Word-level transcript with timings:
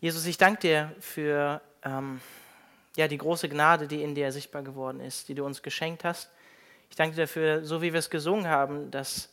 Jesus, 0.00 0.26
ich 0.26 0.38
danke 0.38 0.60
dir 0.60 0.94
für 1.00 1.60
ähm, 1.82 2.20
ja, 2.94 3.08
die 3.08 3.18
große 3.18 3.48
Gnade, 3.48 3.88
die 3.88 4.00
in 4.00 4.14
dir 4.14 4.30
sichtbar 4.30 4.62
geworden 4.62 5.00
ist, 5.00 5.28
die 5.28 5.34
du 5.34 5.44
uns 5.44 5.60
geschenkt 5.60 6.04
hast. 6.04 6.30
Ich 6.88 6.94
danke 6.94 7.16
dir 7.16 7.22
dafür, 7.22 7.64
so 7.64 7.82
wie 7.82 7.92
wir 7.92 7.98
es 7.98 8.08
gesungen 8.08 8.46
haben, 8.46 8.92
dass, 8.92 9.28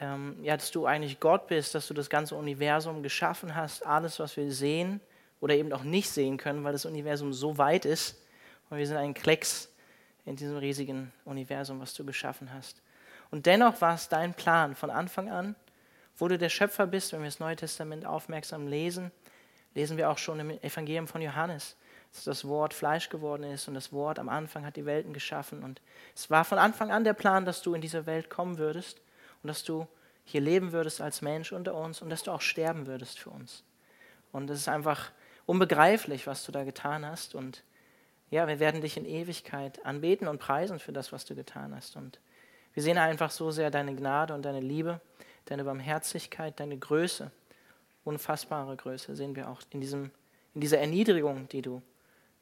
ähm, 0.00 0.42
ja, 0.42 0.56
dass 0.56 0.70
du 0.70 0.86
eigentlich 0.86 1.20
Gott 1.20 1.46
bist, 1.48 1.74
dass 1.74 1.88
du 1.88 1.92
das 1.92 2.08
ganze 2.08 2.36
Universum 2.36 3.02
geschaffen 3.02 3.54
hast, 3.54 3.84
alles, 3.84 4.18
was 4.18 4.34
wir 4.38 4.50
sehen 4.50 5.02
oder 5.42 5.54
eben 5.54 5.70
auch 5.74 5.82
nicht 5.82 6.08
sehen 6.08 6.38
können, 6.38 6.64
weil 6.64 6.72
das 6.72 6.86
Universum 6.86 7.34
so 7.34 7.58
weit 7.58 7.84
ist 7.84 8.16
und 8.70 8.78
wir 8.78 8.86
sind 8.86 8.96
ein 8.96 9.12
Klecks 9.12 9.68
in 10.24 10.36
diesem 10.36 10.56
riesigen 10.56 11.12
Universum, 11.26 11.80
was 11.80 11.92
du 11.92 12.06
geschaffen 12.06 12.50
hast. 12.54 12.80
Und 13.30 13.44
dennoch 13.44 13.78
war 13.82 13.94
es 13.94 14.08
dein 14.08 14.32
Plan 14.32 14.74
von 14.74 14.88
Anfang 14.88 15.30
an, 15.30 15.54
wo 16.16 16.28
du 16.28 16.38
der 16.38 16.48
Schöpfer 16.48 16.86
bist, 16.86 17.12
wenn 17.12 17.20
wir 17.20 17.28
das 17.28 17.40
Neue 17.40 17.56
Testament 17.56 18.06
aufmerksam 18.06 18.68
lesen, 18.68 19.12
lesen 19.78 19.96
wir 19.96 20.10
auch 20.10 20.18
schon 20.18 20.40
im 20.40 20.50
Evangelium 20.50 21.06
von 21.06 21.22
Johannes, 21.22 21.76
dass 22.12 22.24
das 22.24 22.48
Wort 22.48 22.74
Fleisch 22.74 23.10
geworden 23.10 23.44
ist 23.44 23.68
und 23.68 23.74
das 23.74 23.92
Wort 23.92 24.18
am 24.18 24.28
Anfang 24.28 24.66
hat 24.66 24.74
die 24.74 24.86
Welten 24.86 25.12
geschaffen. 25.12 25.62
Und 25.62 25.80
es 26.16 26.30
war 26.30 26.44
von 26.44 26.58
Anfang 26.58 26.90
an 26.90 27.04
der 27.04 27.12
Plan, 27.12 27.44
dass 27.44 27.62
du 27.62 27.74
in 27.74 27.80
diese 27.80 28.04
Welt 28.04 28.28
kommen 28.28 28.58
würdest 28.58 29.00
und 29.42 29.46
dass 29.48 29.62
du 29.62 29.86
hier 30.24 30.40
leben 30.40 30.72
würdest 30.72 31.00
als 31.00 31.22
Mensch 31.22 31.52
unter 31.52 31.76
uns 31.76 32.02
und 32.02 32.10
dass 32.10 32.24
du 32.24 32.32
auch 32.32 32.40
sterben 32.40 32.88
würdest 32.88 33.20
für 33.20 33.30
uns. 33.30 33.62
Und 34.32 34.50
es 34.50 34.58
ist 34.58 34.68
einfach 34.68 35.12
unbegreiflich, 35.46 36.26
was 36.26 36.44
du 36.44 36.50
da 36.50 36.64
getan 36.64 37.06
hast. 37.06 37.36
Und 37.36 37.62
ja, 38.30 38.48
wir 38.48 38.58
werden 38.58 38.80
dich 38.80 38.96
in 38.96 39.04
Ewigkeit 39.04 39.86
anbeten 39.86 40.26
und 40.26 40.40
preisen 40.40 40.80
für 40.80 40.92
das, 40.92 41.12
was 41.12 41.24
du 41.24 41.36
getan 41.36 41.72
hast. 41.74 41.94
Und 41.94 42.18
wir 42.74 42.82
sehen 42.82 42.98
einfach 42.98 43.30
so 43.30 43.52
sehr 43.52 43.70
deine 43.70 43.94
Gnade 43.94 44.34
und 44.34 44.42
deine 44.42 44.60
Liebe, 44.60 45.00
deine 45.44 45.62
Barmherzigkeit, 45.62 46.58
deine 46.58 46.76
Größe 46.76 47.30
unfassbare 48.08 48.76
Größe 48.76 49.14
sehen 49.14 49.36
wir 49.36 49.48
auch 49.48 49.60
in, 49.70 49.80
diesem, 49.80 50.10
in 50.54 50.60
dieser 50.60 50.78
Erniedrigung, 50.78 51.48
die 51.48 51.62
du, 51.62 51.82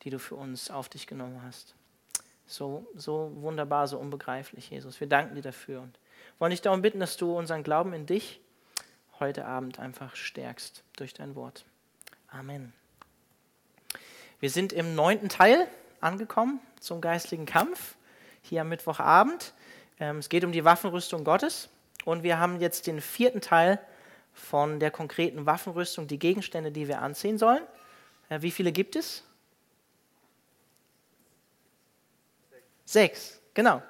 die 0.03 0.11
du 0.11 0.19
für 0.19 0.37
uns 0.37 0.71
auf 0.71 0.89
dich 0.89 1.07
genommen 1.07 1.43
hast. 1.43 1.75
So, 2.47 2.87
so 2.95 3.33
wunderbar, 3.37 3.89
so 3.89 3.99
unbegreiflich, 3.99 4.71
Jesus. 4.71 5.01
Wir 5.01 5.09
danken 5.09 5.35
dir 5.35 5.43
dafür 5.43 5.83
und 5.83 5.99
wollen 6.39 6.51
dich 6.51 6.63
darum 6.63 6.83
bitten, 6.83 7.01
dass 7.01 7.17
du 7.17 7.37
unseren 7.37 7.65
Glauben 7.65 7.93
in 7.93 8.07
dich 8.07 8.41
heute 9.19 9.47
Abend 9.47 9.79
einfach 9.81 10.15
stärkst 10.15 10.85
durch 10.97 11.13
dein 11.13 11.35
Wort. 11.35 11.65
Amen. 12.29 12.73
Wir 14.39 14.51
sind 14.51 14.73
im 14.73 14.95
neunten 14.95 15.29
Teil 15.29 15.67
angekommen 16.01 16.61
zum 16.79 17.01
geistlichen 17.01 17.47
Kampf, 17.47 17.97
hier 18.43 18.61
am 18.61 18.69
Mittwochabend. 18.69 19.55
Ähm, 19.99 20.19
es 20.19 20.29
geht 20.29 20.45
um 20.45 20.53
die 20.53 20.65
Waffenrüstung 20.65 21.25
Gottes 21.25 21.69
und 22.05 22.23
wir 22.23 22.39
haben 22.39 22.61
jetzt 22.61 22.87
den 22.87 23.01
vierten 23.01 23.41
Teil 23.41 23.81
von 24.37 24.79
der 24.79 24.91
konkreten 24.91 25.47
Waffenrüstung 25.47 26.07
die 26.07 26.19
Gegenstände, 26.19 26.71
die 26.71 26.87
wir 26.87 27.01
anziehen 27.01 27.39
sollen. 27.39 27.63
Wie 28.29 28.51
viele 28.51 28.71
gibt 28.71 28.97
es? 28.97 29.25
Sechs, 32.85 33.41
genau. 33.55 33.83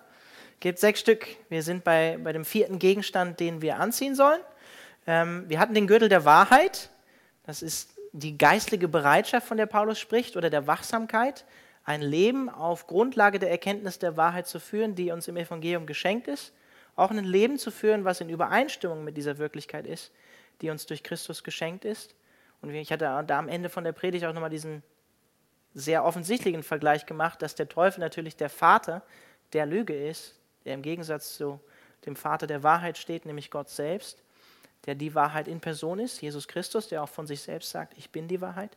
Gibt 0.61 0.79
sechs 0.79 1.01
Stück. 1.01 1.27
Wir 1.49 1.63
sind 1.63 1.85
bei, 1.85 2.19
bei 2.23 2.33
dem 2.33 2.45
vierten 2.45 2.79
Gegenstand, 2.79 3.41
den 3.41 3.61
wir 3.61 3.79
anziehen 3.79 4.15
sollen. 4.15 4.41
Ähm, 5.07 5.45
wir 5.49 5.59
hatten 5.59 5.75
den 5.75 5.87
Gürtel 5.87 6.09
der 6.09 6.25
Wahrheit. 6.25 6.91
Das 7.45 7.61
ist 7.61 7.91
die 8.13 8.39
geistliche 8.39 8.89
Bereitschaft, 8.89 9.47
von 9.47 9.59
der 9.59 9.67
Paulus 9.67 9.99
spricht, 9.99 10.37
oder 10.37 10.49
der 10.49 10.67
Wachsamkeit. 10.67 11.45
Ein 11.85 12.03
Leben 12.03 12.49
auf 12.49 12.87
Grundlage 12.87 13.39
der 13.39 13.51
Erkenntnis 13.51 13.99
der 13.99 14.17
Wahrheit 14.17 14.47
zu 14.47 14.61
führen, 14.61 14.95
die 14.95 15.11
uns 15.11 15.29
im 15.29 15.37
Evangelium 15.37 15.87
geschenkt 15.87 16.29
ist. 16.29 16.53
Auch 16.95 17.11
ein 17.11 17.25
Leben 17.25 17.59
zu 17.59 17.71
führen, 17.71 18.05
was 18.05 18.21
in 18.21 18.31
Übereinstimmung 18.31 19.05
mit 19.05 19.17
dieser 19.17 19.39
Wirklichkeit 19.39 19.87
ist 19.87 20.13
die 20.61 20.71
uns 20.71 20.87
durch 20.87 21.03
Christus 21.03 21.45
geschenkt 21.45 21.85
ist. 21.85 22.15
Und 22.63 22.71
ich 22.71 22.91
hatte 22.91 23.25
da 23.27 23.39
am 23.39 23.49
Ende 23.49 23.69
von 23.69 23.85
der 23.85 23.93
Predigt 23.93 24.25
auch 24.25 24.33
nochmal 24.33 24.51
diesen 24.51 24.83
sehr 25.75 26.05
offensichtlichen 26.05 26.63
Vergleich 26.63 27.05
gemacht, 27.07 27.43
dass 27.43 27.55
der 27.55 27.69
Teufel 27.69 28.01
natürlich 28.01 28.37
der 28.37 28.49
Vater 28.49 29.03
der 29.53 29.67
Lüge 29.67 29.95
ist, 29.95 30.35
der 30.65 30.75
im 30.75 30.83
Gegensatz 30.83 31.37
zu 31.37 31.61
dem 32.07 32.17
Vater 32.17 32.47
der 32.47 32.63
Wahrheit 32.63 32.99
steht, 32.99 33.27
nämlich 33.27 33.51
Gott 33.51 33.69
selbst, 33.69 34.23
der 34.87 34.95
die 34.95 35.15
Wahrheit 35.15 35.49
in 35.49 35.61
Person 35.61 35.99
ist, 35.99 36.21
Jesus 36.23 36.49
Christus, 36.49 36.89
der 36.89 37.03
auch 37.03 37.09
von 37.09 37.27
sich 37.27 37.43
selbst 37.43 37.71
sagt, 37.71 37.95
ich 37.99 38.11
bin 38.11 38.29
die 38.29 38.41
Wahrheit. 38.41 38.77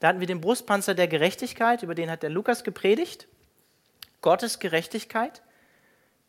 Da 0.00 0.08
hatten 0.08 0.20
wir 0.20 0.26
den 0.26 0.40
Brustpanzer 0.40 0.94
der 0.94 1.08
Gerechtigkeit, 1.08 1.82
über 1.82 1.94
den 1.94 2.10
hat 2.10 2.22
der 2.22 2.30
Lukas 2.30 2.64
gepredigt. 2.64 3.26
Gottes 4.20 4.58
Gerechtigkeit, 4.58 5.42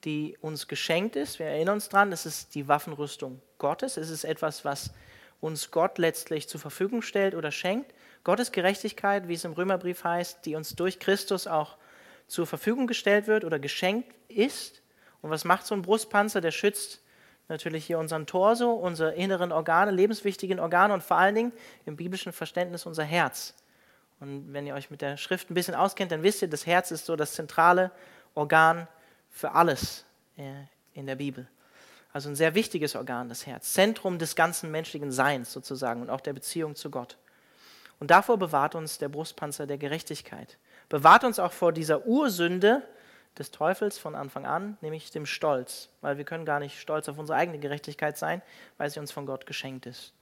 die 0.04 0.38
uns 0.42 0.68
geschenkt 0.68 1.16
ist. 1.16 1.40
Wir 1.40 1.48
erinnern 1.48 1.76
uns 1.76 1.90
dran, 1.90 2.12
das 2.12 2.26
ist 2.26 2.56
die 2.56 2.68
Waffenrüstung 2.68 3.42
Gottes. 3.58 3.98
Es 3.98 4.10
ist 4.10 4.24
etwas, 4.24 4.66
was 4.66 4.92
uns 5.40 5.72
Gott 5.72 5.98
letztlich 5.98 6.48
zur 6.48 6.60
Verfügung 6.60 7.02
stellt 7.02 7.36
oder 7.36 7.52
schenkt. 7.52 7.94
Gottes 8.24 8.52
Gerechtigkeit, 8.52 9.28
wie 9.28 9.34
es 9.34 9.44
im 9.44 9.54
Römerbrief 9.54 10.04
heißt, 10.04 10.46
die 10.46 10.56
uns 10.56 10.76
durch 10.76 11.00
Christus 11.00 11.48
auch 11.48 11.78
zur 12.28 12.48
Verfügung 12.48 12.88
gestellt 12.88 13.28
wird 13.28 13.44
oder 13.44 13.60
geschenkt 13.60 14.14
ist. 14.30 14.82
Und 15.22 15.30
was 15.30 15.44
macht 15.46 15.66
so 15.66 15.76
ein 15.76 15.82
Brustpanzer? 15.82 16.42
Der 16.42 16.52
schützt 16.52 17.02
natürlich 17.50 17.86
hier 17.86 18.00
unseren 18.00 18.26
Torso, 18.26 18.72
unsere 18.72 19.14
inneren 19.16 19.52
Organe, 19.52 19.92
lebenswichtigen 19.92 20.60
Organe 20.60 20.94
und 20.94 21.04
vor 21.04 21.18
allen 21.18 21.36
Dingen 21.36 21.54
im 21.86 21.98
biblischen 21.98 22.32
Verständnis 22.32 22.86
unser 22.86 23.04
Herz. 23.04 23.54
Und 24.20 24.54
wenn 24.54 24.66
ihr 24.66 24.74
euch 24.74 24.90
mit 24.90 25.02
der 25.02 25.18
Schrift 25.18 25.52
ein 25.52 25.54
bisschen 25.54 25.76
auskennt, 25.76 26.12
dann 26.12 26.24
wisst 26.24 26.42
ihr, 26.42 26.48
das 26.48 26.66
Herz 26.66 26.92
ist 26.92 27.06
so 27.06 27.16
das 27.18 27.34
zentrale 27.34 27.92
Organ 28.36 28.88
für 29.34 29.52
alles 29.52 30.06
in 30.94 31.06
der 31.06 31.16
Bibel. 31.16 31.48
Also 32.14 32.30
ein 32.30 32.36
sehr 32.36 32.54
wichtiges 32.54 32.96
Organ, 32.96 33.28
das 33.28 33.48
Herz. 33.48 33.74
Zentrum 33.74 34.20
des 34.20 34.36
ganzen 34.36 34.72
menschlichen 34.72 35.12
Seins 35.12 35.52
sozusagen 35.52 36.02
und 36.02 36.12
auch 36.12 36.22
der 36.22 36.34
Beziehung 36.34 36.76
zu 36.76 36.92
Gott. 36.92 37.18
Und 38.00 38.12
davor 38.12 38.38
bewahrt 38.38 38.76
uns 38.76 39.00
der 39.00 39.10
Brustpanzer 39.10 39.66
der 39.66 39.78
Gerechtigkeit. 39.78 40.58
Bewahrt 40.90 41.24
uns 41.24 41.40
auch 41.40 41.52
vor 41.52 41.74
dieser 41.74 42.06
Ursünde 42.06 42.84
des 43.38 43.50
Teufels 43.50 43.98
von 43.98 44.14
Anfang 44.14 44.46
an, 44.46 44.78
nämlich 44.82 45.10
dem 45.10 45.26
Stolz. 45.26 45.90
Weil 46.02 46.18
wir 46.18 46.26
können 46.26 46.46
gar 46.46 46.60
nicht 46.60 46.80
stolz 46.80 47.10
auf 47.10 47.18
unsere 47.18 47.38
eigene 47.38 47.58
Gerechtigkeit 47.58 48.18
sein, 48.18 48.44
weil 48.78 48.92
sie 48.92 49.00
uns 49.00 49.12
von 49.12 49.26
Gott 49.26 49.48
geschenkt 49.48 49.88
ist. 49.88 50.14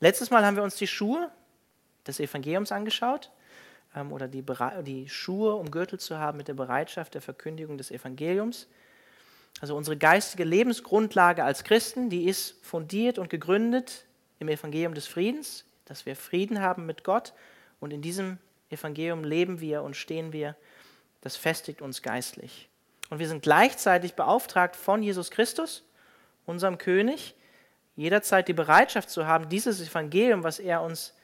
Letztes 0.00 0.30
Mal 0.30 0.44
haben 0.44 0.56
wir 0.56 0.64
uns 0.64 0.74
die 0.74 0.88
Schuhe 0.88 1.30
des 2.06 2.18
Evangeliums 2.18 2.72
angeschaut 2.72 3.30
oder 4.10 4.28
die, 4.28 4.44
die 4.82 5.08
Schuhe, 5.08 5.54
um 5.54 5.70
Gürtel 5.70 5.98
zu 5.98 6.18
haben 6.18 6.38
mit 6.38 6.48
der 6.48 6.54
Bereitschaft 6.54 7.14
der 7.14 7.22
Verkündigung 7.22 7.78
des 7.78 7.90
Evangeliums. 7.90 8.68
Also 9.60 9.76
unsere 9.76 9.96
geistige 9.96 10.44
Lebensgrundlage 10.44 11.44
als 11.44 11.64
Christen, 11.64 12.10
die 12.10 12.28
ist 12.28 12.64
fundiert 12.64 13.18
und 13.18 13.28
gegründet 13.28 14.04
im 14.38 14.48
Evangelium 14.48 14.94
des 14.94 15.06
Friedens, 15.06 15.64
dass 15.84 16.06
wir 16.06 16.14
Frieden 16.16 16.60
haben 16.60 16.86
mit 16.86 17.02
Gott 17.02 17.32
und 17.80 17.92
in 17.92 18.02
diesem 18.02 18.38
Evangelium 18.70 19.24
leben 19.24 19.60
wir 19.60 19.82
und 19.82 19.96
stehen 19.96 20.32
wir. 20.32 20.56
Das 21.20 21.36
festigt 21.36 21.82
uns 21.82 22.02
geistlich. 22.02 22.68
Und 23.10 23.18
wir 23.18 23.28
sind 23.28 23.42
gleichzeitig 23.42 24.14
beauftragt 24.14 24.76
von 24.76 25.02
Jesus 25.02 25.30
Christus, 25.30 25.84
unserem 26.46 26.78
König, 26.78 27.34
jederzeit 27.96 28.46
die 28.48 28.52
Bereitschaft 28.54 29.10
zu 29.10 29.26
haben, 29.26 29.48
dieses 29.48 29.80
Evangelium, 29.80 30.44
was 30.44 30.58
er 30.60 30.82
uns, 30.82 31.14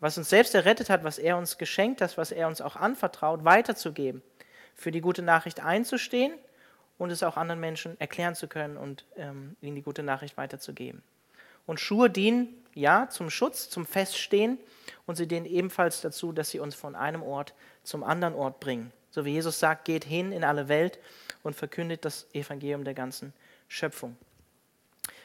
was 0.00 0.18
uns 0.18 0.28
selbst 0.28 0.54
errettet 0.54 0.90
hat, 0.90 1.04
was 1.04 1.18
er 1.18 1.36
uns 1.36 1.58
geschenkt 1.58 2.00
hat, 2.00 2.16
was 2.18 2.32
er 2.32 2.48
uns 2.48 2.60
auch 2.60 2.76
anvertraut, 2.76 3.44
weiterzugeben, 3.44 4.22
für 4.74 4.90
die 4.90 5.00
gute 5.00 5.22
Nachricht 5.22 5.60
einzustehen 5.60 6.34
und 6.98 7.10
es 7.10 7.22
auch 7.22 7.36
anderen 7.36 7.60
Menschen 7.60 7.98
erklären 8.00 8.34
zu 8.34 8.48
können 8.48 8.76
und 8.76 9.04
ähm, 9.16 9.56
ihnen 9.60 9.76
die 9.76 9.82
gute 9.82 10.02
Nachricht 10.02 10.36
weiterzugeben. 10.36 11.02
Und 11.66 11.80
Schuhe 11.80 12.10
dienen 12.10 12.48
ja 12.74 13.08
zum 13.08 13.30
Schutz, 13.30 13.68
zum 13.68 13.86
Feststehen 13.86 14.58
und 15.06 15.16
sie 15.16 15.26
dienen 15.26 15.46
ebenfalls 15.46 16.00
dazu, 16.00 16.32
dass 16.32 16.50
sie 16.50 16.60
uns 16.60 16.74
von 16.74 16.94
einem 16.94 17.22
Ort 17.22 17.54
zum 17.82 18.04
anderen 18.04 18.34
Ort 18.34 18.60
bringen. 18.60 18.92
So 19.10 19.24
wie 19.24 19.32
Jesus 19.32 19.58
sagt, 19.58 19.86
geht 19.86 20.04
hin 20.04 20.30
in 20.30 20.44
alle 20.44 20.68
Welt 20.68 20.98
und 21.42 21.56
verkündet 21.56 22.04
das 22.04 22.26
Evangelium 22.34 22.84
der 22.84 22.94
ganzen 22.94 23.32
Schöpfung. 23.68 24.16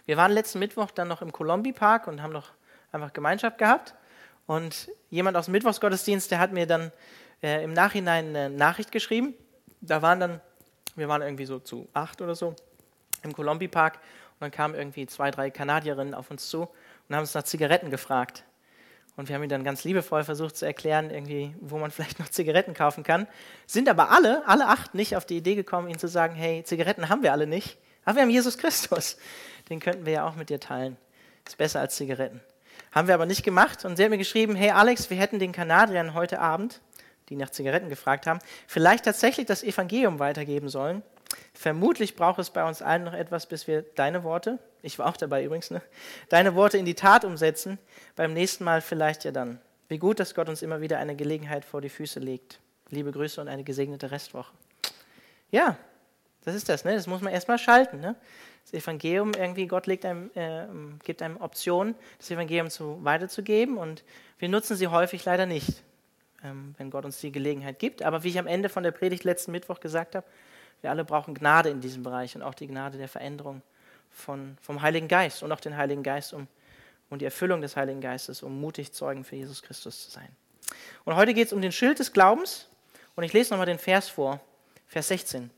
Wir 0.06 0.18
waren 0.18 0.32
letzten 0.32 0.60
Mittwoch 0.60 0.92
dann 0.92 1.08
noch 1.08 1.22
im 1.22 1.32
Colombi 1.32 1.74
Park 1.74 2.08
und 2.08 2.22
haben 2.22 2.34
noch 2.34 2.52
einfach 2.92 3.14
Gemeinschaft 3.14 3.58
gehabt. 3.58 3.94
Und 4.52 4.92
jemand 5.10 5.38
aus 5.38 5.46
dem 5.46 5.54
Mittwochsgottesdienst, 5.54 6.30
der 6.32 6.40
hat 6.40 6.52
mir 6.52 6.68
dann 6.68 6.92
äh, 7.42 7.64
im 7.64 7.74
Nachhinein 7.74 8.36
eine 8.36 8.50
Nachricht 8.50 8.92
geschrieben. 8.92 9.34
Da 9.80 10.02
waren 10.02 10.20
dann 10.20 10.42
wir 10.96 11.08
waren 11.08 11.22
irgendwie 11.22 11.46
so 11.46 11.60
zu 11.60 11.88
acht 11.94 12.22
oder 12.22 12.36
so 12.36 12.56
im 13.24 13.34
Colombi 13.34 13.68
Park 13.68 13.96
und 13.96 14.42
dann 14.42 14.52
kamen 14.52 14.76
irgendwie 14.76 15.06
zwei, 15.06 15.32
drei 15.32 15.50
Kanadierinnen 15.50 16.14
auf 16.14 16.32
uns 16.32 16.50
zu 16.50 16.62
und 17.08 17.16
haben 17.16 17.22
uns 17.22 17.34
nach 17.34 17.44
Zigaretten 17.44 17.90
gefragt. 17.90 18.44
Und 19.18 19.28
wir 19.28 19.36
haben 19.36 19.44
ihnen 19.44 19.50
dann 19.50 19.64
ganz 19.64 19.84
liebevoll 19.84 20.24
versucht 20.24 20.56
zu 20.56 20.66
erklären, 20.66 21.12
irgendwie, 21.12 21.56
wo 21.60 21.78
man 21.78 21.92
vielleicht 21.92 22.20
noch 22.20 22.30
Zigaretten 22.30 22.74
kaufen 22.74 23.04
kann. 23.04 23.28
Sind 23.68 23.90
aber 23.90 24.12
alle, 24.12 24.48
alle 24.48 24.68
acht 24.68 24.96
nicht 24.96 25.16
auf 25.16 25.26
die 25.26 25.38
Idee 25.38 25.56
gekommen, 25.56 25.88
ihnen 25.88 26.00
zu 26.00 26.08
sagen, 26.08 26.36
hey, 26.36 26.64
Zigaretten 26.64 27.10
haben 27.10 27.24
wir 27.24 27.32
alle 27.32 27.48
nicht, 27.48 27.78
aber 28.04 28.18
wir 28.18 28.24
haben 28.24 28.30
Jesus 28.30 28.58
Christus. 28.58 29.18
Den 29.70 29.80
könnten 29.80 30.06
wir 30.06 30.14
ja 30.14 30.28
auch 30.28 30.36
mit 30.36 30.50
dir 30.50 30.60
teilen. 30.60 30.98
Ist 31.46 31.58
besser 31.58 31.80
als 31.80 31.96
Zigaretten. 31.96 32.42
Haben 32.92 33.08
wir 33.08 33.16
aber 33.16 33.26
nicht 33.26 33.44
gemacht. 33.44 33.86
Und 33.86 33.98
sie 33.98 34.04
hat 34.04 34.10
mir 34.10 34.18
geschrieben, 34.18 34.56
hey 34.56 34.72
Alex, 34.72 35.10
wir 35.10 35.18
hätten 35.18 35.40
den 35.40 35.52
Kanadiern 35.52 36.14
heute 36.14 36.40
Abend 36.40 36.82
die 37.32 37.38
nach 37.38 37.50
Zigaretten 37.50 37.90
gefragt 37.90 38.28
haben, 38.28 38.40
vielleicht 38.68 39.06
tatsächlich 39.06 39.48
das 39.48 39.64
Evangelium 39.64 40.20
weitergeben 40.20 40.70
sollen. 40.70 41.02
Vermutlich 41.54 42.18
braucht 42.18 42.40
es 42.40 42.50
bei 42.50 42.68
uns 42.68 42.82
allen 42.82 43.06
noch 43.06 43.14
etwas, 43.14 43.46
bis 43.46 43.68
wir 43.68 43.84
deine 43.84 44.24
Worte, 44.24 44.60
ich 44.82 45.00
war 45.00 45.08
auch 45.08 45.16
dabei 45.16 45.44
übrigens, 45.44 45.72
ne, 45.72 45.82
deine 46.28 46.56
Worte 46.56 46.78
in 46.78 46.86
die 46.86 46.94
Tat 46.94 47.24
umsetzen. 47.24 47.80
Beim 48.18 48.34
nächsten 48.34 48.66
Mal 48.66 48.82
vielleicht 48.82 49.24
ja 49.24 49.32
dann 49.32 49.60
Wie 49.88 49.98
gut, 49.98 50.20
dass 50.20 50.36
Gott 50.36 50.50
uns 50.50 50.62
immer 50.62 50.82
wieder 50.82 51.00
eine 51.00 51.16
Gelegenheit 51.16 51.66
vor 51.66 51.82
die 51.82 51.90
Füße 51.90 52.20
legt. 52.20 52.60
Liebe 52.90 53.12
Grüße 53.12 53.40
und 53.40 53.48
eine 53.48 53.64
gesegnete 53.64 54.12
Restwoche. 54.12 54.52
Ja, 55.52 55.78
das 56.44 56.56
ist 56.56 56.68
das, 56.68 56.84
ne? 56.84 56.96
Das 56.96 57.08
muss 57.08 57.22
man 57.22 57.32
erstmal 57.32 57.58
schalten, 57.58 58.00
ne? 58.00 58.16
Das 58.64 58.74
Evangelium 58.74 59.34
irgendwie, 59.34 59.68
Gott 59.68 59.88
einem, 60.06 60.32
äh, 60.36 60.66
gibt 61.04 61.22
einem 61.22 61.38
Optionen, 61.38 61.96
das 62.18 62.32
Evangelium 62.32 62.70
zu, 62.70 63.04
weiterzugeben 63.04 63.78
und 63.78 64.04
wir 64.40 64.50
nutzen 64.50 64.76
sie 64.76 64.88
häufig 64.88 65.26
leider 65.26 65.46
nicht, 65.46 65.84
ähm, 66.44 66.76
wenn 66.78 66.90
Gott 66.90 67.06
uns 67.06 67.20
die 67.20 67.32
Gelegenheit 67.32 67.80
gibt. 67.80 68.02
Aber 68.04 68.24
wie 68.24 68.30
ich 68.30 68.40
am 68.40 68.48
Ende 68.48 68.70
von 68.70 68.84
der 68.84 68.92
Predigt 68.92 69.24
letzten 69.24 69.52
Mittwoch 69.52 69.80
gesagt 69.80 70.16
habe, 70.16 70.26
wir 70.82 70.90
alle 70.90 71.06
brauchen 71.06 71.34
Gnade 71.34 71.70
in 71.70 71.82
diesem 71.82 72.04
Bereich 72.04 72.36
und 72.36 72.42
auch 72.42 72.56
die 72.56 72.68
Gnade 72.68 72.98
der 72.98 73.08
Veränderung 73.08 73.62
von, 74.10 74.58
vom 74.62 74.82
Heiligen 74.82 75.08
Geist 75.08 75.44
und 75.44 75.52
auch 75.52 75.60
den 75.60 75.78
Heiligen 75.78 76.04
Geist 76.04 76.34
um, 76.34 76.48
und 77.10 77.22
die 77.22 77.26
Erfüllung 77.26 77.62
des 77.62 77.76
Heiligen 77.76 78.02
Geistes, 78.02 78.42
um 78.42 78.60
mutig 78.60 78.94
Zeugen 78.94 79.24
für 79.24 79.36
Jesus 79.36 79.62
Christus 79.62 80.06
zu 80.06 80.12
sein. 80.12 80.30
Und 81.06 81.16
heute 81.16 81.34
geht 81.34 81.48
es 81.48 81.54
um 81.54 81.62
den 81.62 81.72
Schild 81.72 82.00
des 82.00 82.14
Glaubens 82.14 82.68
und 83.16 83.24
ich 83.24 83.34
lese 83.34 83.52
nochmal 83.52 83.66
den 83.66 83.80
Vers 83.80 84.10
vor, 84.10 84.40
Vers 84.88 85.10
16. 85.10 85.50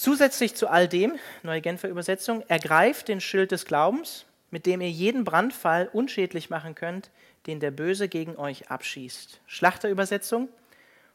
Zusätzlich 0.00 0.54
zu 0.54 0.68
all 0.68 0.88
dem, 0.88 1.18
neue 1.42 1.60
Genfer 1.60 1.90
Übersetzung, 1.90 2.42
ergreift 2.48 3.08
den 3.08 3.20
Schild 3.20 3.52
des 3.52 3.66
Glaubens, 3.66 4.24
mit 4.50 4.64
dem 4.64 4.80
ihr 4.80 4.88
jeden 4.88 5.24
Brandfall 5.24 5.90
unschädlich 5.92 6.48
machen 6.48 6.74
könnt, 6.74 7.10
den 7.46 7.60
der 7.60 7.70
Böse 7.70 8.08
gegen 8.08 8.34
euch 8.36 8.70
abschießt. 8.70 9.42
Schlachterübersetzung. 9.44 10.48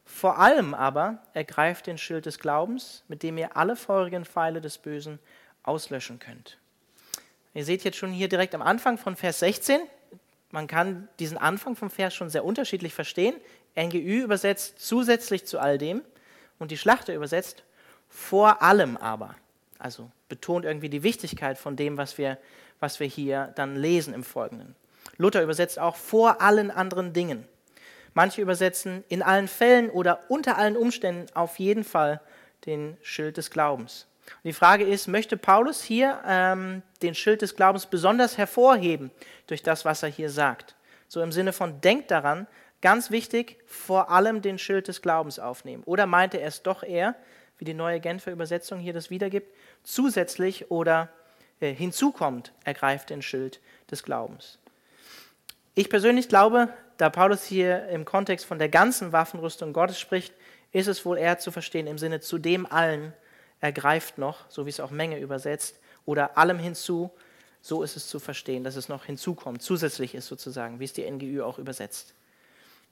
Vor 0.04 0.38
allem 0.38 0.72
aber 0.72 1.18
ergreift 1.34 1.88
den 1.88 1.98
Schild 1.98 2.26
des 2.26 2.38
Glaubens, 2.38 3.02
mit 3.08 3.24
dem 3.24 3.38
ihr 3.38 3.56
alle 3.56 3.74
feurigen 3.74 4.24
Pfeile 4.24 4.60
des 4.60 4.78
Bösen 4.78 5.18
auslöschen 5.64 6.20
könnt. 6.20 6.56
Ihr 7.54 7.64
seht 7.64 7.82
jetzt 7.82 7.98
schon 7.98 8.12
hier 8.12 8.28
direkt 8.28 8.54
am 8.54 8.62
Anfang 8.62 8.98
von 8.98 9.16
Vers 9.16 9.40
16, 9.40 9.80
man 10.52 10.68
kann 10.68 11.08
diesen 11.18 11.38
Anfang 11.38 11.74
vom 11.74 11.90
Vers 11.90 12.14
schon 12.14 12.30
sehr 12.30 12.44
unterschiedlich 12.44 12.94
verstehen. 12.94 13.34
NGÜ 13.76 14.22
übersetzt 14.22 14.78
zusätzlich 14.78 15.44
zu 15.44 15.58
all 15.58 15.76
dem 15.76 16.02
und 16.60 16.70
die 16.70 16.78
Schlachter 16.78 17.12
übersetzt 17.12 17.64
vor 18.16 18.62
allem 18.62 18.96
aber. 18.96 19.34
Also 19.78 20.10
betont 20.30 20.64
irgendwie 20.64 20.88
die 20.88 21.02
Wichtigkeit 21.02 21.58
von 21.58 21.76
dem, 21.76 21.98
was 21.98 22.16
wir, 22.16 22.38
was 22.80 22.98
wir 22.98 23.06
hier 23.06 23.52
dann 23.56 23.76
lesen 23.76 24.14
im 24.14 24.24
Folgenden. 24.24 24.74
Luther 25.18 25.42
übersetzt 25.42 25.78
auch 25.78 25.96
vor 25.96 26.40
allen 26.40 26.70
anderen 26.70 27.12
Dingen. 27.12 27.46
Manche 28.14 28.40
übersetzen 28.40 29.04
in 29.08 29.22
allen 29.22 29.48
Fällen 29.48 29.90
oder 29.90 30.20
unter 30.28 30.56
allen 30.56 30.78
Umständen 30.78 31.26
auf 31.34 31.58
jeden 31.58 31.84
Fall 31.84 32.22
den 32.64 32.96
Schild 33.02 33.36
des 33.36 33.50
Glaubens. 33.50 34.06
Und 34.26 34.44
die 34.44 34.54
Frage 34.54 34.84
ist, 34.84 35.08
möchte 35.08 35.36
Paulus 35.36 35.82
hier 35.82 36.18
ähm, 36.26 36.82
den 37.02 37.14
Schild 37.14 37.42
des 37.42 37.54
Glaubens 37.54 37.84
besonders 37.84 38.38
hervorheben 38.38 39.10
durch 39.46 39.62
das, 39.62 39.84
was 39.84 40.02
er 40.02 40.08
hier 40.08 40.30
sagt? 40.30 40.74
So 41.06 41.20
im 41.20 41.32
Sinne 41.32 41.52
von, 41.52 41.82
denkt 41.82 42.10
daran, 42.10 42.46
ganz 42.80 43.10
wichtig, 43.10 43.58
vor 43.66 44.10
allem 44.10 44.40
den 44.40 44.58
Schild 44.58 44.88
des 44.88 45.02
Glaubens 45.02 45.38
aufnehmen. 45.38 45.82
Oder 45.84 46.06
meinte 46.06 46.40
er 46.40 46.48
es 46.48 46.62
doch 46.62 46.82
eher, 46.82 47.14
wie 47.58 47.64
die 47.64 47.74
neue 47.74 48.00
Genfer 48.00 48.32
Übersetzung 48.32 48.78
hier 48.78 48.92
das 48.92 49.10
wiedergibt, 49.10 49.54
zusätzlich 49.82 50.70
oder 50.70 51.08
äh, 51.60 51.72
hinzukommt, 51.72 52.52
ergreift 52.64 53.10
den 53.10 53.22
Schild 53.22 53.60
des 53.90 54.02
Glaubens. 54.02 54.58
Ich 55.74 55.90
persönlich 55.90 56.28
glaube, 56.28 56.68
da 56.96 57.10
Paulus 57.10 57.44
hier 57.44 57.88
im 57.88 58.04
Kontext 58.04 58.46
von 58.46 58.58
der 58.58 58.68
ganzen 58.68 59.12
Waffenrüstung 59.12 59.72
Gottes 59.72 60.00
spricht, 60.00 60.34
ist 60.72 60.86
es 60.86 61.04
wohl 61.04 61.18
eher 61.18 61.38
zu 61.38 61.50
verstehen 61.50 61.86
im 61.86 61.98
Sinne 61.98 62.20
zu 62.20 62.38
dem 62.38 62.66
allen 62.66 63.12
ergreift 63.60 64.18
noch, 64.18 64.48
so 64.50 64.66
wie 64.66 64.70
es 64.70 64.80
auch 64.80 64.90
Menge 64.90 65.18
übersetzt, 65.18 65.80
oder 66.04 66.38
allem 66.38 66.58
hinzu, 66.58 67.10
so 67.62 67.82
ist 67.82 67.96
es 67.96 68.08
zu 68.08 68.20
verstehen, 68.20 68.64
dass 68.64 68.76
es 68.76 68.88
noch 68.88 69.04
hinzukommt, 69.04 69.62
zusätzlich 69.62 70.14
ist 70.14 70.26
sozusagen, 70.26 70.78
wie 70.78 70.84
es 70.84 70.92
die 70.92 71.10
NGÜ 71.10 71.42
auch 71.42 71.58
übersetzt. 71.58 72.14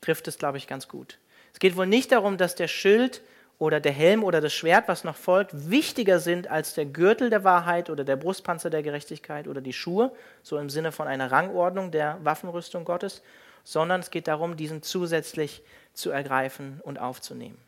Trifft 0.01 0.27
es, 0.27 0.39
glaube 0.39 0.59
ich, 0.59 0.67
ganz 0.67 0.89
gut. 0.89 1.19
Es 1.53 1.61
geht 1.61 1.77
wohl 1.77 1.87
nicht 1.87 2.11
darum, 2.13 2.37
dass 2.37 2.57
der 2.57 2.69
Schild 2.69 3.23
oder 3.59 3.81
der 3.81 3.93
Helm 3.93 4.25
oder 4.25 4.41
das 4.41 4.53
Schwert, 4.53 4.89
was 4.89 5.05
noch 5.05 5.17
folgt, 5.17 5.71
wichtiger 5.71 6.19
sind 6.19 6.49
als 6.49 6.75
der 6.75 6.87
Gürtel 6.87 7.31
der 7.31 7.45
Wahrheit 7.45 7.89
oder 7.91 8.05
der 8.05 8.17
Brustpanzer 8.17 8.71
der 8.71 8.83
Gerechtigkeit 8.83 9.47
oder 9.49 9.61
die 9.61 9.73
Schuhe, 9.73 10.12
so 10.43 10.59
im 10.59 10.71
Sinne 10.71 10.93
von 10.93 11.06
einer 11.06 11.31
Rangordnung 11.31 11.91
der 11.91 12.19
Waffenrüstung 12.23 12.85
Gottes, 12.85 13.23
sondern 13.62 14.01
es 14.01 14.11
geht 14.11 14.29
darum, 14.29 14.56
diesen 14.56 14.83
zusätzlich 14.83 15.62
zu 15.95 16.11
ergreifen 16.11 16.81
und 16.83 16.99
aufzunehmen. 16.99 17.59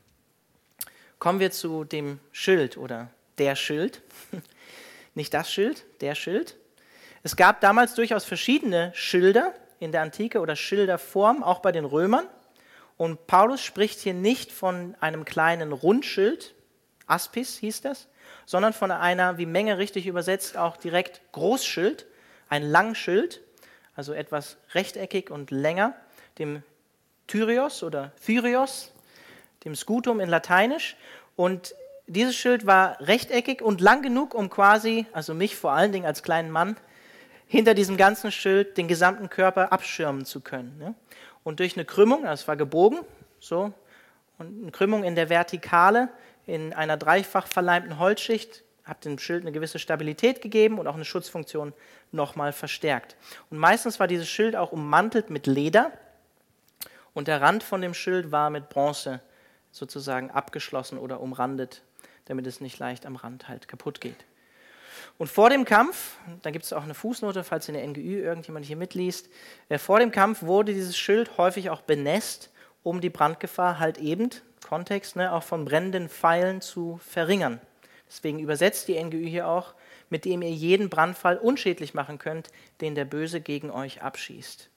Kommen 1.19 1.41
wir 1.41 1.50
zu 1.50 1.85
dem 1.85 2.21
Schild 2.33 2.77
oder 2.77 3.09
der 3.38 3.56
Schild. 3.56 4.03
Nicht 5.15 5.33
das 5.33 5.50
Schild, 5.50 5.85
der 6.00 6.15
Schild. 6.15 6.56
Es 7.23 7.37
gab 7.37 7.61
damals 7.61 7.94
durchaus 7.94 8.25
verschiedene 8.25 8.93
Schilder 8.94 9.55
in 9.81 9.93
der 9.93 10.03
Antike 10.03 10.41
oder 10.41 10.56
Schilderform, 10.56 11.43
auch 11.43 11.61
bei 11.61 11.73
den 11.73 11.85
Römern. 11.85 12.27
Und 12.97 13.27
Paulus 13.27 13.63
spricht 13.63 14.01
hier 14.01 14.15
nicht 14.15 14.53
von 14.53 14.95
einem 15.01 15.25
kleinen 15.25 15.73
Rundschild, 15.73 16.55
Aspis 17.07 17.59
hieß 17.59 17.83
das, 17.83 18.09
sondern 18.47 18.73
von 18.73 18.91
einer, 18.91 19.39
wie 19.39 19.47
Menge 19.47 19.79
richtig 19.79 20.07
übersetzt, 20.07 20.57
auch 20.57 20.77
direkt 20.77 21.21
Großschild, 21.33 22.07
ein 22.49 22.63
Langschild, 22.63 23.43
also 23.95 24.13
etwas 24.13 24.57
rechteckig 24.75 25.31
und 25.31 25.51
länger, 25.51 25.95
dem 26.39 26.63
Tyrios 27.27 27.83
oder 27.83 28.13
Thyrios, 28.25 28.93
dem 29.65 29.75
Scutum 29.75 30.21
in 30.21 30.29
Lateinisch. 30.29 30.97
Und 31.35 31.75
dieses 32.07 32.37
Schild 32.37 32.67
war 32.67 33.01
rechteckig 33.01 33.63
und 33.63 33.81
lang 33.81 34.03
genug, 34.03 34.35
um 34.35 34.49
quasi, 34.49 35.07
also 35.13 35.35
mich 35.35 35.57
vor 35.57 35.73
allen 35.73 35.93
Dingen 35.93 36.07
als 36.07 36.23
kleinen 36.23 36.51
Mann, 36.51 36.77
hinter 37.49 37.75
diesem 37.75 37.97
ganzen 37.97 38.33
Schild 38.33 38.77
den 38.77 38.89
gesamten 38.89 39.31
Körper 39.31 39.73
abschirmen 39.73 40.25
zu 40.25 40.41
können. 40.41 40.77
Ne? 40.79 40.95
Und 41.47 41.61
durch 41.61 41.77
eine 41.77 41.85
Krümmung, 41.85 42.25
das 42.25 42.49
war 42.49 42.57
gebogen, 42.57 43.03
so, 43.39 43.73
und 44.37 44.63
eine 44.63 44.73
Krümmung 44.73 45.05
in 45.05 45.15
der 45.15 45.29
Vertikale, 45.29 46.09
in 46.45 46.73
einer 46.73 46.97
dreifach 46.97 47.47
verleimten 47.47 48.01
Holzschicht, 48.01 48.65
hat 48.83 49.05
dem 49.05 49.17
Schild 49.17 49.43
eine 49.43 49.53
gewisse 49.53 49.79
Stabilität 49.79 50.43
gegeben 50.43 50.81
und 50.81 50.89
auch 50.89 50.97
eine 50.97 51.05
Schutzfunktion 51.05 51.73
nochmal 52.11 52.53
verstärkt. 52.53 53.15
Und 53.49 53.59
meistens 53.59 54.01
war 54.01 54.09
dieses 54.09 54.29
Schild 54.29 54.57
auch 54.57 54.73
ummantelt 54.73 55.31
mit 55.31 55.47
Leder 55.47 55.93
und 57.15 57.29
der 57.29 57.41
Rand 57.41 57.63
von 57.63 57.81
dem 57.81 57.95
Schild 57.95 58.33
war 58.33 58.51
mit 58.51 58.69
Bronze 58.69 59.21
sozusagen 59.71 60.33
abgeschlossen 60.33 60.99
oder 60.99 61.21
umrandet, 61.21 61.83
damit 62.25 62.49
es 62.49 62.61
nicht 62.61 62.81
leicht 62.81 63.07
am 63.07 63.15
Rand 63.15 63.47
halt 63.47 63.69
kaputt 63.69 64.01
geht. 64.01 64.25
Und 65.19 65.29
vor 65.29 65.51
dem 65.51 65.65
Kampf, 65.65 66.17
da 66.43 66.51
gibt 66.51 66.65
es 66.65 66.73
auch 66.73 66.83
eine 66.83 66.95
Fußnote, 66.95 67.45
falls 67.45 67.69
in 67.69 67.75
der 67.75 67.87
NGÜ 67.87 68.21
irgendjemand 68.21 68.67
hier 68.67 68.77
mitliest, 68.77 69.29
äh, 69.69 69.79
vor 69.79 69.99
dem 69.99 70.11
Kampf 70.11 70.43
wurde 70.43 70.75
dieses 70.75 70.97
Schild 70.97 71.39
häufig 71.39 71.71
auch 71.71 71.81
benässt, 71.81 72.51
um 72.83 73.00
die 73.00 73.11
Brandgefahr 73.11 73.79
halt 73.79 73.99
eben, 73.99 74.31
Kontext, 74.67 75.17
ne, 75.17 75.33
auch 75.33 75.43
von 75.43 75.65
brennenden 75.65 76.09
Pfeilen 76.09 76.61
zu 76.61 77.00
verringern. 77.07 77.61
Deswegen 78.09 78.38
übersetzt 78.38 78.88
die 78.88 79.03
NGÜ 79.03 79.26
hier 79.26 79.49
auch, 79.49 79.75
mit 80.11 80.25
dem 80.25 80.43
ihr 80.43 80.50
jeden 80.50 80.88
Brandfall 80.88 81.37
unschädlich 81.37 81.95
machen 81.95 82.19
könnt, 82.19 82.50
den 82.81 82.95
der 82.95 83.05
Böse 83.05 83.41
gegen 83.41 83.71
euch 83.71 84.03
abschießt. 84.03 84.71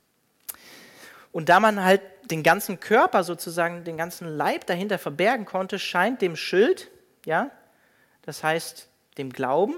Und 1.32 1.50
da 1.50 1.60
man 1.60 1.84
halt 1.84 2.02
den 2.32 2.42
ganzen 2.42 2.80
Körper 2.80 3.24
sozusagen, 3.24 3.84
den 3.84 3.98
ganzen 3.98 4.28
Leib 4.28 4.66
dahinter 4.66 4.98
verbergen 4.98 5.46
konnte, 5.46 5.78
scheint 5.78 6.22
dem 6.22 6.36
Schild, 6.36 6.90
ja, 7.26 7.52
das 8.24 8.44
heißt 8.44 8.90
dem 9.18 9.32
Glauben, 9.32 9.76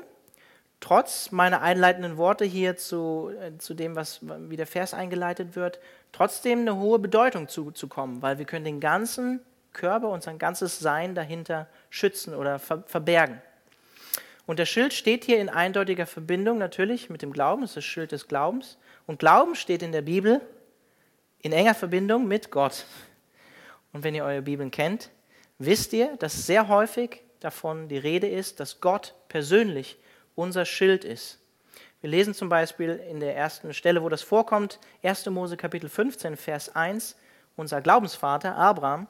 trotz 0.82 1.32
meiner 1.32 1.62
einleitenden 1.62 2.18
Worte 2.18 2.44
hier 2.44 2.76
zu, 2.76 3.32
äh, 3.40 3.58
zu 3.58 3.74
dem, 3.74 3.96
was 3.96 4.20
wie 4.22 4.58
der 4.58 4.68
Vers 4.68 4.94
eingeleitet 4.94 5.56
wird, 5.56 5.80
trotzdem 6.12 6.60
eine 6.60 6.76
hohe 6.76 7.00
Bedeutung 7.00 7.48
zuzukommen, 7.48 8.22
weil 8.22 8.38
wir 8.38 8.46
können 8.46 8.66
den 8.66 8.82
ganzen 8.82 9.40
Körper, 9.72 10.10
unser 10.10 10.34
ganzes 10.34 10.80
Sein 10.80 11.16
dahinter 11.16 11.68
schützen 11.90 12.36
oder 12.36 12.60
ver 12.60 12.84
verbergen. 12.86 13.42
Und 14.46 14.60
der 14.60 14.66
Schild 14.66 14.94
steht 14.94 15.24
hier 15.24 15.40
in 15.40 15.48
eindeutiger 15.48 16.06
Verbindung 16.06 16.58
natürlich 16.58 17.10
mit 17.10 17.22
dem 17.22 17.32
Glauben, 17.32 17.64
es 17.64 17.72
ist 17.72 17.78
das 17.78 17.86
Schild 17.86 18.12
des 18.12 18.28
Glaubens. 18.28 18.78
Und 19.08 19.20
Glauben 19.20 19.56
steht 19.56 19.82
in 19.82 19.94
der 19.94 20.02
Bibel 20.02 20.42
in 21.40 21.54
enger 21.54 21.76
Verbindung 21.76 22.28
mit 22.28 22.52
Gott. 22.52 22.86
Und 23.94 24.04
wenn 24.04 24.16
ihr 24.16 24.26
eure 24.26 24.42
Bibeln 24.42 24.72
kennt, 24.72 25.10
wisst 25.58 25.94
ihr, 25.94 26.18
dass 26.18 26.48
sehr 26.48 26.68
häufig 26.68 27.22
davon 27.40 27.88
die 27.88 27.98
Rede 27.98 28.28
ist, 28.28 28.60
dass 28.60 28.82
Gott 28.82 29.14
persönlich 29.30 29.98
unser 30.36 30.66
Schild 30.66 31.04
ist. 31.04 31.40
Wir 32.02 32.10
lesen 32.10 32.34
zum 32.34 32.50
Beispiel 32.50 33.00
in 33.10 33.20
der 33.20 33.36
ersten 33.36 33.74
Stelle, 33.74 34.02
wo 34.02 34.10
das 34.10 34.24
vorkommt, 34.24 34.80
1. 35.04 35.28
Mose 35.28 35.56
Kapitel 35.56 35.88
15, 35.88 36.36
Vers 36.36 36.76
1, 36.76 37.16
unser 37.56 37.82
Glaubensvater 37.82 38.56
Abraham, 38.56 39.08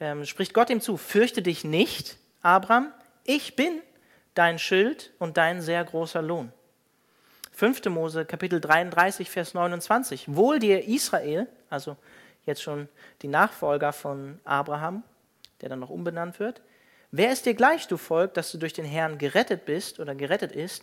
ähm, 0.00 0.24
spricht 0.24 0.54
Gott 0.54 0.70
ihm 0.70 0.80
zu, 0.80 0.96
fürchte 0.96 1.42
dich 1.42 1.64
nicht, 1.64 2.16
Abraham, 2.40 2.92
ich 3.24 3.56
bin 3.56 3.80
dein 4.34 4.58
Schild 4.58 5.12
und 5.18 5.36
dein 5.36 5.60
sehr 5.60 5.84
großer 5.84 6.22
Lohn. 6.22 6.52
5. 7.52 7.84
Mose, 7.86 8.24
Kapitel 8.24 8.60
33, 8.60 9.30
Vers 9.30 9.54
29. 9.54 10.34
Wohl 10.34 10.58
dir 10.58 10.88
Israel, 10.88 11.46
also 11.68 11.96
jetzt 12.46 12.62
schon 12.62 12.88
die 13.20 13.28
Nachfolger 13.28 13.92
von 13.92 14.40
Abraham, 14.44 15.02
der 15.60 15.68
dann 15.68 15.80
noch 15.80 15.90
umbenannt 15.90 16.40
wird. 16.40 16.62
Wer 17.14 17.30
ist 17.30 17.44
dir 17.44 17.52
gleich, 17.52 17.88
du 17.88 17.98
Volk, 17.98 18.32
dass 18.32 18.52
du 18.52 18.56
durch 18.56 18.72
den 18.72 18.86
Herrn 18.86 19.18
gerettet 19.18 19.66
bist 19.66 20.00
oder 20.00 20.14
gerettet 20.14 20.52
ist? 20.52 20.82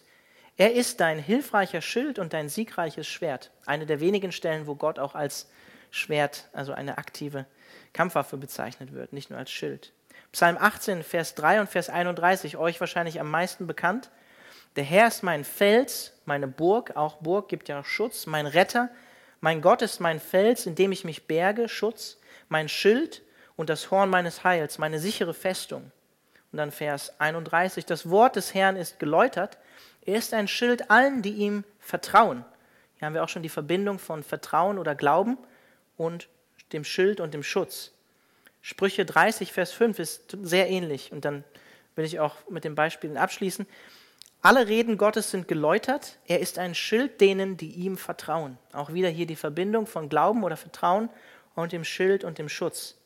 Er 0.58 0.76
ist 0.76 1.00
dein 1.00 1.18
hilfreicher 1.18 1.82
Schild 1.82 2.20
und 2.20 2.34
dein 2.34 2.50
siegreiches 2.50 3.08
Schwert. 3.08 3.50
Eine 3.66 3.88
der 3.88 4.00
wenigen 4.00 4.32
Stellen, 4.32 4.68
wo 4.68 4.76
Gott 4.76 5.00
auch 5.00 5.16
als 5.16 5.50
Schwert, 5.90 6.48
also 6.54 6.72
eine 6.72 7.00
aktive 7.00 7.48
Kampfwaffe 7.94 8.38
bezeichnet 8.38 8.94
wird, 8.94 9.12
nicht 9.12 9.32
nur 9.32 9.40
als 9.40 9.50
Schild. 9.50 9.92
Psalm 10.32 10.60
18, 10.60 11.02
Vers 11.02 11.34
3 11.34 11.62
und 11.62 11.70
Vers 11.72 11.90
31, 11.90 12.58
euch 12.58 12.80
wahrscheinlich 12.80 13.20
am 13.20 13.32
meisten 13.32 13.66
bekannt. 13.66 14.12
Der 14.76 14.84
Herr 14.84 15.08
ist 15.08 15.24
mein 15.24 15.44
Fels, 15.44 16.14
meine 16.26 16.48
Burg, 16.48 16.96
auch 16.96 17.16
Burg 17.16 17.50
gibt 17.50 17.70
ja 17.70 17.84
Schutz, 17.84 18.28
mein 18.28 18.46
Retter. 18.46 18.90
Mein 19.42 19.62
Gott 19.62 19.82
ist 19.82 20.00
mein 20.00 20.20
Fels, 20.20 20.68
in 20.68 20.76
dem 20.76 20.92
ich 20.92 21.04
mich 21.04 21.26
berge, 21.26 21.68
Schutz, 21.68 22.20
mein 22.50 22.70
Schild 22.70 23.24
und 23.56 23.72
das 23.72 23.90
Horn 23.90 24.12
meines 24.12 24.44
Heils, 24.44 24.78
meine 24.78 25.00
sichere 25.00 25.34
Festung. 25.34 25.92
Und 26.52 26.58
dann 26.58 26.72
Vers 26.72 27.14
31, 27.20 27.86
das 27.86 28.10
Wort 28.10 28.36
des 28.36 28.54
Herrn 28.54 28.76
ist 28.76 29.00
geläutert, 29.00 29.58
er 30.06 30.16
ist 30.16 30.34
ein 30.34 30.48
Schild 30.48 30.90
allen, 30.90 31.22
die 31.22 31.34
ihm 31.34 31.64
vertrauen. 31.80 32.44
Hier 32.98 33.06
haben 33.06 33.14
wir 33.14 33.24
auch 33.24 33.30
schon 33.30 33.44
die 33.44 33.50
Verbindung 33.50 34.00
von 34.00 34.24
Vertrauen 34.24 34.78
oder 34.80 34.96
Glauben 34.96 35.38
und 35.98 36.28
dem 36.74 36.84
Schild 36.84 37.20
und 37.20 37.34
dem 37.34 37.44
Schutz. 37.44 37.92
Sprüche 38.62 39.06
30, 39.06 39.54
Vers 39.54 39.72
5 39.72 40.00
ist 40.00 40.38
sehr 40.42 40.70
ähnlich 40.70 41.12
und 41.12 41.26
dann 41.26 41.44
will 41.96 42.06
ich 42.06 42.20
auch 42.20 42.36
mit 42.50 42.64
den 42.64 42.76
Beispielen 42.76 43.18
abschließen. 43.18 43.68
Alle 44.42 44.68
Reden 44.68 44.98
Gottes 44.98 45.32
sind 45.32 45.48
geläutert. 45.48 46.18
Er 46.26 46.40
ist 46.40 46.60
ein 46.60 46.74
Schild 46.74 47.20
denen, 47.20 47.58
die 47.58 47.72
ihm 47.72 47.98
vertrauen. 47.98 48.58
Auch 48.72 48.94
wieder 48.94 49.10
hier 49.10 49.26
die 49.26 49.36
Verbindung 49.36 49.86
von 49.86 50.08
Glauben 50.08 50.44
oder 50.44 50.56
Vertrauen 50.56 51.10
und 51.56 51.74
dem 51.74 51.84
Schild 51.84 52.24
und 52.24 52.38
dem 52.38 52.48
Schutz. 52.48 52.99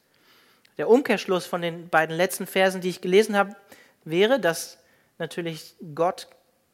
Der 0.77 0.89
Umkehrschluss 0.89 1.45
von 1.45 1.61
den 1.61 1.89
beiden 1.89 2.15
letzten 2.15 2.47
Versen, 2.47 2.81
die 2.81 2.89
ich 2.89 3.01
gelesen 3.01 3.37
habe, 3.37 3.55
wäre, 4.03 4.39
dass 4.39 4.79
natürlich 5.17 5.75
Gott, 5.93 6.27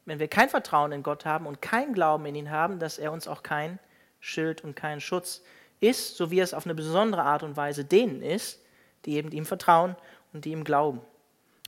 wenn 0.06 0.18
wir 0.18 0.28
kein 0.28 0.48
Vertrauen 0.48 0.92
in 0.92 1.02
Gott 1.02 1.24
haben 1.24 1.46
und 1.46 1.60
kein 1.60 1.92
Glauben 1.92 2.26
in 2.26 2.34
ihn 2.34 2.50
haben, 2.50 2.78
dass 2.78 2.98
er 2.98 3.12
uns 3.12 3.28
auch 3.28 3.42
kein 3.42 3.78
Schild 4.20 4.64
und 4.64 4.74
kein 4.74 5.00
Schutz 5.00 5.42
ist, 5.80 6.16
so 6.16 6.30
wie 6.30 6.40
es 6.40 6.54
auf 6.54 6.64
eine 6.66 6.74
besondere 6.74 7.22
Art 7.22 7.42
und 7.42 7.56
Weise 7.56 7.84
denen 7.84 8.22
ist, 8.22 8.60
die 9.04 9.14
eben 9.14 9.30
ihm 9.32 9.46
vertrauen 9.46 9.96
und 10.32 10.44
die 10.44 10.52
ihm 10.52 10.64
glauben. 10.64 11.00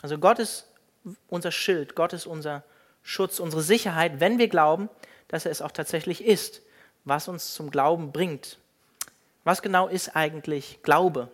Also 0.02 0.18
Gott 0.18 0.38
ist 0.38 0.68
unser 1.28 1.52
Schild, 1.52 1.94
Gott 1.94 2.12
ist 2.12 2.26
unser 2.26 2.62
Schutz, 3.02 3.40
unsere 3.40 3.62
Sicherheit, 3.62 4.20
wenn 4.20 4.38
wir 4.38 4.48
glauben, 4.48 4.88
dass 5.28 5.46
er 5.46 5.52
es 5.52 5.62
auch 5.62 5.72
tatsächlich 5.72 6.24
ist, 6.24 6.62
was 7.04 7.28
uns 7.28 7.54
zum 7.54 7.70
Glauben 7.70 8.12
bringt. 8.12 8.58
Was 9.44 9.62
genau 9.62 9.88
ist 9.88 10.14
eigentlich 10.14 10.82
Glaube? 10.82 11.28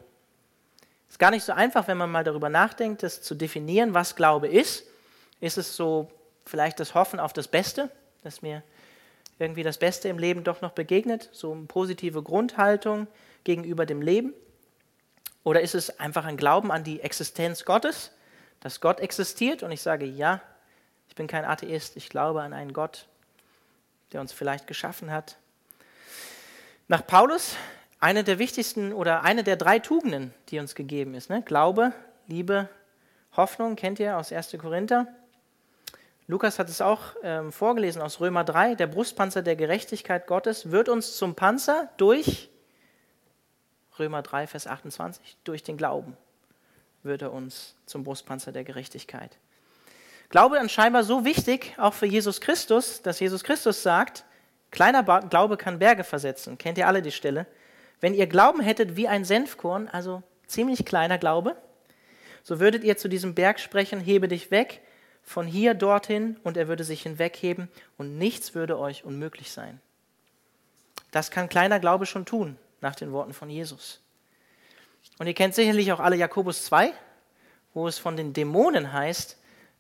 Ist 1.09 1.19
gar 1.19 1.31
nicht 1.31 1.45
so 1.45 1.53
einfach, 1.53 1.89
wenn 1.89 1.97
man 1.97 2.11
mal 2.11 2.25
darüber 2.25 2.49
nachdenkt, 2.49 3.03
das 3.03 3.23
zu 3.23 3.35
definieren, 3.35 3.95
was 3.95 4.17
Glaube 4.17 4.49
ist. 4.49 4.85
Ist 5.41 5.59
es 5.59 5.77
so 5.77 6.11
vielleicht 6.45 6.81
das 6.81 6.95
Hoffen 6.95 7.21
auf 7.21 7.33
das 7.33 7.49
Beste, 7.49 7.91
dass 8.23 8.43
mir 8.43 8.63
irgendwie 9.39 9.63
das 9.63 9.79
Beste 9.79 10.09
im 10.09 10.19
Leben 10.19 10.45
doch 10.45 10.61
noch 10.61 10.73
begegnet, 10.73 11.29
so 11.33 11.53
eine 11.53 11.65
positive 11.65 12.23
Grundhaltung 12.23 13.07
gegenüber 13.45 13.87
dem 13.87 14.03
Leben? 14.03 14.35
Oder 15.45 15.61
ist 15.61 15.75
es 15.75 15.99
einfach 16.01 16.25
ein 16.25 16.37
Glauben 16.37 16.71
an 16.73 16.85
die 16.85 17.01
Existenz 17.01 17.65
Gottes, 17.65 18.11
dass 18.61 18.81
Gott 18.81 19.01
existiert 19.01 19.63
und 19.63 19.71
ich 19.71 19.81
sage, 19.81 20.05
ja, 20.05 20.43
ich 21.09 21.15
bin 21.15 21.27
kein 21.27 21.45
Atheist, 21.45 21.97
ich 21.97 22.09
glaube 22.09 22.43
an 22.43 22.53
einen 22.53 22.73
Gott, 22.73 23.07
der 24.13 24.21
uns 24.21 24.33
vielleicht 24.33 24.67
geschaffen 24.67 25.11
hat. 25.11 25.37
Nach 26.89 27.07
Paulus 27.07 27.57
eine 28.01 28.25
der 28.25 28.39
wichtigsten 28.39 28.93
oder 28.93 29.23
eine 29.23 29.45
der 29.45 29.57
drei 29.57 29.79
Tugenden, 29.79 30.33
die 30.49 30.59
uns 30.59 30.75
gegeben 30.75 31.15
ist. 31.15 31.31
Ne? 31.31 31.43
Glaube, 31.43 31.93
Liebe, 32.27 32.69
Hoffnung, 33.37 33.77
kennt 33.77 33.99
ihr 33.99 34.17
aus 34.17 34.33
1. 34.33 34.57
Korinther. 34.59 35.07
Lukas 36.27 36.59
hat 36.59 36.69
es 36.69 36.81
auch 36.81 37.17
ähm, 37.23 37.53
vorgelesen 37.53 38.03
aus 38.03 38.21
Römer 38.21 38.45
3. 38.45 38.75
Der 38.75 38.87
Brustpanzer 38.87 39.43
der 39.43 39.57
Gerechtigkeit 39.57 40.27
Gottes 40.27 40.71
wird 40.71 40.89
uns 40.89 41.17
zum 41.17 41.35
Panzer 41.35 41.89
durch 41.97 42.51
Römer 43.99 44.23
3, 44.23 44.47
Vers 44.47 44.67
28, 44.67 45.37
durch 45.43 45.63
den 45.63 45.77
Glauben 45.77 46.17
wird 47.03 47.23
er 47.23 47.33
uns 47.33 47.75
zum 47.87 48.05
Brustpanzer 48.05 48.53
der 48.53 48.65
Gerechtigkeit. 48.65 49.37
Glaube 50.29 50.59
ist 50.59 50.73
scheinbar 50.73 51.05
so 51.05 51.25
wichtig, 51.25 51.75
auch 51.79 51.95
für 51.95 52.07
Jesus 52.07 52.41
Christus, 52.41 53.03
dass 53.03 53.21
Jesus 53.21 53.43
Christus 53.43 53.83
sagt, 53.83 54.25
kleiner 54.71 55.03
Glaube 55.03 55.57
kann 55.57 55.79
Berge 55.79 56.05
versetzen. 56.05 56.59
Kennt 56.59 56.77
ihr 56.77 56.87
alle 56.87 57.01
die 57.01 57.13
Stelle? 57.13 57.47
Wenn 58.01 58.15
ihr 58.15 58.27
Glauben 58.27 58.61
hättet 58.61 58.97
wie 58.97 59.09
ein 59.09 59.25
Senfkorn, 59.25 59.89
also 59.89 60.23
ziemlich 60.47 60.85
kleiner 60.85 61.19
Glaube, 61.19 61.57
so 62.43 62.61
würdet 62.61 62.85
ihr 62.85 62.97
zu 62.97 63.09
diesem 63.09 63.35
Berg 63.35 63.61
sprechen, 63.61 64.01
hebe 64.01 64.29
dich 64.29 64.51
weg 64.51 64.81
von 65.23 65.47
hier 65.47 65.75
dorthin 65.75 66.39
und 66.43 66.57
er 66.57 66.69
würde 66.69 66.85
sich 66.85 67.03
hinwegheben 67.03 67.69
und 67.97 68.17
nichts 68.17 68.55
würde 68.55 68.79
euch 68.79 69.05
unmöglich 69.05 69.53
sein. 69.53 69.81
Das 71.11 71.31
kann 71.31 71.49
kleiner 71.49 71.81
Glaube 71.81 72.07
schon 72.07 72.25
tun, 72.25 72.57
nach 72.81 72.95
den 72.95 73.13
Worten 73.13 73.35
von 73.35 73.51
Jesus. 73.51 74.01
Und 75.19 75.27
ihr 75.27 75.35
kennt 75.35 75.55
sicherlich 75.55 75.93
auch 75.93 76.01
alle 76.01 76.17
Jakobus 76.17 76.65
2, 76.67 76.93
wo 77.75 77.89
es 77.89 77.99
von 77.99 78.17
den 78.17 78.33
Dämonen 78.33 78.93
heißt, 78.93 79.37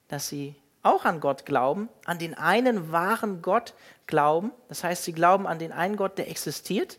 dass 0.08 0.28
sie 0.28 0.56
auch 0.82 1.04
an 1.04 1.20
Gott 1.20 1.46
glauben, 1.46 1.88
an 2.04 2.18
den 2.18 2.34
einen 2.34 2.92
wahren 2.92 3.42
Gott 3.42 3.74
glauben. 4.06 4.52
Das 4.68 4.84
heißt, 4.84 5.04
sie 5.04 5.12
glauben 5.12 5.46
an 5.46 5.58
den 5.58 5.72
einen 5.72 5.96
Gott, 5.96 6.18
der 6.18 6.30
existiert 6.30 6.98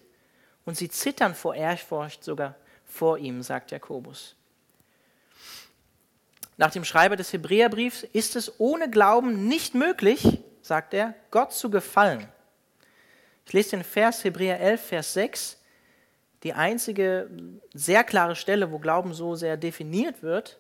und 0.70 0.76
sie 0.76 0.88
zittern 0.88 1.34
vor 1.34 1.56
Ehrfurcht 1.56 2.24
sogar 2.24 2.54
vor 2.86 3.18
ihm, 3.18 3.42
sagt 3.42 3.72
Jakobus. 3.72 4.36
Nach 6.58 6.70
dem 6.70 6.86
Schreiber 6.86 7.16
des 7.16 7.34
Hebräerbriefs 7.34 8.04
ist 8.04 8.36
es 8.36 8.60
ohne 8.60 8.88
Glauben 8.88 9.48
nicht 9.48 9.74
möglich, 9.74 10.44
sagt 10.62 10.94
er, 10.94 11.16
Gott 11.32 11.54
zu 11.54 11.72
gefallen. 11.72 12.28
Ich 13.48 13.54
lese 13.54 13.72
den 13.72 13.84
Vers 13.84 14.24
Hebräer 14.24 14.60
11, 14.60 14.82
Vers 14.82 15.14
6, 15.14 15.58
die 16.44 16.54
einzige 16.54 17.32
sehr 17.74 18.04
klare 18.04 18.36
Stelle, 18.36 18.72
wo 18.72 18.78
Glauben 18.78 19.16
so 19.16 19.34
sehr 19.34 19.58
definiert 19.58 20.22
wird. 20.22 20.60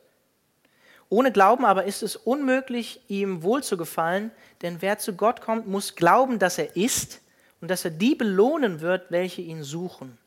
Ohne 1.08 1.32
Glauben 1.32 1.66
aber 1.66 1.84
ist 1.84 2.02
es 2.02 2.16
unmöglich, 2.16 3.02
ihm 3.10 3.44
wohl 3.44 3.62
zu 3.62 3.78
gefallen, 3.78 4.32
denn 4.64 4.82
wer 4.82 4.98
zu 4.98 5.14
Gott 5.14 5.42
kommt, 5.42 5.68
muss 5.68 5.96
glauben, 5.96 6.40
dass 6.40 6.58
er 6.58 6.76
ist 6.76 7.22
und 7.62 7.70
dass 7.70 7.86
er 7.86 7.92
die 7.92 8.16
belohnen 8.16 8.82
wird, 8.82 9.12
welche 9.12 9.42
ihn 9.42 9.64
suchen. 9.64 10.18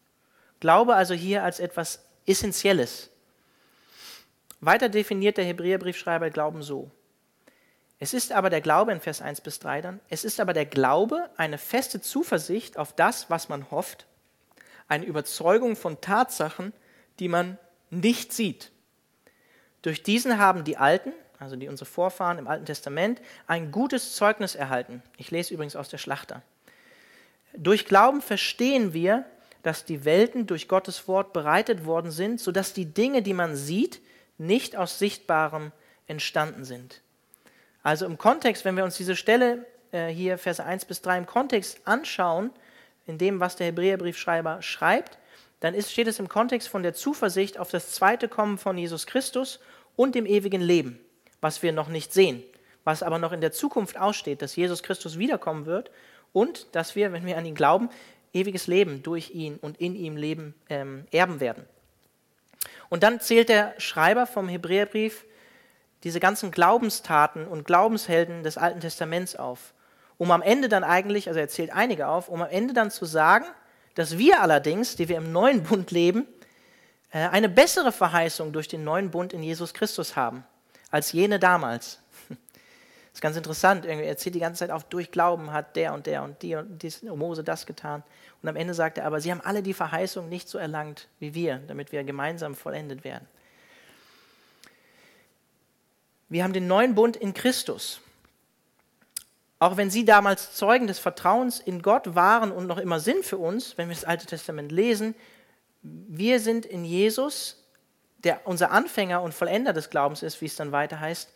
Glaube 0.61 0.95
also 0.95 1.15
hier 1.15 1.43
als 1.43 1.61
etwas 1.61 2.05
Essentielles. 2.27 3.11
Weiter 4.61 4.89
definiert 4.89 5.39
der 5.39 5.45
Hebräerbriefschreiber 5.45 6.31
Glauben 6.31 6.63
so. 6.63 6.91
Es 7.99 8.15
ist 8.15 8.33
aber 8.33 8.51
der 8.51 8.61
Glaube 8.61 8.93
in 8.93 9.01
Vers 9.01 9.23
1 9.23 9.41
bis 9.41 9.59
3 9.61 9.81
dann, 9.81 10.01
es 10.09 10.25
ist 10.25 10.41
aber 10.41 10.53
der 10.53 10.67
Glaube 10.67 11.31
eine 11.37 11.59
feste 11.59 12.01
Zuversicht 12.01 12.77
auf 12.77 12.93
das, 12.93 13.31
was 13.31 13.49
man 13.49 13.71
hofft, 13.71 14.07
eine 14.89 15.05
Überzeugung 15.05 15.77
von 15.77 16.01
Tatsachen, 16.01 16.73
die 17.19 17.29
man 17.29 17.59
nicht 17.91 18.33
sieht. 18.33 18.73
Durch 19.83 20.03
diesen 20.03 20.39
haben 20.39 20.65
die 20.65 20.77
Alten, 20.77 21.13
also 21.39 21.57
die 21.57 21.69
unsere 21.69 21.89
Vorfahren 21.89 22.39
im 22.39 22.47
Alten 22.47 22.67
Testament, 22.67 23.21
ein 23.47 23.73
gutes 23.73 24.15
Zeugnis 24.15 24.55
erhalten. 24.55 25.03
Ich 25.17 25.31
lese 25.31 25.55
übrigens 25.55 25.77
aus 25.77 25.89
der 25.89 25.99
Schlachter. 25.99 26.43
Durch 27.55 27.87
Glauben 27.87 28.23
verstehen 28.23 28.93
wir, 28.93 29.25
dass 29.63 29.85
die 29.85 30.05
Welten 30.05 30.47
durch 30.47 30.69
Gottes 30.69 31.07
Wort 31.07 31.33
bereitet 31.33 31.85
worden 31.85 32.11
sind, 32.11 32.41
sodass 32.41 32.73
die 32.73 32.87
Dinge, 32.87 33.23
die 33.23 33.35
man 33.35 33.57
sieht, 33.57 34.01
nicht 34.39 34.77
aus 34.77 34.99
Sichtbarem 34.99 35.73
entstanden 36.07 36.65
sind. 36.65 37.01
Also 37.83 38.07
im 38.07 38.19
Kontext, 38.19 38.65
wenn 38.65 38.77
wir 38.77 38.85
uns 38.85 38.97
diese 38.97 39.17
Stelle 39.17 39.67
äh, 39.93 40.09
hier, 40.09 40.39
Verse 40.39 40.63
1 40.63 40.85
bis 40.85 41.03
3, 41.03 41.19
im 41.19 41.27
Kontext 41.27 41.81
anschauen, 41.85 42.51
in 43.07 43.19
dem, 43.19 43.41
was 43.41 43.57
der 43.57 43.69
Hebräerbriefschreiber 43.69 44.63
schreibt, 44.63 45.19
dann 45.61 45.75
ist, 45.75 45.93
steht 45.93 46.09
es 46.09 46.19
im 46.19 46.29
Kontext 46.29 46.69
von 46.69 46.83
der 46.83 46.95
Zuversicht 46.95 47.59
auf 47.59 47.71
das 47.71 47.93
zweite 47.93 48.29
Kommen 48.29 48.59
von 48.59 48.79
Jesus 48.79 49.07
Christus 49.07 49.61
und 49.95 50.15
dem 50.15 50.27
ewigen 50.27 50.61
Leben, 50.61 50.99
was 51.41 51.63
wir 51.63 51.73
noch 51.73 51.89
nicht 51.89 52.13
sehen, 52.13 52.43
was 52.85 53.03
aber 53.03 53.19
noch 53.19 53.33
in 53.33 53.41
der 53.41 53.53
Zukunft 53.53 53.97
aussteht, 53.97 54.43
dass 54.43 54.57
Jesus 54.57 54.83
Christus 54.83 55.19
wiederkommen 55.19 55.67
wird 55.67 55.91
und 56.33 56.75
dass 56.75 56.97
wir, 56.97 57.13
wenn 57.13 57.27
wir 57.27 57.37
an 57.37 57.47
ihn 57.47 57.55
glauben, 57.55 57.89
ewiges 58.33 58.67
Leben 58.67 59.03
durch 59.03 59.31
ihn 59.31 59.57
und 59.57 59.81
in 59.81 59.95
ihm 59.95 60.17
Leben 60.17 60.55
ähm, 60.69 61.07
erben 61.11 61.41
werden. 61.41 61.65
Und 62.89 63.03
dann 63.03 63.21
zählt 63.21 63.49
der 63.49 63.75
Schreiber 63.79 64.27
vom 64.27 64.49
Hebräerbrief 64.49 65.25
diese 66.05 66.21
ganzen 66.21 66.51
Glaubenstaten 66.51 67.47
und 67.47 67.65
Glaubenshelden 67.65 68.43
des 68.43 68.59
Alten 68.59 68.81
Testaments 68.81 69.37
auf, 69.37 69.73
um 70.19 70.31
am 70.31 70.43
Ende 70.43 70.69
dann 70.69 70.85
eigentlich, 70.85 71.29
also 71.29 71.41
er 71.41 71.49
zählt 71.49 71.73
einige 71.73 72.09
auf, 72.09 72.29
um 72.29 72.43
am 72.43 72.51
Ende 72.51 72.75
dann 72.75 72.91
zu 72.91 73.05
sagen, 73.05 73.47
dass 73.95 74.19
wir 74.19 74.41
allerdings, 74.41 74.97
die 74.97 75.09
wir 75.09 75.17
im 75.17 75.33
neuen 75.33 75.63
Bund 75.63 75.91
leben, 75.91 76.27
äh, 77.13 77.29
eine 77.29 77.49
bessere 77.49 77.93
Verheißung 77.93 78.53
durch 78.53 78.69
den 78.69 78.85
neuen 78.85 79.11
Bund 79.11 79.33
in 79.33 79.43
Jesus 79.43 79.75
Christus 79.75 80.17
haben, 80.17 80.45
als 80.91 81.13
jene 81.13 81.39
damals. 81.39 82.02
Das 83.13 83.19
ist 83.19 83.21
ganz 83.21 83.37
interessant. 83.37 83.85
Er 83.85 84.17
zählt 84.17 84.35
die 84.35 84.41
ganze 84.41 84.61
Zeit 84.61 84.71
auf, 84.71 84.85
durch 84.85 85.11
Glauben 85.11 85.53
hat 85.53 85.77
der 85.77 85.93
und 85.93 86.07
der 86.07 86.23
und 86.23 86.43
die 86.43 86.57
und 86.57 87.19
Mose 87.19 87.45
das 87.45 87.67
getan. 87.67 88.03
Und 88.41 88.49
am 88.49 88.57
Ende 88.57 88.73
sagt 88.73 88.97
er 88.97 89.05
aber, 89.05 89.21
sie 89.21 89.31
haben 89.31 89.43
alle 89.43 89.63
die 89.63 89.75
Verheißung 89.75 90.29
nicht 90.29 90.49
so 90.49 90.57
erlangt 90.59 91.09
wie 91.19 91.35
wir, 91.35 91.59
damit 91.69 91.93
wir 91.93 92.05
gemeinsam 92.05 92.55
vollendet 92.55 93.05
werden. 93.05 93.29
Wir 96.31 96.43
haben 96.43 96.55
den 96.55 96.67
neuen 96.67 96.95
Bund 96.95 97.17
in 97.17 97.35
Christus. 97.35 98.01
auch 99.63 99.77
wenn 99.77 99.91
sie 99.91 100.05
damals 100.05 100.55
Zeugen 100.57 100.89
des 100.89 100.99
Vertrauens 100.99 101.61
in 101.61 101.83
Gott 101.83 102.17
waren 102.17 102.51
und 102.51 102.67
noch 102.67 102.79
immer 102.79 102.99
sind 102.99 103.25
für 103.25 103.39
uns, 103.39 103.79
wenn 103.79 103.89
wir 103.89 103.95
das 103.95 104.05
Alte 104.05 104.27
Testament 104.27 104.73
lesen, 104.73 105.15
wir 105.83 106.41
sind 106.41 106.67
in 106.67 106.85
Jesus, 106.85 107.65
der 108.25 108.45
unser 108.45 108.73
Anfänger 108.73 109.23
und 109.23 109.35
Vollender 109.35 109.73
des 109.73 109.89
Glaubens 109.89 110.25
ist, 110.25 110.41
wie 110.41 110.47
es 110.47 110.57
dann 110.57 110.73
weiter 110.73 110.99
heißt, 110.99 111.33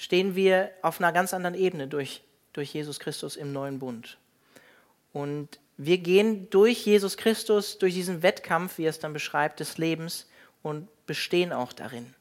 stehen 0.00 0.34
wir 0.34 0.70
auf 0.80 0.98
einer 0.98 1.12
ganz 1.12 1.34
anderen 1.34 1.54
Ebene 1.54 1.86
durch, 1.86 2.22
durch 2.54 2.72
Jesus 2.72 3.00
Christus 3.00 3.36
im 3.36 3.52
neuen 3.52 3.78
Bund. 3.78 4.16
Und 5.12 5.60
wir 5.76 5.98
gehen 5.98 6.48
durch 6.48 6.86
Jesus 6.86 7.18
Christus, 7.18 7.76
durch 7.76 7.92
diesen 7.92 8.22
Wettkampf, 8.22 8.78
wie 8.78 8.84
er 8.84 8.90
es 8.90 8.98
dann 8.98 9.12
beschreibt, 9.12 9.60
des 9.60 9.76
Lebens 9.76 10.26
und 10.62 10.88
bestehen 11.04 11.52
auch 11.52 11.74
darin. 11.74 12.14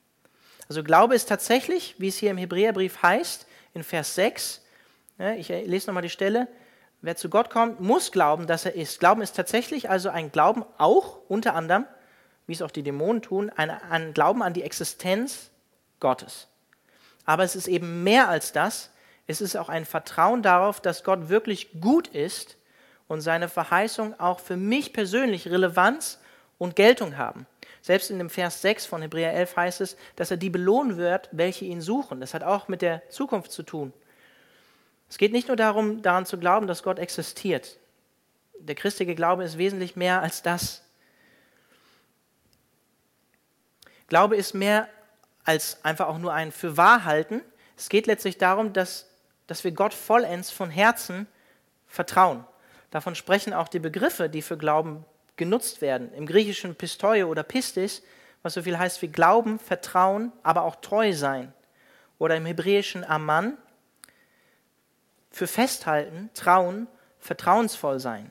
Also 0.67 0.83
Glaube 0.83 1.15
ist 1.15 1.29
tatsächlich, 1.29 1.95
wie 1.99 2.09
es 2.09 2.17
hier 2.17 2.31
im 2.31 2.37
Hebräerbrief 2.37 3.01
heißt, 3.01 3.47
in 3.73 3.83
Vers 3.83 4.13
6, 4.15 4.61
ich 5.37 5.47
lese 5.47 5.87
nochmal 5.87 6.03
die 6.03 6.09
Stelle, 6.09 6.49
wer 7.01 7.15
zu 7.15 7.29
Gott 7.29 7.49
kommt, 7.49 7.79
muss 7.79 8.11
glauben, 8.11 8.45
dass 8.45 8.65
er 8.65 8.75
ist. 8.75 8.99
Glauben 8.99 9.21
ist 9.21 9.37
tatsächlich 9.37 9.89
also 9.89 10.09
ein 10.09 10.33
Glauben 10.33 10.65
auch 10.77 11.21
unter 11.29 11.55
anderem, 11.55 11.85
wie 12.45 12.53
es 12.53 12.61
auch 12.61 12.71
die 12.71 12.83
Dämonen 12.83 13.21
tun, 13.21 13.49
ein, 13.55 13.69
ein 13.69 14.13
Glauben 14.13 14.43
an 14.43 14.53
die 14.53 14.63
Existenz 14.63 15.49
Gottes. 16.01 16.48
Aber 17.29 17.43
es 17.43 17.55
ist 17.55 17.67
eben 17.67 18.03
mehr 18.03 18.27
als 18.27 18.53
das. 18.53 18.89
Es 19.27 19.39
ist 19.39 19.55
auch 19.55 19.69
ein 19.69 19.85
Vertrauen 19.85 20.41
darauf, 20.41 20.81
dass 20.81 21.03
Gott 21.03 21.29
wirklich 21.29 21.79
gut 21.79 22.07
ist 22.07 22.57
und 23.07 23.21
seine 23.21 23.47
Verheißungen 23.49 24.19
auch 24.19 24.39
für 24.39 24.57
mich 24.57 24.93
persönlich 24.93 25.47
Relevanz 25.47 26.19
und 26.57 26.75
Geltung 26.75 27.17
haben. 27.17 27.45
Selbst 27.83 28.09
in 28.09 28.17
dem 28.17 28.31
Vers 28.31 28.63
6 28.63 28.87
von 28.87 29.03
Hebräer 29.03 29.31
11 29.35 29.55
heißt 29.57 29.81
es, 29.81 29.95
dass 30.15 30.31
er 30.31 30.37
die 30.37 30.49
belohnen 30.49 30.97
wird, 30.97 31.29
welche 31.31 31.65
ihn 31.65 31.81
suchen. 31.81 32.19
Das 32.19 32.33
hat 32.33 32.41
auch 32.41 32.67
mit 32.67 32.81
der 32.81 33.07
Zukunft 33.11 33.51
zu 33.51 33.61
tun. 33.61 33.93
Es 35.07 35.19
geht 35.19 35.31
nicht 35.31 35.49
nur 35.49 35.57
darum, 35.57 36.01
daran 36.01 36.25
zu 36.25 36.39
glauben, 36.39 36.65
dass 36.65 36.81
Gott 36.81 36.97
existiert. 36.97 37.77
Der 38.57 38.73
christliche 38.73 39.13
Glaube 39.13 39.43
ist 39.43 39.59
wesentlich 39.59 39.95
mehr 39.95 40.23
als 40.23 40.41
das. 40.41 40.83
Glaube 44.07 44.35
ist 44.35 44.55
mehr 44.55 44.89
als 45.49 45.83
einfach 45.83 46.07
auch 46.07 46.19
nur 46.19 46.31
ein 46.31 46.51
für 46.51 46.77
wahr 46.77 47.05
halten. 47.05 47.41
Es 47.75 47.89
geht 47.89 48.05
letztlich 48.05 48.37
darum, 48.37 48.71
dass, 48.71 49.09
dass 49.47 49.63
wir 49.63 49.71
Gott 49.71 49.95
vollends 49.95 50.51
von 50.51 50.69
Herzen 50.69 51.25
vertrauen. 51.87 52.45
Davon 52.91 53.15
sprechen 53.15 53.51
auch 53.55 53.67
die 53.67 53.79
Begriffe, 53.79 54.29
die 54.29 54.43
für 54.43 54.59
Glauben 54.59 55.05
genutzt 55.37 55.81
werden. 55.81 56.13
Im 56.13 56.27
griechischen 56.27 56.75
Pistoio 56.75 57.27
oder 57.27 57.41
Pistis, 57.41 58.03
was 58.43 58.53
so 58.53 58.61
viel 58.61 58.77
heißt 58.77 59.01
wie 59.01 59.07
Glauben, 59.07 59.57
Vertrauen, 59.57 60.31
aber 60.43 60.61
auch 60.61 60.75
treu 60.75 61.13
sein. 61.13 61.51
Oder 62.19 62.35
im 62.35 62.45
hebräischen 62.45 63.03
Aman, 63.03 63.57
für 65.31 65.47
festhalten, 65.47 66.29
trauen, 66.35 66.85
vertrauensvoll 67.17 67.99
sein. 67.99 68.29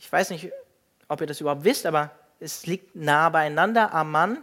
Ich 0.00 0.10
weiß 0.10 0.30
nicht, 0.30 0.50
ob 1.06 1.20
ihr 1.20 1.28
das 1.28 1.40
überhaupt 1.40 1.62
wisst, 1.62 1.86
aber 1.86 2.10
es 2.40 2.66
liegt 2.66 2.96
nah 2.96 3.28
beieinander, 3.28 3.94
Aman. 3.94 4.42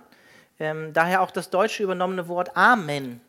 Ähm, 0.63 0.93
daher 0.93 1.21
auch 1.21 1.31
das 1.31 1.49
deutsche 1.49 1.83
übernommene 1.83 2.29
Wort 2.29 2.55
Amen. 2.55 3.19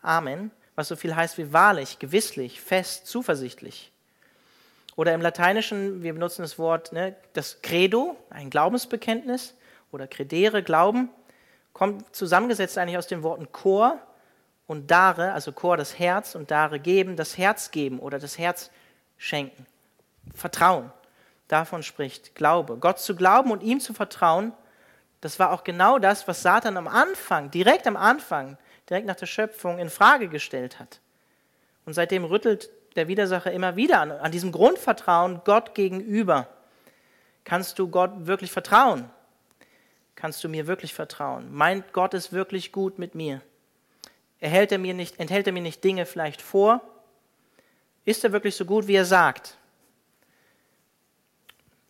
Amen, 0.00 0.50
was 0.74 0.88
so 0.88 0.96
viel 0.96 1.14
heißt 1.14 1.36
wie 1.36 1.52
wahrlich, 1.52 1.98
gewisslich, 1.98 2.58
fest, 2.58 3.06
zuversichtlich. 3.06 3.92
Oder 4.96 5.12
im 5.12 5.20
Lateinischen, 5.20 6.02
wir 6.02 6.14
benutzen 6.14 6.40
das 6.40 6.58
Wort, 6.58 6.90
ne, 6.94 7.14
das 7.34 7.60
Credo, 7.60 8.16
ein 8.30 8.48
Glaubensbekenntnis, 8.48 9.56
oder 9.92 10.06
Credere, 10.06 10.62
Glauben, 10.62 11.10
kommt 11.74 12.16
zusammengesetzt 12.16 12.78
eigentlich 12.78 12.96
aus 12.96 13.08
den 13.08 13.22
Worten 13.22 13.52
Chor 13.52 14.00
und 14.66 14.90
Dare, 14.90 15.34
also 15.34 15.52
Chor 15.52 15.76
das 15.76 15.98
Herz 15.98 16.34
und 16.34 16.50
Dare 16.50 16.80
geben, 16.80 17.16
das 17.16 17.36
Herz 17.36 17.72
geben 17.72 17.98
oder 17.98 18.18
das 18.18 18.38
Herz 18.38 18.70
schenken. 19.18 19.66
Vertrauen. 20.34 20.90
Davon 21.48 21.82
spricht 21.82 22.34
Glaube. 22.34 22.78
Gott 22.78 23.00
zu 23.00 23.14
glauben 23.14 23.50
und 23.50 23.62
ihm 23.62 23.80
zu 23.80 23.92
vertrauen, 23.92 24.54
das 25.20 25.38
war 25.38 25.52
auch 25.52 25.64
genau 25.64 25.98
das, 25.98 26.28
was 26.28 26.42
Satan 26.42 26.76
am 26.76 26.88
Anfang, 26.88 27.50
direkt 27.50 27.86
am 27.86 27.96
Anfang, 27.96 28.58
direkt 28.88 29.06
nach 29.06 29.16
der 29.16 29.26
Schöpfung 29.26 29.78
in 29.78 29.90
Frage 29.90 30.28
gestellt 30.28 30.78
hat. 30.78 31.00
Und 31.84 31.94
seitdem 31.94 32.24
rüttelt 32.24 32.70
der 32.96 33.08
Widersacher 33.08 33.52
immer 33.52 33.76
wieder 33.76 34.00
an, 34.00 34.10
an 34.10 34.32
diesem 34.32 34.52
Grundvertrauen 34.52 35.42
Gott 35.44 35.74
gegenüber. 35.74 36.48
Kannst 37.44 37.78
du 37.78 37.88
Gott 37.88 38.26
wirklich 38.26 38.50
vertrauen? 38.50 39.10
Kannst 40.16 40.42
du 40.42 40.48
mir 40.48 40.66
wirklich 40.66 40.94
vertrauen? 40.94 41.52
Meint 41.52 41.92
Gott 41.92 42.14
es 42.14 42.32
wirklich 42.32 42.72
gut 42.72 42.98
mit 42.98 43.14
mir? 43.14 43.42
Erhält 44.40 44.72
er 44.72 44.78
mir 44.78 44.94
nicht, 44.94 45.20
enthält 45.20 45.46
er 45.46 45.52
mir 45.52 45.62
nicht 45.62 45.84
Dinge 45.84 46.06
vielleicht 46.06 46.42
vor? 46.42 46.80
Ist 48.04 48.24
er 48.24 48.32
wirklich 48.32 48.56
so 48.56 48.64
gut, 48.64 48.86
wie 48.86 48.94
er 48.94 49.04
sagt? 49.04 49.56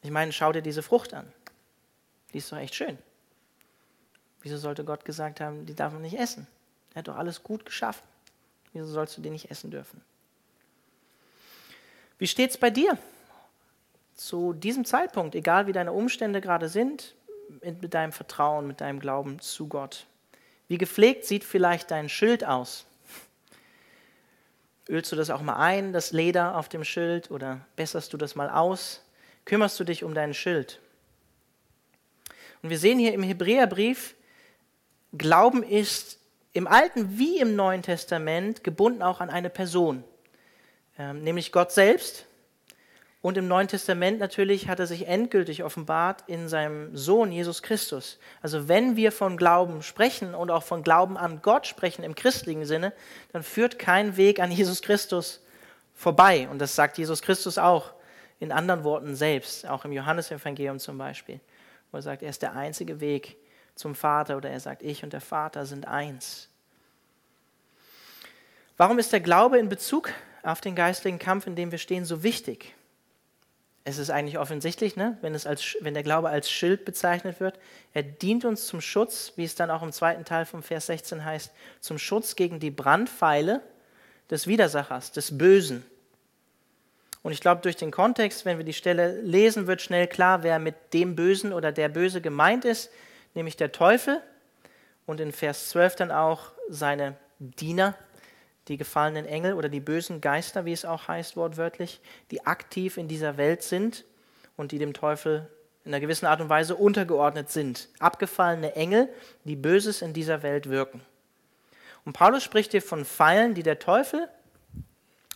Ich 0.02 0.10
meine, 0.10 0.32
schau 0.32 0.52
dir 0.52 0.62
diese 0.62 0.82
Frucht 0.82 1.14
an. 1.14 1.32
Die 2.32 2.38
ist 2.38 2.50
doch 2.50 2.58
echt 2.58 2.74
schön. 2.74 2.98
Wieso 4.42 4.58
sollte 4.58 4.84
Gott 4.84 5.04
gesagt 5.04 5.40
haben, 5.40 5.66
die 5.66 5.74
darf 5.74 5.92
man 5.92 6.02
nicht 6.02 6.18
essen? 6.18 6.46
Er 6.94 7.00
hat 7.00 7.08
doch 7.08 7.16
alles 7.16 7.42
gut 7.42 7.64
geschaffen. 7.66 8.02
Wieso 8.72 8.86
sollst 8.86 9.16
du 9.16 9.22
die 9.22 9.30
nicht 9.30 9.50
essen 9.50 9.70
dürfen? 9.70 10.02
Wie 12.18 12.26
steht 12.26 12.50
es 12.50 12.58
bei 12.58 12.70
dir? 12.70 12.98
Zu 14.14 14.54
diesem 14.54 14.84
Zeitpunkt, 14.84 15.34
egal 15.34 15.66
wie 15.66 15.72
deine 15.72 15.92
Umstände 15.92 16.40
gerade 16.40 16.68
sind, 16.68 17.14
mit 17.62 17.94
deinem 17.94 18.12
Vertrauen, 18.12 18.66
mit 18.66 18.80
deinem 18.80 18.98
Glauben 18.98 19.40
zu 19.40 19.68
Gott. 19.68 20.06
Wie 20.68 20.78
gepflegt 20.78 21.24
sieht 21.24 21.44
vielleicht 21.44 21.90
dein 21.90 22.08
Schild 22.08 22.44
aus? 22.44 22.86
Ölst 24.88 25.12
du 25.12 25.16
das 25.16 25.30
auch 25.30 25.42
mal 25.42 25.56
ein, 25.56 25.92
das 25.92 26.12
Leder 26.12 26.56
auf 26.56 26.68
dem 26.68 26.84
Schild, 26.84 27.30
oder 27.30 27.60
besserst 27.76 28.12
du 28.12 28.16
das 28.16 28.34
mal 28.34 28.48
aus? 28.50 29.02
Kümmerst 29.44 29.78
du 29.78 29.84
dich 29.84 30.02
um 30.02 30.14
dein 30.14 30.34
Schild? 30.34 30.80
Und 32.62 32.70
wir 32.70 32.78
sehen 32.78 32.98
hier 32.98 33.14
im 33.14 33.22
Hebräerbrief, 33.22 34.15
Glauben 35.16 35.62
ist 35.62 36.18
im 36.52 36.66
Alten 36.66 37.18
wie 37.18 37.38
im 37.38 37.54
Neuen 37.54 37.82
Testament 37.82 38.64
gebunden 38.64 39.02
auch 39.02 39.20
an 39.20 39.30
eine 39.30 39.50
Person, 39.50 40.04
ähm, 40.98 41.22
nämlich 41.22 41.52
Gott 41.52 41.72
selbst. 41.72 42.26
Und 43.20 43.36
im 43.36 43.48
Neuen 43.48 43.66
Testament 43.66 44.20
natürlich 44.20 44.68
hat 44.68 44.78
er 44.78 44.86
sich 44.86 45.08
endgültig 45.08 45.64
offenbart 45.64 46.22
in 46.28 46.48
seinem 46.48 46.96
Sohn 46.96 47.32
Jesus 47.32 47.60
Christus. 47.62 48.18
Also 48.40 48.68
wenn 48.68 48.94
wir 48.94 49.10
von 49.10 49.36
Glauben 49.36 49.82
sprechen 49.82 50.34
und 50.34 50.50
auch 50.50 50.62
von 50.62 50.82
Glauben 50.82 51.18
an 51.18 51.42
Gott 51.42 51.66
sprechen 51.66 52.04
im 52.04 52.14
christlichen 52.14 52.64
Sinne, 52.64 52.92
dann 53.32 53.42
führt 53.42 53.78
kein 53.80 54.16
Weg 54.16 54.38
an 54.38 54.52
Jesus 54.52 54.80
Christus 54.80 55.42
vorbei. 55.92 56.48
Und 56.50 56.60
das 56.60 56.76
sagt 56.76 56.98
Jesus 56.98 57.20
Christus 57.20 57.58
auch 57.58 57.94
in 58.38 58.52
anderen 58.52 58.84
Worten 58.84 59.16
selbst, 59.16 59.66
auch 59.66 59.84
im 59.84 59.92
Johannesevangelium 59.92 60.78
zum 60.78 60.96
Beispiel, 60.96 61.40
wo 61.90 61.98
er 61.98 62.02
sagt, 62.02 62.22
er 62.22 62.30
ist 62.30 62.42
der 62.42 62.54
einzige 62.54 63.00
Weg 63.00 63.36
zum 63.76 63.94
Vater 63.94 64.36
oder 64.36 64.50
er 64.50 64.58
sagt, 64.58 64.82
ich 64.82 65.04
und 65.04 65.12
der 65.12 65.20
Vater 65.20 65.64
sind 65.64 65.86
eins. 65.86 66.48
Warum 68.76 68.98
ist 68.98 69.12
der 69.12 69.20
Glaube 69.20 69.58
in 69.58 69.68
Bezug 69.68 70.12
auf 70.42 70.60
den 70.60 70.74
geistlichen 70.74 71.20
Kampf, 71.20 71.46
in 71.46 71.54
dem 71.54 71.70
wir 71.70 71.78
stehen, 71.78 72.04
so 72.04 72.24
wichtig? 72.24 72.74
es 73.88 73.98
ist 73.98 74.10
eigentlich 74.10 74.36
offensichtlich, 74.36 74.96
ne? 74.96 75.16
wenn, 75.20 75.32
es 75.32 75.46
als, 75.46 75.76
wenn 75.80 75.94
der 75.94 76.02
Glaube 76.02 76.28
als 76.28 76.50
Schild 76.50 76.84
bezeichnet 76.84 77.38
wird. 77.38 77.56
Er 77.94 78.02
dient 78.02 78.44
uns 78.44 78.66
zum 78.66 78.80
Schutz, 78.80 79.32
wie 79.36 79.44
es 79.44 79.54
dann 79.54 79.70
auch 79.70 79.84
im 79.84 79.92
zweiten 79.92 80.24
Teil 80.24 80.44
vom 80.44 80.64
Vers 80.64 80.86
16 80.86 81.24
heißt, 81.24 81.52
zum 81.78 81.96
Schutz 81.96 82.34
gegen 82.34 82.58
die 82.58 82.72
Brandpfeile 82.72 83.62
des 84.28 84.48
Widersachers, 84.48 85.12
des 85.12 85.38
Bösen. 85.38 85.86
Und 87.22 87.30
ich 87.30 87.40
glaube, 87.40 87.60
durch 87.62 87.76
den 87.76 87.92
Kontext, 87.92 88.44
wenn 88.44 88.58
wir 88.58 88.64
die 88.64 88.72
Stelle 88.72 89.20
lesen, 89.20 89.68
wird 89.68 89.80
schnell 89.80 90.08
klar, 90.08 90.42
wer 90.42 90.58
mit 90.58 90.92
dem 90.92 91.14
Bösen 91.14 91.52
oder 91.52 91.70
der 91.70 91.88
Böse 91.88 92.20
gemeint 92.20 92.64
ist, 92.64 92.90
nämlich 93.36 93.56
der 93.56 93.72
Teufel 93.72 94.20
und 95.06 95.20
in 95.20 95.32
Vers 95.32 95.68
12 95.70 95.96
dann 95.96 96.10
auch 96.10 96.52
seine 96.68 97.16
Diener, 97.38 97.94
die 98.68 98.76
gefallenen 98.76 99.26
Engel 99.26 99.54
oder 99.54 99.68
die 99.68 99.80
bösen 99.80 100.20
Geister, 100.20 100.64
wie 100.64 100.72
es 100.72 100.84
auch 100.84 101.06
heißt 101.06 101.36
wortwörtlich, 101.36 102.00
die 102.30 102.44
aktiv 102.46 102.96
in 102.96 103.06
dieser 103.06 103.36
Welt 103.36 103.62
sind 103.62 104.04
und 104.56 104.72
die 104.72 104.78
dem 104.78 104.92
Teufel 104.92 105.48
in 105.84 105.92
einer 105.92 106.00
gewissen 106.00 106.26
Art 106.26 106.40
und 106.40 106.48
Weise 106.48 106.74
untergeordnet 106.74 107.48
sind. 107.48 107.88
Abgefallene 108.00 108.74
Engel, 108.74 109.08
die 109.44 109.54
Böses 109.54 110.02
in 110.02 110.12
dieser 110.12 110.42
Welt 110.42 110.68
wirken. 110.68 111.00
Und 112.04 112.12
Paulus 112.12 112.42
spricht 112.42 112.72
hier 112.72 112.82
von 112.82 113.04
Pfeilen, 113.04 113.54
die 113.54 113.62
der 113.62 113.78
Teufel 113.78 114.28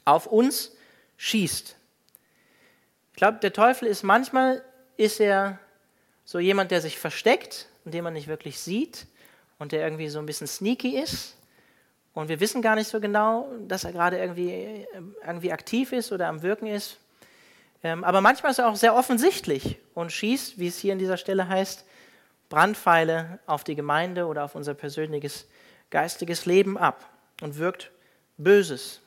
auf 0.05 0.27
uns 0.27 0.77
schießt. 1.19 1.77
Ich 3.13 3.17
glaube, 3.17 3.39
der 3.39 3.53
Teufel 3.53 3.87
ist 3.87 4.03
manchmal 4.03 4.65
ist 4.97 5.21
er 5.21 5.59
so 6.25 6.39
jemand, 6.39 6.71
der 6.71 6.81
sich 6.81 6.99
versteckt 6.99 7.70
und 7.85 7.95
den 7.95 8.05
man 8.05 8.13
nicht 8.13 8.29
wirklich 8.29 8.59
sieht 8.61 9.07
und 9.59 9.73
der 9.73 9.83
irgendwie 9.83 10.09
so 10.09 10.19
ein 10.19 10.27
bisschen 10.27 10.47
sneaky 10.47 10.99
ist 10.99 11.37
und 12.13 12.29
wir 12.29 12.41
wissen 12.41 12.63
gar 12.63 12.75
nicht 12.75 12.89
so 12.89 13.01
genau, 13.01 13.49
dass 13.67 13.85
er 13.85 13.93
gerade 13.93 14.19
irgendwie, 14.19 14.87
irgendwie 15.25 15.53
aktiv 15.53 15.93
ist 15.93 16.13
oder 16.13 16.29
am 16.29 16.43
Wirken 16.43 16.67
ist. 16.67 16.99
Ähm, 17.83 18.05
aber 18.05 18.21
manchmal 18.21 18.53
ist 18.53 18.59
er 18.59 18.69
auch 18.69 18.77
sehr 18.77 18.95
offensichtlich 18.95 19.79
und 19.95 20.13
schießt, 20.13 20.59
wie 20.59 20.67
es 20.67 20.79
hier 20.79 20.93
an 20.93 20.99
dieser 20.99 21.17
Stelle 21.17 21.49
heißt, 21.49 21.87
Brandpfeile 22.49 23.39
auf 23.47 23.65
die 23.65 23.77
Gemeinde 23.77 24.27
oder 24.27 24.45
auf 24.45 24.55
unser 24.55 24.75
persönliches 24.75 25.47
geistiges 25.89 26.47
Leben 26.47 26.77
ab 26.77 27.09
und 27.41 27.59
wirkt 27.59 27.91
Böses. 28.37 29.01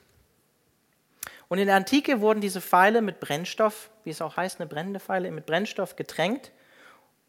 Und 1.49 1.59
in 1.59 1.67
der 1.67 1.75
Antike 1.75 2.21
wurden 2.21 2.41
diese 2.41 2.61
Pfeile 2.61 3.01
mit 3.01 3.19
Brennstoff, 3.19 3.89
wie 4.05 4.09
es 4.09 4.21
auch 4.21 4.37
heißt, 4.37 4.59
eine 4.59 4.67
brennende 4.67 4.99
Pfeile, 4.99 5.29
mit 5.29 5.45
Brennstoff 5.45 5.95
getränkt. 5.95 6.51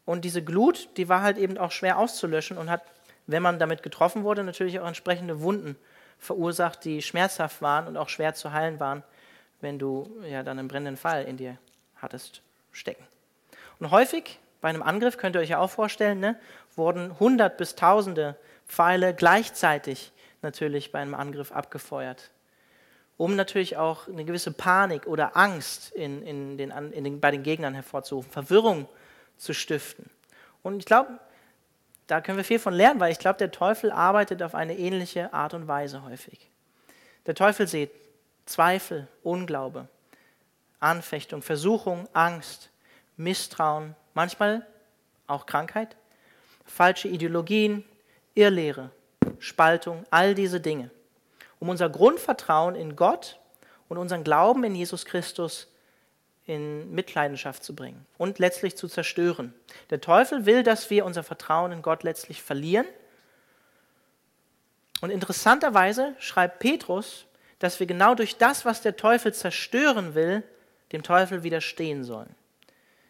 Und 0.05 0.23
diese 0.23 0.43
Glut, 0.43 0.89
die 0.97 1.09
war 1.09 1.21
halt 1.21 1.37
eben 1.37 1.57
auch 1.57 1.71
schwer 1.71 1.97
auszulöschen 1.97 2.57
und 2.57 2.69
hat, 2.69 2.83
wenn 3.27 3.41
man 3.41 3.59
damit 3.59 3.83
getroffen 3.83 4.23
wurde, 4.23 4.43
natürlich 4.43 4.79
auch 4.79 4.87
entsprechende 4.87 5.41
Wunden 5.41 5.75
verursacht, 6.19 6.85
die 6.85 7.01
schmerzhaft 7.01 7.61
waren 7.61 7.87
und 7.87 7.97
auch 7.97 8.09
schwer 8.09 8.33
zu 8.35 8.53
heilen 8.53 8.79
waren, 8.79 9.03
wenn 9.61 9.79
du 9.79 10.09
ja 10.29 10.43
dann 10.43 10.59
einen 10.59 10.67
brennenden 10.67 10.97
Pfeil 10.97 11.25
in 11.25 11.37
dir 11.37 11.57
hattest 11.95 12.41
stecken. 12.71 13.03
Und 13.79 13.91
häufig 13.91 14.39
bei 14.61 14.69
einem 14.69 14.83
Angriff, 14.83 15.17
könnt 15.17 15.35
ihr 15.35 15.41
euch 15.41 15.49
ja 15.49 15.59
auch 15.59 15.69
vorstellen, 15.69 16.19
ne, 16.19 16.39
wurden 16.75 17.19
hundert 17.19 17.57
bis 17.57 17.75
tausende 17.75 18.35
Pfeile 18.67 19.13
gleichzeitig 19.13 20.11
natürlich 20.41 20.91
bei 20.91 20.99
einem 20.99 21.15
Angriff 21.15 21.51
abgefeuert 21.51 22.29
um 23.17 23.35
natürlich 23.35 23.77
auch 23.77 24.07
eine 24.07 24.25
gewisse 24.25 24.51
Panik 24.51 25.07
oder 25.07 25.37
Angst 25.37 25.91
in, 25.93 26.21
in 26.23 26.57
den, 26.57 26.71
in 26.71 27.03
den, 27.03 27.19
bei 27.19 27.31
den 27.31 27.43
Gegnern 27.43 27.73
hervorzurufen, 27.73 28.31
Verwirrung 28.31 28.87
zu 29.37 29.53
stiften. 29.53 30.09
Und 30.63 30.79
ich 30.79 30.85
glaube, 30.85 31.19
da 32.07 32.21
können 32.21 32.37
wir 32.37 32.43
viel 32.43 32.59
von 32.59 32.73
lernen, 32.73 32.99
weil 32.99 33.11
ich 33.11 33.19
glaube, 33.19 33.37
der 33.37 33.51
Teufel 33.51 33.91
arbeitet 33.91 34.43
auf 34.43 34.55
eine 34.55 34.77
ähnliche 34.77 35.33
Art 35.33 35.53
und 35.53 35.67
Weise 35.67 36.03
häufig. 36.03 36.49
Der 37.25 37.35
Teufel 37.35 37.67
sieht 37.67 37.91
Zweifel, 38.45 39.07
Unglaube, 39.23 39.87
Anfechtung, 40.79 41.41
Versuchung, 41.41 42.07
Angst, 42.13 42.69
Misstrauen, 43.17 43.95
manchmal 44.13 44.65
auch 45.25 45.45
Krankheit, 45.45 45.95
falsche 46.65 47.07
Ideologien, 47.07 47.83
Irrlehre, 48.35 48.91
Spaltung, 49.39 50.05
all 50.11 50.35
diese 50.35 50.59
Dinge 50.59 50.91
um 51.59 51.69
unser 51.69 51.89
Grundvertrauen 51.89 52.75
in 52.75 52.95
Gott 52.95 53.39
und 53.87 53.97
unseren 53.97 54.23
Glauben 54.23 54.63
in 54.63 54.75
Jesus 54.75 55.05
Christus 55.05 55.67
in 56.45 56.93
Mitleidenschaft 56.93 57.63
zu 57.63 57.75
bringen 57.75 58.05
und 58.17 58.39
letztlich 58.39 58.77
zu 58.77 58.87
zerstören. 58.87 59.53
Der 59.89 60.01
Teufel 60.01 60.45
will, 60.45 60.63
dass 60.63 60.89
wir 60.89 61.05
unser 61.05 61.23
Vertrauen 61.23 61.71
in 61.71 61.81
Gott 61.81 62.03
letztlich 62.03 62.41
verlieren. 62.41 62.85
Und 65.01 65.09
interessanterweise 65.09 66.15
schreibt 66.19 66.59
Petrus, 66.59 67.25
dass 67.59 67.79
wir 67.79 67.87
genau 67.87 68.15
durch 68.15 68.37
das, 68.37 68.65
was 68.65 68.81
der 68.81 68.95
Teufel 68.95 69.33
zerstören 69.33 70.13
will, 70.13 70.43
dem 70.91 71.03
Teufel 71.03 71.43
widerstehen 71.43 72.03
sollen. 72.03 72.35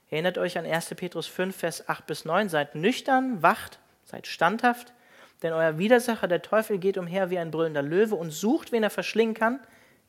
Erinnert 0.10 0.38
euch 0.38 0.58
an 0.58 0.66
1. 0.66 0.96
Petrus 0.96 1.28
5, 1.28 1.56
Vers 1.56 1.90
8 1.90 2.06
bis 2.06 2.26
9. 2.26 2.48
Seid 2.48 2.76
nüchtern, 2.76 3.42
wacht, 3.42 3.80
seid 4.06 4.28
standhaft, 4.28 4.94
denn 5.42 5.52
euer 5.52 5.78
Widersacher, 5.78 6.28
der 6.28 6.42
Teufel, 6.42 6.78
geht 6.78 6.98
umher 6.98 7.30
wie 7.30 7.38
ein 7.38 7.52
brüllender 7.52 7.82
Löwe 7.82 8.16
und 8.16 8.32
sucht, 8.32 8.72
wen 8.72 8.84
er 8.84 8.90
verschlingen 8.90 9.36
kann. 9.36 9.60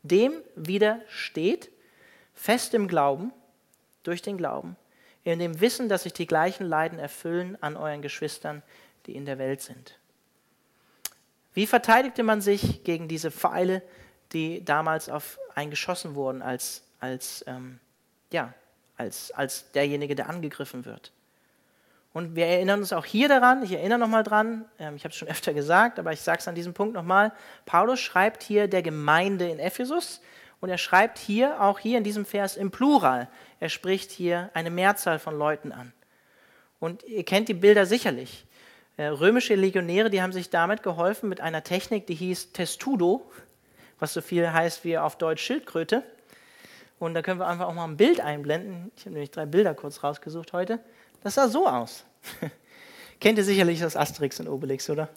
Dem 0.03 0.33
widersteht, 0.55 1.71
fest 2.37 2.75
im 2.75 2.87
Glauben, 2.87 3.33
durch 4.05 4.23
den 4.23 4.37
Glauben, 4.37 4.77
in 5.25 5.41
dem 5.41 5.61
Wissen, 5.61 5.89
dass 5.89 6.05
sich 6.05 6.13
die 6.13 6.29
gleichen 6.29 6.65
Leiden 6.65 7.01
erfüllen 7.01 7.61
an 7.61 7.77
euren 7.77 8.03
Geschwistern, 8.03 8.63
die 9.07 9.17
in 9.17 9.25
der 9.25 9.39
Welt 9.39 9.61
sind. 9.61 9.99
Wie 11.55 11.67
verteidigte 11.67 12.23
man 12.23 12.41
sich 12.41 12.85
gegen 12.85 13.09
diese 13.09 13.33
Pfeile, 13.33 13.83
die 14.33 14.65
damals 14.65 15.09
auf 15.09 15.39
einen 15.55 15.71
geschossen 15.71 16.15
wurden, 16.15 16.43
als, 16.43 16.85
als, 17.01 17.45
ähm, 17.49 17.81
ja, 18.31 18.55
als, 18.97 19.33
als 19.33 19.73
derjenige, 19.73 20.15
der 20.15 20.29
angegriffen 20.29 20.85
wird? 20.85 21.13
Und 22.13 22.35
wir 22.35 22.47
erinnern 22.47 22.81
uns 22.81 22.93
auch 22.93 23.05
hier 23.05 23.29
daran, 23.29 23.63
ich 23.63 23.73
erinnere 23.73 23.99
nochmal 23.99 24.23
dran, 24.23 24.65
ähm, 24.79 24.97
ich 24.97 25.05
habe 25.05 25.13
es 25.13 25.17
schon 25.17 25.29
öfter 25.31 25.53
gesagt, 25.53 25.99
aber 25.99 26.13
ich 26.13 26.21
sage 26.21 26.39
es 26.39 26.49
an 26.49 26.55
diesem 26.55 26.75
Punkt 26.75 26.95
nochmal, 26.95 27.33
Paulus 27.65 28.01
schreibt 28.01 28.43
hier 28.43 28.69
der 28.69 28.83
Gemeinde 28.83 29.49
in 29.49 29.59
Ephesus 29.59 30.21
und 30.61 30.69
er 30.69 30.79
schreibt 30.79 31.19
hier, 31.19 31.61
auch 31.63 31.79
hier 31.79 31.99
in 31.99 32.05
diesem 32.05 32.25
Vers 32.25 32.57
im 32.57 32.71
Plural, 32.71 33.29
er 33.61 33.69
spricht 33.69 34.11
hier 34.11 34.51
eine 34.55 34.71
Mehrzahl 34.71 35.19
von 35.19 35.37
Leuten 35.37 35.73
an. 35.73 35.93
Und 36.81 37.05
ihr 37.05 37.25
kennt 37.25 37.49
die 37.49 37.55
Bilder 37.55 37.87
sicherlich. 37.87 38.47
Äh, 38.97 39.07
römische 39.07 39.55
Legionäre, 39.55 40.09
die 40.09 40.23
haben 40.23 40.33
sich 40.33 40.51
damit 40.51 40.83
geholfen 40.83 41.29
mit 41.29 41.41
einer 41.41 41.63
Technik, 41.63 42.07
die 42.07 42.15
hieß 42.15 42.53
Testudo, 42.53 43.31
was 43.99 44.15
so 44.15 44.21
viel 44.21 44.51
heißt 44.51 44.85
wie 44.85 44.97
auf 44.99 45.17
Deutsch 45.17 45.43
Schildkröte. 45.43 46.03
Und 46.99 47.15
da 47.15 47.21
können 47.21 47.39
wir 47.39 47.47
einfach 47.47 47.67
auch 47.67 47.75
mal 47.75 47.85
ein 47.85 47.99
Bild 47.99 48.21
einblenden. 48.21 48.91
Ich 48.97 49.03
habe 49.03 49.11
nämlich 49.11 49.31
drei 49.31 49.45
Bilder 49.45 49.75
kurz 49.75 50.03
rausgesucht 50.03 50.53
heute. 50.55 50.81
Das 51.23 51.35
sah 51.35 51.49
so 51.49 51.67
aus. 51.67 52.05
Kennt 53.21 53.39
ihr 53.39 53.45
sicherlich 53.45 53.81
das 53.81 53.97
Asterix 53.97 54.41
und 54.41 54.49
Obelix, 54.49 54.89
oder? 54.89 55.09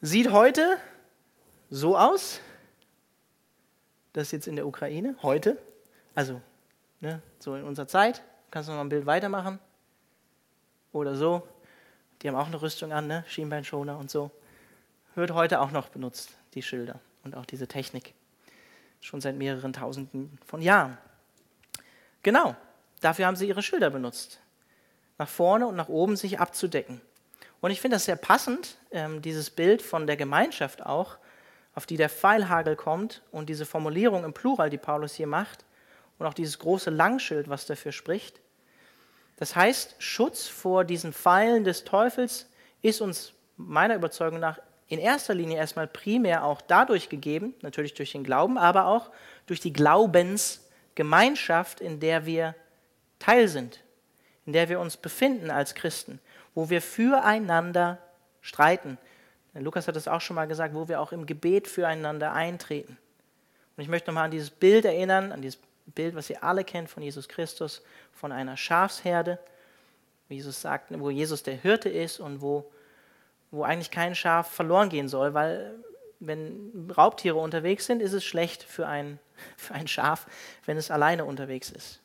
Sieht 0.00 0.30
heute 0.30 0.76
so 1.70 1.96
aus. 1.96 2.40
Das 4.14 4.30
jetzt 4.30 4.46
in 4.46 4.56
der 4.56 4.66
Ukraine, 4.66 5.16
heute. 5.22 5.58
Also, 6.14 6.40
ne, 7.00 7.20
so 7.40 7.56
in 7.56 7.64
unserer 7.64 7.88
Zeit. 7.88 8.22
Kannst 8.50 8.68
du 8.68 8.72
noch 8.72 8.78
mal 8.78 8.84
ein 8.84 8.88
Bild 8.88 9.06
weitermachen? 9.06 9.58
Oder 10.92 11.16
so. 11.16 11.46
Die 12.22 12.28
haben 12.28 12.36
auch 12.36 12.46
eine 12.46 12.62
Rüstung 12.62 12.92
an, 12.92 13.08
ne? 13.08 13.24
Schienbeinschoner 13.26 13.98
und 13.98 14.10
so. 14.10 14.30
Wird 15.16 15.32
heute 15.32 15.60
auch 15.60 15.72
noch 15.72 15.88
benutzt, 15.88 16.30
die 16.54 16.62
Schilder 16.62 17.00
und 17.24 17.34
auch 17.34 17.44
diese 17.44 17.66
Technik. 17.66 18.14
Schon 19.00 19.20
seit 19.20 19.34
mehreren 19.34 19.72
Tausenden 19.72 20.38
von 20.46 20.62
Jahren. 20.62 20.96
Genau. 22.22 22.54
Dafür 23.00 23.26
haben 23.26 23.36
sie 23.36 23.48
ihre 23.48 23.62
Schilder 23.62 23.90
benutzt. 23.90 24.40
Nach 25.18 25.28
vorne 25.28 25.66
und 25.66 25.74
nach 25.74 25.88
oben 25.88 26.16
sich 26.16 26.38
abzudecken. 26.38 27.00
Und 27.60 27.72
ich 27.72 27.80
finde 27.80 27.96
das 27.96 28.04
sehr 28.04 28.16
passend, 28.16 28.76
ähm, 28.92 29.22
dieses 29.22 29.50
Bild 29.50 29.82
von 29.82 30.06
der 30.06 30.16
Gemeinschaft 30.16 30.86
auch, 30.86 31.18
auf 31.74 31.86
die 31.86 31.96
der 31.96 32.08
Pfeilhagel 32.08 32.76
kommt 32.76 33.22
und 33.32 33.48
diese 33.48 33.66
Formulierung 33.66 34.24
im 34.24 34.32
Plural, 34.32 34.70
die 34.70 34.78
Paulus 34.78 35.14
hier 35.14 35.26
macht, 35.26 35.64
und 36.18 36.26
auch 36.26 36.34
dieses 36.34 36.58
große 36.58 36.90
Langschild, 36.90 37.48
was 37.48 37.64
dafür 37.66 37.92
spricht. 37.92 38.40
Das 39.36 39.56
heißt, 39.56 39.96
Schutz 39.98 40.46
vor 40.46 40.84
diesen 40.84 41.12
Pfeilen 41.12 41.64
des 41.64 41.82
Teufels 41.84 42.48
ist 42.82 43.00
uns 43.00 43.32
meiner 43.56 43.96
Überzeugung 43.96 44.38
nach 44.38 44.60
in 44.86 44.98
erster 44.98 45.32
Linie 45.34 45.56
erstmal 45.56 45.86
primär 45.86 46.44
auch 46.44 46.60
dadurch 46.60 47.08
gegeben, 47.08 47.54
natürlich 47.62 47.94
durch 47.94 48.12
den 48.12 48.22
Glauben, 48.22 48.58
aber 48.58 48.84
auch 48.86 49.10
durch 49.46 49.60
die 49.60 49.72
Glaubensgemeinschaft, 49.72 51.80
in 51.80 52.00
der 52.00 52.26
wir 52.26 52.54
Teil 53.18 53.48
sind, 53.48 53.82
in 54.46 54.52
der 54.52 54.68
wir 54.68 54.78
uns 54.78 54.98
befinden 54.98 55.50
als 55.50 55.74
Christen, 55.74 56.20
wo 56.54 56.70
wir 56.70 56.82
füreinander 56.82 57.98
streiten. 58.42 58.98
Lukas 59.54 59.86
hat 59.86 59.96
es 59.96 60.08
auch 60.08 60.20
schon 60.20 60.36
mal 60.36 60.46
gesagt, 60.46 60.74
wo 60.74 60.88
wir 60.88 61.00
auch 61.00 61.12
im 61.12 61.26
Gebet 61.26 61.68
füreinander 61.68 62.32
eintreten. 62.32 62.98
Und 63.76 63.82
ich 63.82 63.88
möchte 63.88 64.10
nochmal 64.10 64.26
an 64.26 64.30
dieses 64.30 64.50
Bild 64.50 64.84
erinnern, 64.84 65.32
an 65.32 65.42
dieses 65.42 65.60
Bild, 65.86 66.14
was 66.14 66.30
ihr 66.30 66.42
alle 66.42 66.64
kennt 66.64 66.90
von 66.90 67.02
Jesus 67.02 67.28
Christus, 67.28 67.82
von 68.12 68.32
einer 68.32 68.56
Schafsherde, 68.56 69.38
wie 70.28 70.36
Jesus 70.36 70.60
sagt, 70.60 70.98
wo 70.98 71.10
Jesus 71.10 71.42
der 71.42 71.54
Hirte 71.54 71.88
ist 71.88 72.20
und 72.20 72.40
wo, 72.40 72.70
wo 73.50 73.62
eigentlich 73.62 73.90
kein 73.90 74.14
Schaf 74.14 74.50
verloren 74.50 74.88
gehen 74.88 75.08
soll, 75.08 75.34
weil 75.34 75.74
wenn 76.20 76.90
Raubtiere 76.96 77.36
unterwegs 77.36 77.86
sind, 77.86 78.00
ist 78.00 78.12
es 78.12 78.24
schlecht 78.24 78.62
für 78.62 78.86
ein, 78.86 79.18
für 79.56 79.74
ein 79.74 79.86
Schaf, 79.88 80.26
wenn 80.66 80.76
es 80.76 80.90
alleine 80.90 81.24
unterwegs 81.24 81.70
ist. 81.70 82.00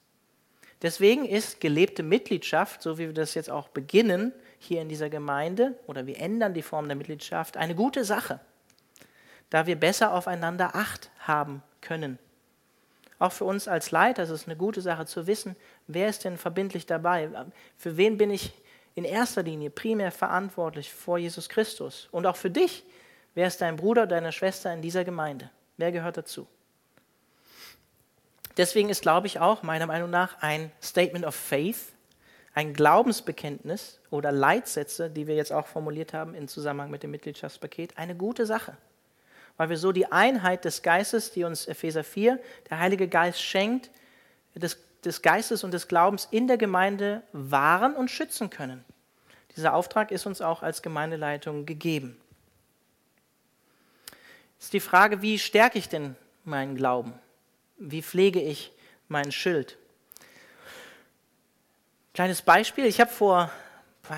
Deswegen 0.81 1.25
ist 1.25 1.59
gelebte 1.59 2.03
Mitgliedschaft, 2.03 2.81
so 2.81 2.97
wie 2.97 3.07
wir 3.07 3.13
das 3.13 3.33
jetzt 3.33 3.49
auch 3.49 3.67
beginnen 3.67 4.33
hier 4.59 4.81
in 4.81 4.89
dieser 4.89 5.09
Gemeinde, 5.09 5.75
oder 5.87 6.05
wir 6.05 6.19
ändern 6.19 6.53
die 6.53 6.61
Form 6.61 6.87
der 6.87 6.95
Mitgliedschaft, 6.95 7.57
eine 7.57 7.75
gute 7.75 8.03
Sache, 8.03 8.39
da 9.49 9.65
wir 9.65 9.79
besser 9.79 10.13
aufeinander 10.13 10.75
Acht 10.75 11.09
haben 11.19 11.63
können. 11.81 12.19
Auch 13.19 13.31
für 13.31 13.45
uns 13.45 13.67
als 13.67 13.91
Leiter 13.91 14.23
ist 14.23 14.29
es 14.29 14.45
eine 14.45 14.55
gute 14.55 14.81
Sache 14.81 15.05
zu 15.05 15.27
wissen, 15.27 15.55
wer 15.87 16.07
ist 16.07 16.23
denn 16.23 16.37
verbindlich 16.37 16.85
dabei? 16.85 17.29
Für 17.77 17.97
wen 17.97 18.17
bin 18.17 18.31
ich 18.31 18.53
in 18.95 19.03
erster 19.03 19.43
Linie 19.43 19.69
primär 19.69 20.11
verantwortlich 20.11 20.93
vor 20.93 21.17
Jesus 21.17 21.49
Christus? 21.49 22.07
Und 22.11 22.25
auch 22.25 22.37
für 22.37 22.49
dich, 22.49 22.83
wer 23.35 23.47
ist 23.47 23.61
dein 23.61 23.75
Bruder, 23.75 24.07
deine 24.07 24.31
Schwester 24.31 24.73
in 24.73 24.81
dieser 24.81 25.03
Gemeinde? 25.03 25.49
Wer 25.77 25.91
gehört 25.91 26.17
dazu? 26.17 26.47
Deswegen 28.55 28.89
ist, 28.89 29.01
glaube 29.01 29.27
ich, 29.27 29.39
auch 29.39 29.63
meiner 29.63 29.85
Meinung 29.85 30.09
nach 30.09 30.41
ein 30.41 30.71
Statement 30.81 31.25
of 31.25 31.35
Faith, 31.35 31.93
ein 32.59 32.73
Glaubensbekenntnis 32.73 34.01
oder 34.09 34.33
Leitsätze, 34.33 35.09
die 35.09 35.27
wir 35.27 35.35
jetzt 35.35 35.53
auch 35.53 35.65
formuliert 35.65 36.11
haben 36.11 36.35
im 36.35 36.49
Zusammenhang 36.49 36.91
mit 36.91 37.03
dem 37.03 37.11
Mitgliedschaftspaket, 37.11 37.97
eine 37.97 38.15
gute 38.15 38.45
Sache. 38.45 38.75
Weil 39.55 39.69
wir 39.69 39.77
so 39.77 39.93
die 39.93 40.11
Einheit 40.11 40.65
des 40.65 40.81
Geistes, 40.81 41.31
die 41.31 41.45
uns 41.45 41.69
Epheser 41.69 42.03
4, 42.03 42.37
der 42.69 42.79
Heilige 42.79 43.07
Geist 43.07 43.41
schenkt, 43.41 43.89
des, 44.55 44.77
des 45.05 45.21
Geistes 45.21 45.63
und 45.63 45.73
des 45.73 45.87
Glaubens 45.87 46.27
in 46.31 46.49
der 46.49 46.57
Gemeinde 46.57 47.23
wahren 47.31 47.95
und 47.95 48.11
schützen 48.11 48.49
können. 48.49 48.83
Dieser 49.55 49.73
Auftrag 49.73 50.11
ist 50.11 50.25
uns 50.25 50.41
auch 50.41 50.61
als 50.61 50.81
Gemeindeleitung 50.81 51.65
gegeben. 51.65 52.19
Ist 54.59 54.73
die 54.73 54.81
Frage, 54.81 55.21
wie 55.21 55.39
stärke 55.39 55.77
ich 55.77 55.87
denn 55.87 56.17
meinen 56.43 56.75
Glauben? 56.75 57.13
Wie 57.77 58.01
pflege 58.01 58.41
ich 58.41 58.73
mein 59.07 59.31
Schild? 59.31 59.77
Kleines 62.19 62.41
Beispiel, 62.41 62.83
ich 62.83 62.99
habe 62.99 63.09
vor, 63.09 63.49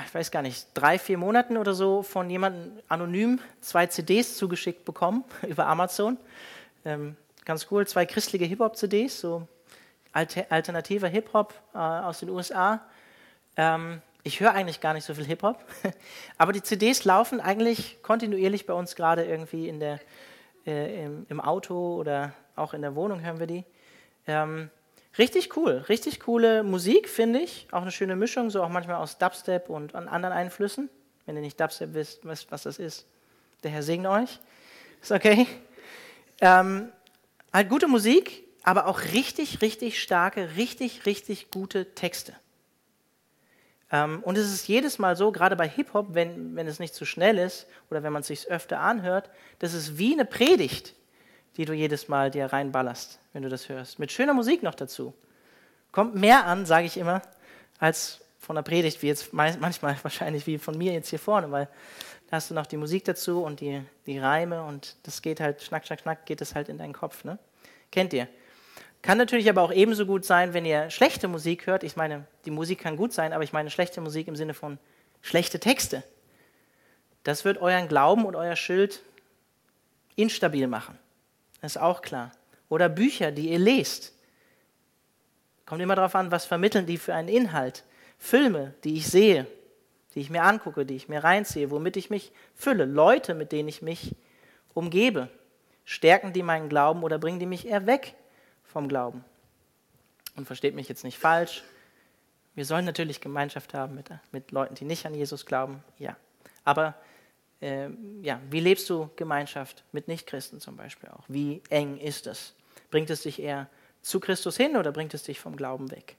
ich 0.07 0.15
weiß 0.15 0.31
gar 0.31 0.41
nicht, 0.41 0.69
drei, 0.73 0.97
vier 0.97 1.19
Monaten 1.19 1.55
oder 1.55 1.75
so 1.75 2.01
von 2.01 2.31
jemandem 2.31 2.81
anonym 2.87 3.39
zwei 3.59 3.85
CDs 3.85 4.37
zugeschickt 4.37 4.85
bekommen 4.85 5.23
über 5.47 5.67
Amazon. 5.67 6.17
Ähm, 6.83 7.15
ganz 7.45 7.67
cool, 7.69 7.85
zwei 7.85 8.07
christliche 8.07 8.45
Hip-Hop-CDs, 8.45 9.21
so 9.21 9.47
alternativer 10.13 11.09
Hip-Hop 11.09 11.53
äh, 11.75 11.77
aus 11.77 12.21
den 12.21 12.31
USA. 12.31 12.81
Ähm, 13.55 14.01
ich 14.23 14.39
höre 14.39 14.55
eigentlich 14.55 14.81
gar 14.81 14.95
nicht 14.95 15.05
so 15.05 15.13
viel 15.13 15.25
Hip-Hop, 15.25 15.63
aber 16.39 16.53
die 16.53 16.63
CDs 16.63 17.05
laufen 17.05 17.39
eigentlich 17.39 18.01
kontinuierlich 18.01 18.65
bei 18.65 18.73
uns 18.73 18.95
gerade 18.95 19.25
irgendwie 19.25 19.69
in 19.69 19.79
der, 19.79 19.99
äh, 20.65 21.05
im, 21.05 21.27
im, 21.29 21.39
Auto 21.39 21.97
oder 21.97 22.33
auch 22.55 22.73
in 22.73 22.81
der 22.81 22.95
Wohnung 22.95 23.21
hören 23.21 23.37
wir 23.37 23.45
die. 23.45 23.63
Ähm, 24.25 24.71
richtig 25.17 25.55
cool, 25.57 25.83
richtig 25.89 26.19
coole 26.19 26.63
Musik, 26.63 27.09
finde 27.09 27.39
ich. 27.39 27.67
Auch 27.71 27.81
eine 27.81 27.91
schöne 27.91 28.15
Mischung, 28.15 28.49
so 28.49 28.63
auch 28.63 28.69
manchmal 28.69 28.97
aus 28.97 29.17
Dubstep 29.17 29.69
und 29.69 29.95
anderen 29.95 30.33
Einflüssen. 30.33 30.89
Wenn 31.25 31.35
ihr 31.35 31.41
nicht 31.41 31.59
Dubstep 31.59 31.93
wisst, 31.93 32.25
wisst 32.25 32.51
was 32.51 32.63
das 32.63 32.79
ist, 32.79 33.05
der 33.63 33.71
Herr 33.71 33.83
segne 33.83 34.09
euch. 34.09 34.39
Ist 35.01 35.11
okay. 35.11 35.47
Ähm, 36.41 36.91
halt 37.53 37.69
gute 37.69 37.87
Musik, 37.87 38.43
aber 38.63 38.87
auch 38.87 39.01
richtig, 39.13 39.61
richtig 39.61 40.01
starke, 40.01 40.55
richtig, 40.55 41.05
richtig 41.05 41.51
gute 41.51 41.93
Texte. 41.93 42.33
Ähm, 43.91 44.23
und 44.23 44.37
es 44.37 44.51
ist 44.51 44.67
jedes 44.67 44.99
Mal 44.99 45.15
so, 45.15 45.31
gerade 45.31 45.55
bei 45.55 45.67
Hip-Hop, 45.67 46.13
wenn, 46.13 46.55
wenn 46.55 46.67
es 46.67 46.79
nicht 46.79 46.95
zu 46.95 47.05
schnell 47.05 47.37
ist 47.37 47.67
oder 47.89 48.03
wenn 48.03 48.13
man 48.13 48.21
es 48.21 48.27
sich 48.27 48.49
öfter 48.49 48.79
anhört, 48.79 49.29
das 49.59 49.73
ist 49.73 49.97
wie 49.97 50.13
eine 50.13 50.25
Predigt, 50.25 50.95
die 51.57 51.65
du 51.65 51.73
jedes 51.73 52.07
Mal 52.07 52.31
dir 52.31 52.45
reinballerst, 52.45 53.19
wenn 53.33 53.43
du 53.43 53.49
das 53.49 53.69
hörst. 53.69 53.99
Mit 53.99 54.11
schöner 54.11 54.33
Musik 54.33 54.63
noch 54.63 54.75
dazu. 54.75 55.13
Kommt 55.91 56.15
mehr 56.15 56.45
an, 56.45 56.65
sage 56.65 56.85
ich 56.85 56.97
immer, 56.97 57.21
als 57.79 58.21
von 58.39 58.55
der 58.55 58.63
Predigt, 58.63 59.01
wie 59.01 59.07
jetzt 59.07 59.33
manchmal 59.33 59.95
wahrscheinlich 60.03 60.47
wie 60.47 60.57
von 60.57 60.77
mir 60.77 60.93
jetzt 60.93 61.09
hier 61.09 61.19
vorne, 61.19 61.51
weil 61.51 61.67
da 62.29 62.37
hast 62.37 62.49
du 62.49 62.53
noch 62.53 62.65
die 62.65 62.77
Musik 62.77 63.03
dazu 63.03 63.43
und 63.43 63.59
die, 63.59 63.81
die 64.05 64.17
Reime 64.17 64.63
und 64.63 64.95
das 65.03 65.21
geht 65.21 65.39
halt, 65.41 65.61
schnack, 65.61 65.85
schnack, 65.85 65.99
schnack, 65.99 66.25
geht 66.25 66.41
es 66.41 66.55
halt 66.55 66.69
in 66.69 66.77
deinen 66.77 66.93
Kopf. 66.93 67.23
Ne? 67.23 67.37
Kennt 67.91 68.13
ihr? 68.13 68.27
Kann 69.01 69.17
natürlich 69.17 69.49
aber 69.49 69.61
auch 69.61 69.73
ebenso 69.73 70.05
gut 70.05 70.25
sein, 70.25 70.53
wenn 70.53 70.63
ihr 70.63 70.89
schlechte 70.91 71.27
Musik 71.27 71.65
hört. 71.65 71.83
Ich 71.83 71.95
meine, 71.95 72.25
die 72.45 72.51
Musik 72.51 72.79
kann 72.79 72.97
gut 72.97 73.13
sein, 73.13 73.33
aber 73.33 73.43
ich 73.43 73.51
meine 73.51 73.69
schlechte 73.69 73.99
Musik 73.99 74.27
im 74.27 74.35
Sinne 74.35 74.53
von 74.53 74.77
schlechte 75.21 75.59
Texte. 75.59 76.03
Das 77.23 77.43
wird 77.43 77.59
euren 77.59 77.87
Glauben 77.87 78.25
und 78.25 78.35
euer 78.35 78.55
Schild 78.55 79.01
instabil 80.15 80.67
machen. 80.67 80.97
Ist 81.61 81.79
auch 81.79 82.01
klar. 82.01 82.31
Oder 82.69 82.89
Bücher, 82.89 83.31
die 83.31 83.49
ihr 83.49 83.59
lest. 83.59 84.13
Kommt 85.65 85.81
immer 85.81 85.95
darauf 85.95 86.15
an, 86.15 86.31
was 86.31 86.45
vermitteln 86.45 86.85
die 86.85 86.97
für 86.97 87.13
einen 87.13 87.29
Inhalt. 87.29 87.83
Filme, 88.17 88.73
die 88.83 88.97
ich 88.97 89.07
sehe, 89.07 89.47
die 90.13 90.19
ich 90.19 90.29
mir 90.29 90.43
angucke, 90.43 90.85
die 90.85 90.95
ich 90.95 91.07
mir 91.07 91.23
reinziehe, 91.23 91.71
womit 91.71 91.97
ich 91.97 92.09
mich 92.09 92.31
fülle. 92.55 92.85
Leute, 92.85 93.33
mit 93.33 93.51
denen 93.51 93.69
ich 93.69 93.81
mich 93.81 94.15
umgebe. 94.73 95.29
Stärken 95.85 96.33
die 96.33 96.43
meinen 96.43 96.69
Glauben 96.69 97.03
oder 97.03 97.17
bringen 97.17 97.39
die 97.39 97.45
mich 97.45 97.67
eher 97.67 97.85
weg 97.87 98.15
vom 98.63 98.87
Glauben. 98.87 99.23
Und 100.35 100.45
versteht 100.45 100.75
mich 100.75 100.87
jetzt 100.87 101.03
nicht 101.03 101.17
falsch. 101.17 101.63
Wir 102.53 102.65
sollen 102.65 102.85
natürlich 102.85 103.21
Gemeinschaft 103.21 103.73
haben 103.73 103.95
mit, 103.95 104.09
mit 104.31 104.51
Leuten, 104.51 104.75
die 104.75 104.85
nicht 104.85 105.05
an 105.05 105.13
Jesus 105.13 105.45
glauben. 105.45 105.83
Ja. 105.97 106.15
Aber 106.63 106.95
äh, 107.61 107.89
ja, 108.21 108.39
wie 108.49 108.59
lebst 108.59 108.89
du 108.89 109.09
Gemeinschaft 109.15 109.83
mit 109.91 110.07
Nichtchristen 110.07 110.59
zum 110.59 110.75
Beispiel 110.75 111.09
auch? 111.09 111.23
Wie 111.27 111.61
eng 111.69 111.97
ist 111.97 112.27
es? 112.27 112.55
Bringt 112.89 113.09
es 113.09 113.21
dich 113.21 113.41
eher 113.41 113.69
zu 114.01 114.19
Christus 114.19 114.57
hin 114.57 114.75
oder 114.75 114.91
bringt 114.91 115.13
es 115.13 115.23
dich 115.23 115.39
vom 115.39 115.55
Glauben 115.55 115.91
weg? 115.91 116.17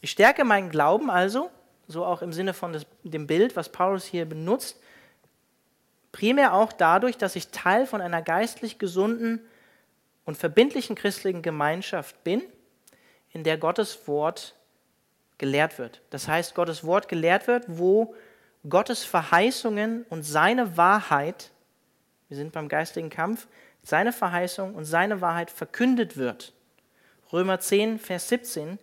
Ich 0.00 0.10
stärke 0.10 0.44
meinen 0.44 0.70
Glauben 0.70 1.10
also, 1.10 1.50
so 1.86 2.04
auch 2.04 2.20
im 2.20 2.32
Sinne 2.32 2.52
von 2.52 2.72
des, 2.72 2.86
dem 3.04 3.26
Bild, 3.26 3.56
was 3.56 3.70
Paulus 3.70 4.04
hier 4.04 4.26
benutzt, 4.26 4.78
primär 6.12 6.54
auch 6.54 6.72
dadurch, 6.72 7.16
dass 7.16 7.36
ich 7.36 7.48
Teil 7.48 7.86
von 7.86 8.00
einer 8.00 8.22
geistlich 8.22 8.78
gesunden 8.78 9.40
und 10.24 10.36
verbindlichen 10.36 10.96
christlichen 10.96 11.42
Gemeinschaft 11.42 12.22
bin, 12.24 12.42
in 13.32 13.44
der 13.44 13.58
Gottes 13.58 14.06
Wort 14.06 14.54
gelehrt 15.38 15.78
wird. 15.78 16.00
Das 16.10 16.28
heißt, 16.28 16.54
Gottes 16.54 16.84
Wort 16.84 17.08
gelehrt 17.08 17.46
wird, 17.46 17.64
wo 17.66 18.14
Gottes 18.68 19.04
Verheißungen 19.04 20.06
und 20.08 20.22
seine 20.22 20.76
Wahrheit, 20.76 21.50
wir 22.28 22.36
sind 22.36 22.52
beim 22.52 22.68
geistigen 22.68 23.10
Kampf, 23.10 23.46
seine 23.82 24.12
Verheißung 24.12 24.74
und 24.74 24.84
seine 24.86 25.20
Wahrheit 25.20 25.50
verkündet 25.50 26.16
wird. 26.16 26.54
Römer 27.32 27.60
10, 27.60 27.98
Vers 27.98 28.28
17, 28.30 28.78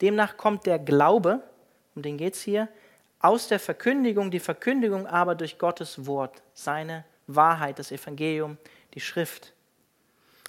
demnach 0.00 0.36
kommt 0.36 0.66
der 0.66 0.78
Glaube, 0.78 1.42
um 1.94 2.02
den 2.02 2.16
geht 2.16 2.34
es 2.34 2.42
hier, 2.42 2.68
aus 3.20 3.48
der 3.48 3.60
Verkündigung, 3.60 4.30
die 4.30 4.40
Verkündigung 4.40 5.06
aber 5.06 5.34
durch 5.34 5.58
Gottes 5.58 6.06
Wort, 6.06 6.42
seine 6.54 7.04
Wahrheit, 7.26 7.78
das 7.78 7.92
Evangelium, 7.92 8.58
die 8.94 9.00
Schrift 9.00 9.52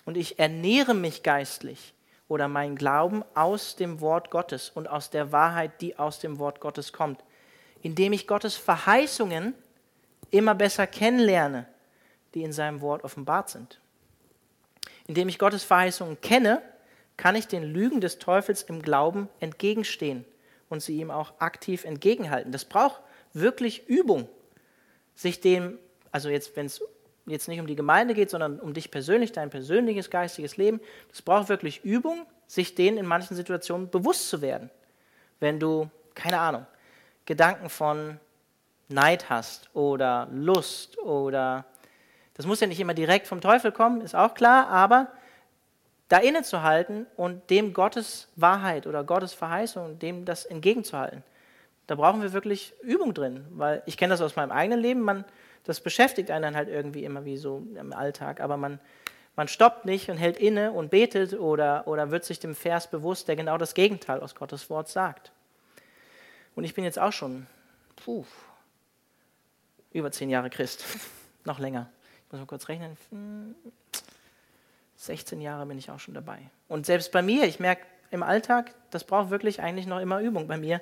und 0.05 0.17
ich 0.17 0.39
ernähre 0.39 0.93
mich 0.93 1.23
geistlich 1.23 1.93
oder 2.27 2.47
mein 2.47 2.75
Glauben 2.75 3.23
aus 3.35 3.75
dem 3.75 4.01
Wort 4.01 4.31
Gottes 4.31 4.69
und 4.69 4.87
aus 4.87 5.09
der 5.09 5.31
Wahrheit, 5.31 5.81
die 5.81 5.99
aus 5.99 6.19
dem 6.19 6.39
Wort 6.39 6.59
Gottes 6.59 6.93
kommt, 6.93 7.23
indem 7.81 8.13
ich 8.13 8.27
Gottes 8.27 8.55
Verheißungen 8.55 9.53
immer 10.29 10.55
besser 10.55 10.87
kennenlerne, 10.87 11.67
die 12.33 12.43
in 12.43 12.53
seinem 12.53 12.81
Wort 12.81 13.03
offenbart 13.03 13.49
sind. 13.49 13.79
Indem 15.07 15.29
ich 15.29 15.39
Gottes 15.39 15.63
Verheißungen 15.63 16.21
kenne, 16.21 16.61
kann 17.17 17.35
ich 17.35 17.47
den 17.47 17.63
Lügen 17.63 18.01
des 18.01 18.19
Teufels 18.19 18.63
im 18.63 18.81
Glauben 18.81 19.29
entgegenstehen 19.39 20.25
und 20.69 20.81
sie 20.81 20.97
ihm 20.99 21.11
auch 21.11 21.33
aktiv 21.39 21.83
entgegenhalten. 21.83 22.51
Das 22.51 22.65
braucht 22.65 23.01
wirklich 23.33 23.87
Übung, 23.87 24.27
sich 25.15 25.41
dem, 25.41 25.77
also 26.11 26.29
jetzt, 26.29 26.55
wenn 26.55 26.65
es 26.65 26.81
jetzt 27.25 27.47
nicht 27.47 27.59
um 27.59 27.67
die 27.67 27.75
Gemeinde 27.75 28.13
geht, 28.13 28.29
sondern 28.29 28.59
um 28.59 28.73
dich 28.73 28.89
persönlich, 28.89 29.31
dein 29.31 29.49
persönliches 29.49 30.09
geistiges 30.09 30.57
Leben, 30.57 30.79
das 31.09 31.21
braucht 31.21 31.49
wirklich 31.49 31.83
Übung, 31.83 32.25
sich 32.47 32.75
denen 32.75 32.97
in 32.97 33.05
manchen 33.05 33.35
Situationen 33.35 33.89
bewusst 33.89 34.29
zu 34.29 34.41
werden. 34.41 34.69
Wenn 35.39 35.59
du, 35.59 35.89
keine 36.15 36.39
Ahnung, 36.39 36.65
Gedanken 37.25 37.69
von 37.69 38.19
Neid 38.89 39.29
hast 39.29 39.73
oder 39.75 40.27
Lust 40.31 40.97
oder 40.99 41.65
das 42.33 42.45
muss 42.45 42.59
ja 42.59 42.67
nicht 42.67 42.79
immer 42.79 42.93
direkt 42.93 43.27
vom 43.27 43.41
Teufel 43.41 43.71
kommen, 43.71 44.01
ist 44.01 44.15
auch 44.15 44.33
klar, 44.33 44.67
aber 44.67 45.07
da 46.07 46.17
innezuhalten 46.17 47.07
und 47.15 47.49
dem 47.49 47.73
Gottes 47.73 48.27
Wahrheit 48.35 48.85
oder 48.87 49.03
Gottes 49.03 49.33
Verheißung, 49.33 49.99
dem 49.99 50.25
das 50.25 50.45
entgegenzuhalten. 50.45 51.23
Da 51.87 51.95
brauchen 51.95 52.21
wir 52.21 52.33
wirklich 52.33 52.73
Übung 52.81 53.13
drin, 53.13 53.45
weil 53.51 53.81
ich 53.85 53.97
kenne 53.97 54.11
das 54.13 54.21
aus 54.21 54.35
meinem 54.35 54.51
eigenen 54.51 54.79
Leben, 54.79 55.01
man 55.01 55.25
das 55.63 55.79
beschäftigt 55.79 56.31
einen 56.31 56.43
dann 56.43 56.55
halt 56.55 56.69
irgendwie 56.69 57.03
immer 57.03 57.23
wie 57.25 57.37
so 57.37 57.63
im 57.75 57.93
Alltag, 57.93 58.39
aber 58.41 58.57
man, 58.57 58.79
man 59.35 59.47
stoppt 59.47 59.85
nicht 59.85 60.09
und 60.09 60.17
hält 60.17 60.37
inne 60.37 60.71
und 60.71 60.89
betet 60.89 61.33
oder, 61.33 61.87
oder 61.87 62.11
wird 62.11 62.25
sich 62.25 62.39
dem 62.39 62.55
Vers 62.55 62.89
bewusst, 62.89 63.27
der 63.27 63.35
genau 63.35 63.57
das 63.57 63.73
Gegenteil 63.73 64.21
aus 64.21 64.35
Gottes 64.35 64.69
Wort 64.69 64.89
sagt. 64.89 65.31
Und 66.61 66.65
ich 66.65 66.75
bin 66.75 66.83
jetzt 66.83 66.99
auch 66.99 67.11
schon 67.11 67.47
puh, 67.95 68.23
über 69.93 70.11
zehn 70.11 70.29
Jahre 70.29 70.51
Christ, 70.51 70.85
noch 71.43 71.57
länger. 71.57 71.89
Ich 72.27 72.31
muss 72.31 72.39
mal 72.39 72.45
kurz 72.45 72.69
rechnen. 72.69 72.95
16 74.95 75.41
Jahre 75.41 75.65
bin 75.65 75.79
ich 75.79 75.89
auch 75.89 75.99
schon 75.99 76.13
dabei. 76.13 76.37
Und 76.67 76.85
selbst 76.85 77.11
bei 77.11 77.23
mir, 77.23 77.45
ich 77.45 77.59
merke 77.59 77.87
im 78.11 78.21
Alltag, 78.21 78.75
das 78.91 79.05
braucht 79.05 79.31
wirklich 79.31 79.59
eigentlich 79.59 79.87
noch 79.87 79.99
immer 79.99 80.19
Übung 80.21 80.47
bei 80.47 80.57
mir, 80.57 80.81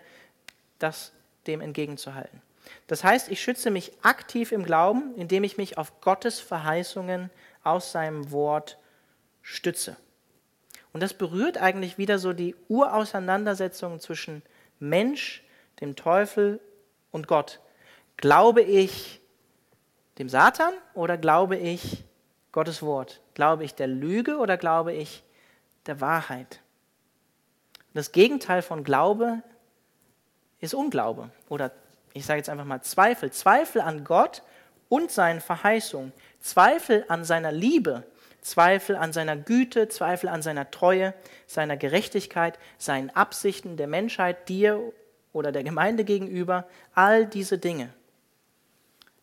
das 0.80 1.13
dem 1.48 1.62
entgegenzuhalten. 1.62 2.42
Das 2.88 3.06
heißt, 3.06 3.30
ich 3.30 3.42
schütze 3.42 3.72
mich 3.72 3.94
aktiv 4.04 4.52
im 4.52 4.65
Glauben, 4.65 5.15
indem 5.15 5.46
ich 5.46 5.56
mich 5.56 5.78
auf 5.78 6.02
Gottes 6.02 6.42
Verheißungen 6.42 7.30
aus 7.63 7.94
seinem 7.94 8.32
Wort 8.32 8.78
stütze. 9.44 9.96
Und 10.92 11.02
das 11.02 11.13
berührt 11.13 11.58
eigentlich 11.58 11.98
wieder 11.98 12.20
so 12.20 12.34
die 12.34 12.58
Urauseinandersetzung 12.68 14.02
zwischen 14.02 14.42
Mensch, 14.80 15.42
dem 15.82 15.96
Teufel 15.96 16.60
und 17.12 17.28
Gott. 17.28 17.60
Glaube 18.18 18.62
ich 18.62 19.22
dem 20.18 20.30
Satan 20.30 20.74
oder 20.94 21.18
glaube 21.18 21.56
ich 21.56 22.04
Gottes 22.52 22.82
Wort? 22.82 23.22
Glaube 23.34 23.63
ich 23.63 23.76
der 23.76 23.88
Lüge 23.88 24.38
oder 24.38 24.58
glaube 24.58 24.94
ich 24.94 25.24
der 25.86 26.02
Wahrheit? 26.02 26.62
Das 27.94 28.12
Gegenteil 28.12 28.62
von 28.62 28.84
Glaube 28.84 29.42
ist 30.60 30.74
Unglaube 30.74 31.32
oder 31.48 31.72
ich 32.13 32.26
sage 32.26 32.39
jetzt 32.39 32.50
einfach 32.50 32.65
mal 32.65 32.82
Zweifel, 32.82 33.32
Zweifel 33.32 33.82
an 33.82 34.04
Gott 34.04 34.44
und 34.89 35.12
seinen 35.12 35.42
Verheißungen, 35.42 36.12
Zweifel 36.39 37.06
an 37.08 37.24
seiner 37.24 37.52
Liebe, 37.52 38.04
Zweifel 38.42 38.96
an 38.96 39.13
seiner 39.13 39.36
Güte, 39.36 39.89
Zweifel 39.89 40.30
an 40.30 40.42
seiner 40.42 40.72
Treue, 40.72 41.13
seiner 41.46 41.78
Gerechtigkeit, 41.78 42.58
seinen 42.78 43.10
Absichten 43.10 43.78
der 43.78 43.88
Menschheit, 43.88 44.50
dir 44.50 44.94
oder 45.34 45.52
der 45.52 45.63
Gemeinde 45.63 46.04
gegenüber, 46.04 46.68
all 46.94 47.26
diese 47.26 47.58
Dinge. 47.58 47.94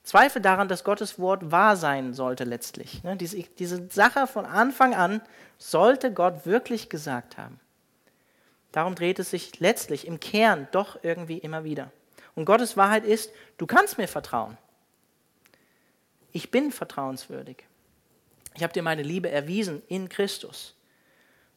Zweifel 0.02 0.40
daran, 0.40 0.68
dass 0.68 0.84
Gottes 0.84 1.18
Wort 1.18 1.50
wahr 1.50 1.76
sein 1.76 2.14
sollte 2.14 2.44
letztlich. 2.44 3.02
Ne, 3.02 3.16
diese, 3.16 3.42
diese 3.42 3.88
Sache 3.90 4.28
von 4.28 4.46
Anfang 4.46 4.94
an 4.94 5.20
sollte 5.58 6.12
Gott 6.12 6.46
wirklich 6.46 6.88
gesagt 6.88 7.38
haben. 7.38 7.58
Darum 8.70 8.94
dreht 8.94 9.18
es 9.18 9.30
sich 9.30 9.58
letztlich 9.58 10.06
im 10.06 10.20
Kern 10.20 10.68
doch 10.70 10.98
irgendwie 11.02 11.38
immer 11.38 11.64
wieder. 11.64 11.90
Und 12.36 12.44
Gottes 12.44 12.76
Wahrheit 12.76 13.04
ist, 13.04 13.32
du 13.56 13.66
kannst 13.66 13.98
mir 13.98 14.06
vertrauen. 14.06 14.56
Ich 16.30 16.50
bin 16.50 16.70
vertrauenswürdig. 16.70 17.64
Ich 18.54 18.62
habe 18.62 18.72
dir 18.72 18.82
meine 18.82 19.02
Liebe 19.02 19.30
erwiesen 19.30 19.82
in 19.88 20.08
Christus. 20.08 20.76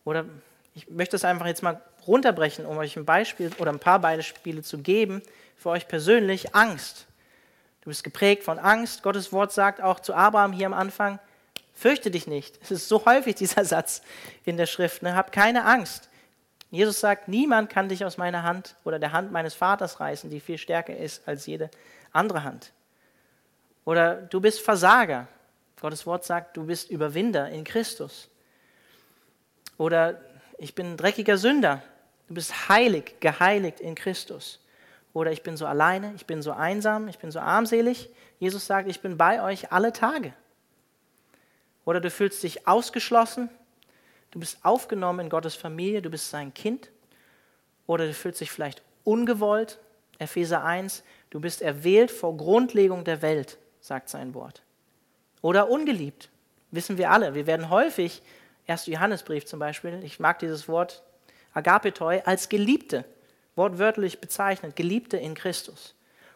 Oder 0.06 0.26
ich 0.74 0.90
möchte 0.90 1.18
es 1.18 1.26
einfach 1.26 1.46
jetzt 1.46 1.62
mal 1.62 1.82
runterbrechen, 2.10 2.66
um 2.66 2.78
euch 2.78 2.98
ein 2.98 3.06
Beispiel 3.06 3.52
oder 3.60 3.72
ein 3.72 3.80
paar 3.80 4.00
Beispiele 4.00 4.64
zu 4.64 4.80
geben 4.80 5.22
für 5.56 5.70
euch 5.70 5.88
persönlich. 5.88 6.56
Angst. 6.56 7.06
Du 7.82 7.90
bist 7.90 8.04
geprägt 8.04 8.44
von 8.44 8.60
Angst. 8.60 9.04
Gottes 9.04 9.32
Wort 9.32 9.54
sagt 9.54 9.82
auch 9.82 10.00
zu 10.00 10.14
Abraham 10.14 10.52
hier 10.52 10.66
am 10.66 10.74
Anfang, 10.74 11.20
fürchte 11.74 12.12
dich 12.12 12.28
nicht. 12.28 12.60
Es 12.62 12.72
ist 12.72 12.90
so 12.90 13.06
häufig 13.06 13.36
dieser 13.36 13.64
Satz 13.64 14.02
in 14.44 14.58
der 14.58 14.66
Schrift. 14.66 15.04
Ne? 15.04 15.16
Hab 15.16 15.32
keine 15.32 15.66
Angst. 15.66 16.10
Jesus 16.72 17.00
sagt, 17.00 17.28
niemand 17.28 17.70
kann 17.70 17.90
dich 17.90 18.04
aus 18.06 18.18
meiner 18.18 18.44
Hand 18.44 18.76
oder 18.84 19.00
der 19.00 19.12
Hand 19.12 19.32
meines 19.32 19.54
Vaters 19.54 20.00
reißen, 20.00 20.30
die 20.30 20.40
viel 20.40 20.58
stärker 20.58 20.96
ist 20.96 21.28
als 21.28 21.46
jede 21.46 21.70
andere 22.12 22.44
Hand. 22.44 22.74
Oder 23.86 24.16
du 24.16 24.40
bist 24.40 24.62
Versager. 24.62 25.28
Gottes 25.82 26.06
Wort 26.06 26.26
sagt, 26.26 26.58
du 26.58 26.66
bist 26.66 26.92
Überwinder 26.92 27.50
in 27.50 27.64
Christus. 27.64 28.30
Oder 29.78 30.22
ich 30.58 30.76
bin 30.76 30.92
ein 30.92 30.98
dreckiger 30.98 31.38
Sünder. 31.38 31.82
Du 32.30 32.36
bist 32.36 32.70
heilig, 32.70 33.16
geheiligt 33.20 33.80
in 33.80 33.96
Christus. 33.96 34.60
Oder 35.14 35.32
ich 35.32 35.42
bin 35.42 35.58
so 35.58 35.66
alleine, 35.66 36.14
ich 36.16 36.28
bin 36.28 36.44
so 36.44 36.52
einsam, 36.52 37.08
ich 37.08 37.18
bin 37.18 37.32
so 37.32 37.40
armselig. 37.40 38.10
Jesus 38.38 38.68
sagt, 38.68 38.88
ich 38.88 39.02
bin 39.02 39.18
bei 39.18 39.42
euch 39.42 39.72
alle 39.72 39.92
Tage. 39.92 40.34
Oder 41.86 42.00
du 42.00 42.12
fühlst 42.12 42.44
dich 42.44 42.68
ausgeschlossen, 42.68 43.50
du 44.30 44.40
bist 44.40 44.64
aufgenommen 44.64 45.22
in 45.22 45.30
Gottes 45.30 45.56
Familie, 45.56 46.04
du 46.04 46.12
bist 46.12 46.30
sein 46.30 46.54
Kind. 46.54 46.92
Oder 47.88 48.06
du 48.06 48.14
fühlst 48.14 48.42
dich 48.42 48.52
vielleicht 48.52 48.84
ungewollt. 49.04 49.80
Epheser 50.20 50.64
1, 50.64 51.04
du 51.32 51.40
bist 51.40 51.64
erwählt 51.64 52.12
vor 52.12 52.38
Grundlegung 52.38 53.06
der 53.06 53.24
Welt, 53.24 53.58
sagt 53.80 54.08
sein 54.08 54.36
Wort. 54.36 54.62
Oder 55.42 55.70
ungeliebt, 55.70 56.30
wissen 56.70 57.00
wir 57.00 57.10
alle. 57.10 57.34
Wir 57.34 57.48
werden 57.48 57.72
häufig 57.72 58.22
1. 58.68 58.86
Johannesbrief 58.86 59.48
zum 59.48 59.58
Beispiel, 59.58 60.04
ich 60.04 60.20
mag 60.20 60.38
dieses 60.38 60.68
Wort 60.68 61.02
Agapetoi, 61.54 62.22
als 62.26 62.50
Geliebte, 62.50 63.06
wortwörtlich 63.56 64.22
bezeichnet, 64.22 64.76
Geliebte 64.76 65.18
in 65.18 65.34
Christus. 65.34 65.96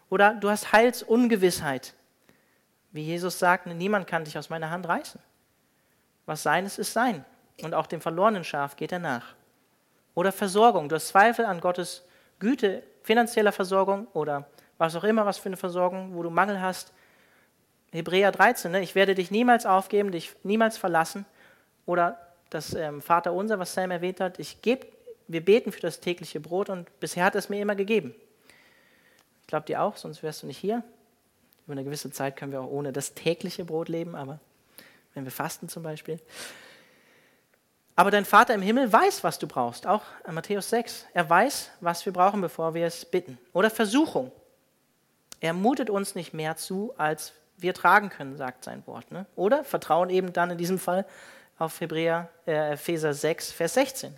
Oder 0.10 0.36
du 0.36 0.50
hast 0.50 0.72
Heilsungewissheit. 0.72 1.94
Wie 2.92 3.04
Jesus 3.04 3.40
sagt, 3.40 3.66
niemand 3.66 4.08
kann 4.08 4.26
dich 4.26 4.38
aus 4.38 4.50
meiner 4.50 4.70
Hand 4.70 4.88
reißen. 4.88 5.20
Was 6.26 6.44
sein 6.44 6.66
ist, 6.66 6.78
ist 6.78 6.94
sein. 6.94 7.26
Und 7.62 7.74
auch 7.74 7.88
dem 7.88 8.02
verlorenen 8.02 8.44
Schaf 8.44 8.76
geht 8.76 8.92
er 8.92 9.00
nach. 9.00 9.34
Oder 10.16 10.32
Versorgung. 10.32 10.90
Du 10.90 10.96
hast 10.96 11.08
Zweifel 11.08 11.46
an 11.46 11.60
Gottes 11.60 12.04
Güte, 12.40 12.84
finanzieller 13.04 13.52
Versorgung 13.52 14.08
oder 14.14 14.46
was 14.78 14.96
auch 14.96 15.04
immer, 15.04 15.26
was 15.26 15.38
für 15.38 15.50
eine 15.50 15.58
Versorgung, 15.58 16.14
wo 16.14 16.24
du 16.24 16.30
Mangel 16.30 16.62
hast. 16.62 16.94
Hebräer 17.92 18.32
13, 18.32 18.72
ne? 18.72 18.82
ich 18.82 18.96
werde 18.96 19.16
dich 19.16 19.32
niemals 19.32 19.66
aufgeben, 19.66 20.12
dich 20.12 20.36
niemals 20.44 20.78
verlassen. 20.78 21.26
Oder 21.86 22.18
das 22.50 22.74
ähm, 22.74 23.02
Vater 23.02 23.34
unser, 23.34 23.60
was 23.60 23.74
Sam 23.74 23.92
erwähnt 23.92 24.20
hat, 24.20 24.40
ich 24.40 24.62
geb, 24.62 24.88
wir 25.34 25.44
beten 25.44 25.72
für 25.72 25.82
das 25.82 26.00
tägliche 26.00 26.40
Brot 26.40 26.70
und 26.70 27.00
bisher 27.00 27.26
hat 27.26 27.36
es 27.36 27.50
mir 27.50 27.62
immer 27.62 27.76
gegeben. 27.76 28.16
Ich 29.42 29.48
glaube 29.48 29.66
dir 29.66 29.82
auch, 29.82 29.98
sonst 29.98 30.24
wärst 30.24 30.44
du 30.44 30.48
nicht 30.48 30.58
hier. 30.58 30.84
Über 31.66 31.74
eine 31.74 31.84
gewisse 31.84 32.12
Zeit 32.12 32.38
können 32.38 32.52
wir 32.52 32.62
auch 32.62 32.70
ohne 32.70 32.94
das 32.94 33.14
tägliche 33.14 33.66
Brot 33.66 33.90
leben, 33.90 34.16
aber 34.16 34.40
wenn 35.14 35.26
wir 35.26 35.32
fasten 35.32 35.70
zum 35.70 35.84
Beispiel. 35.84 36.20
Aber 37.96 38.10
dein 38.10 38.26
Vater 38.26 38.56
im 38.56 38.62
Himmel 38.62 38.92
weiß, 38.92 39.24
was 39.24 39.38
du 39.38 39.48
brauchst, 39.48 39.86
auch 39.86 40.02
in 40.28 40.34
Matthäus 40.34 40.70
6. 40.70 41.06
Er 41.14 41.30
weiß, 41.30 41.70
was 41.80 42.06
wir 42.06 42.14
brauchen, 42.14 42.42
bevor 42.42 42.74
wir 42.74 42.88
es 42.88 43.06
bitten. 43.06 43.38
Oder 43.54 43.70
Versuchung. 43.70 44.32
Er 45.40 45.54
mutet 45.54 45.90
uns 45.90 46.16
nicht 46.16 46.34
mehr 46.34 46.56
zu, 46.56 46.94
als 46.98 47.34
wir 47.58 47.74
tragen 47.74 48.10
können, 48.10 48.36
sagt 48.36 48.64
sein 48.64 48.86
Wort. 48.88 49.12
Ne? 49.12 49.26
Oder 49.36 49.64
Vertrauen 49.64 50.10
eben 50.10 50.34
dann 50.34 50.50
in 50.50 50.58
diesem 50.58 50.80
Fall 50.80 51.06
auf 51.60 51.80
Hebräer, 51.82 52.30
äh, 52.48 52.74
Epheser 52.74 53.14
6, 53.14 53.52
Vers 53.52 53.76
16, 53.76 54.16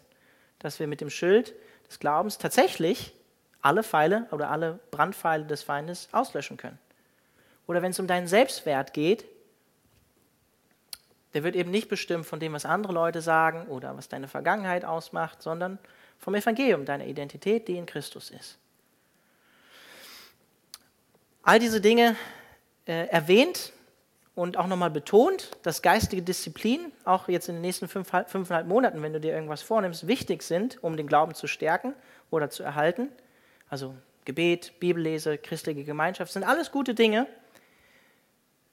dass 0.66 0.80
wir 0.80 0.88
mit 0.88 1.00
dem 1.00 1.10
Schild 1.10 1.54
des 1.88 2.00
Glaubens 2.00 2.38
tatsächlich 2.38 3.14
alle 3.62 3.84
Pfeile 3.84 4.28
oder 4.32 4.50
alle 4.50 4.80
Brandpfeile 4.92 5.46
des 5.46 5.64
Feindes 5.64 6.10
auslöschen 6.12 6.58
können. 6.58 6.80
Oder 7.68 7.82
wenn 7.82 7.92
es 7.92 8.00
um 8.00 8.08
deinen 8.08 8.28
Selbstwert 8.28 8.94
geht, 8.94 9.26
der 11.34 11.44
wird 11.44 11.56
eben 11.56 11.70
nicht 11.70 11.90
bestimmt 11.90 12.26
von 12.26 12.40
dem, 12.40 12.54
was 12.54 12.66
andere 12.66 12.94
Leute 12.94 13.22
sagen 13.22 13.68
oder 13.68 13.96
was 13.98 14.08
deine 14.08 14.28
Vergangenheit 14.28 14.86
ausmacht, 14.86 15.42
sondern 15.42 15.78
vom 16.18 16.34
Evangelium, 16.34 16.86
deiner 16.86 17.06
Identität, 17.06 17.68
die 17.68 17.78
in 17.78 17.86
Christus 17.86 18.32
ist. 18.32 18.58
All 21.44 21.60
diese 21.60 21.82
Dinge 21.82 22.16
äh, 22.88 23.08
erwähnt 23.08 23.74
und 24.36 24.58
auch 24.58 24.68
nochmal 24.68 24.92
betont, 24.92 25.52
dass 25.64 25.82
geistige 25.82 26.22
Disziplin, 26.22 26.92
auch 27.06 27.30
jetzt 27.30 27.48
in 27.48 27.56
den 27.56 27.62
nächsten 27.62 27.88
fünf, 27.88 28.10
fünfeinhalb 28.28 28.68
Monaten, 28.68 29.02
wenn 29.02 29.14
du 29.14 29.20
dir 29.20 29.34
irgendwas 29.34 29.62
vornimmst, 29.62 30.08
wichtig 30.08 30.44
sind, 30.44 30.84
um 30.84 30.98
den 30.98 31.08
Glauben 31.08 31.34
zu 31.34 31.48
stärken 31.48 31.94
oder 32.30 32.50
zu 32.50 32.62
erhalten. 32.62 33.10
Also 33.70 33.96
Gebet, 34.26 34.74
Bibellese, 34.80 35.38
christliche 35.38 35.86
Gemeinschaft 35.86 36.34
sind 36.34 36.44
alles 36.44 36.72
gute 36.72 36.94
Dinge. 36.94 37.28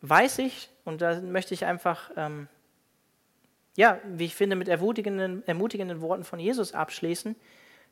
Weiß 0.00 0.38
ich, 0.38 0.68
und 0.84 1.00
da 1.00 1.20
möchte 1.20 1.54
ich 1.54 1.64
einfach, 1.64 2.10
ähm, 2.16 2.48
ja, 3.76 4.00
wie 4.04 4.24
ich 4.24 4.34
finde, 4.34 4.56
mit 4.56 4.68
ermutigenden, 4.68 5.46
ermutigenden 5.46 6.00
Worten 6.00 6.24
von 6.24 6.40
Jesus 6.40 6.74
abschließen, 6.74 7.36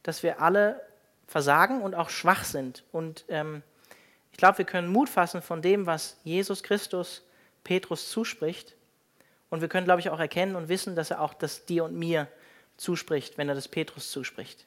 dass 0.03 0.25
wir 0.25 0.43
alle 0.43 0.81
versagen 1.29 1.83
und 1.83 1.95
auch 1.95 2.11
schwach 2.11 2.43
sind. 2.43 2.83
Und 2.91 3.25
ähm, 3.29 3.63
ich 4.33 4.39
glaube, 4.39 4.59
wir 4.59 4.65
können 4.65 4.89
Mut 4.89 5.09
fassen 5.09 5.41
von 5.41 5.63
dem, 5.63 5.87
was 5.87 6.19
Jesus 6.25 6.65
Christus 6.65 7.23
Petrus 7.65 8.11
zuspricht. 8.11 8.75
Und 9.49 9.61
wir 9.61 9.69
können, 9.69 9.85
glaube 9.85 10.01
ich, 10.01 10.11
auch 10.11 10.21
erkennen 10.21 10.57
und 10.57 10.69
wissen, 10.69 10.95
dass 10.95 11.11
er 11.11 11.21
auch 11.21 11.35
das 11.35 11.67
dir 11.67 11.85
und 11.85 11.97
mir 11.97 12.29
zuspricht, 12.77 13.37
wenn 13.37 13.49
er 13.49 13.55
das 13.55 13.69
Petrus 13.69 14.11
zuspricht. 14.11 14.67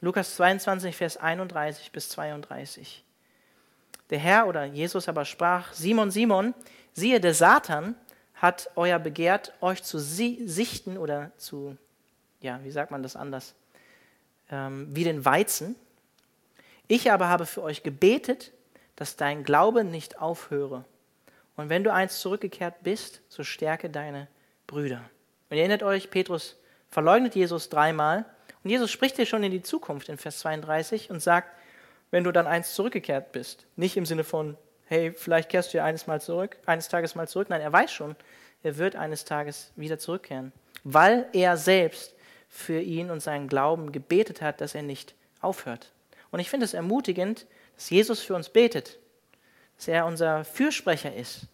Lukas 0.00 0.36
22, 0.36 0.94
Vers 0.94 1.16
31 1.16 1.92
bis 1.92 2.08
32. 2.10 3.04
Der 4.10 4.18
Herr 4.18 4.46
oder 4.46 4.64
Jesus 4.64 5.08
aber 5.08 5.24
sprach, 5.24 5.72
Simon, 5.72 6.10
Simon, 6.10 6.54
siehe, 6.92 7.20
der 7.20 7.34
Satan 7.34 7.94
hat 8.34 8.70
euer 8.76 8.98
begehrt, 8.98 9.52
euch 9.60 9.82
zu 9.82 9.98
sichten 9.98 10.96
oder 10.96 11.32
zu, 11.36 11.76
ja, 12.40 12.60
wie 12.62 12.70
sagt 12.70 12.90
man 12.90 13.02
das 13.02 13.16
anders, 13.16 13.54
ähm, 14.50 14.88
wie 14.94 15.04
den 15.04 15.24
Weizen. 15.24 15.74
Ich 16.86 17.10
aber 17.10 17.28
habe 17.28 17.46
für 17.46 17.62
euch 17.62 17.82
gebetet, 17.82 18.52
dass 18.96 19.16
dein 19.16 19.44
Glaube 19.44 19.84
nicht 19.84 20.20
aufhöre. 20.20 20.84
Und 21.58 21.70
wenn 21.70 21.82
du 21.82 21.92
eins 21.92 22.20
zurückgekehrt 22.20 22.84
bist, 22.84 23.20
so 23.28 23.42
stärke 23.42 23.90
deine 23.90 24.28
Brüder. 24.68 25.02
Und 25.50 25.56
ihr 25.56 25.64
erinnert 25.64 25.82
euch, 25.82 26.08
Petrus 26.08 26.56
verleugnet 26.88 27.34
Jesus 27.34 27.68
dreimal. 27.68 28.24
Und 28.62 28.70
Jesus 28.70 28.92
spricht 28.92 29.18
dir 29.18 29.26
schon 29.26 29.42
in 29.42 29.50
die 29.50 29.62
Zukunft 29.62 30.08
in 30.08 30.18
Vers 30.18 30.38
32 30.38 31.10
und 31.10 31.20
sagt, 31.20 31.50
wenn 32.12 32.22
du 32.22 32.30
dann 32.30 32.46
eins 32.46 32.74
zurückgekehrt 32.74 33.32
bist, 33.32 33.66
nicht 33.74 33.96
im 33.96 34.06
Sinne 34.06 34.22
von, 34.22 34.56
hey, 34.84 35.12
vielleicht 35.12 35.48
kehrst 35.48 35.74
du 35.74 35.78
ja 35.78 35.84
eines, 35.84 36.06
mal 36.06 36.20
zurück, 36.20 36.56
eines 36.64 36.88
Tages 36.88 37.16
mal 37.16 37.26
zurück. 37.26 37.50
Nein, 37.50 37.60
er 37.60 37.72
weiß 37.72 37.90
schon, 37.90 38.14
er 38.62 38.78
wird 38.78 38.94
eines 38.94 39.24
Tages 39.24 39.72
wieder 39.74 39.98
zurückkehren, 39.98 40.52
weil 40.84 41.26
er 41.32 41.56
selbst 41.56 42.14
für 42.48 42.80
ihn 42.80 43.10
und 43.10 43.18
seinen 43.18 43.48
Glauben 43.48 43.90
gebetet 43.90 44.42
hat, 44.42 44.60
dass 44.60 44.76
er 44.76 44.82
nicht 44.82 45.16
aufhört. 45.40 45.90
Und 46.30 46.38
ich 46.38 46.50
finde 46.50 46.66
es 46.66 46.74
ermutigend, 46.74 47.46
dass 47.74 47.90
Jesus 47.90 48.20
für 48.20 48.36
uns 48.36 48.48
betet 48.48 49.00
dass 49.78 49.88
er 49.88 50.06
unser 50.06 50.44
Fürsprecher 50.44 51.14
ist. 51.14 51.46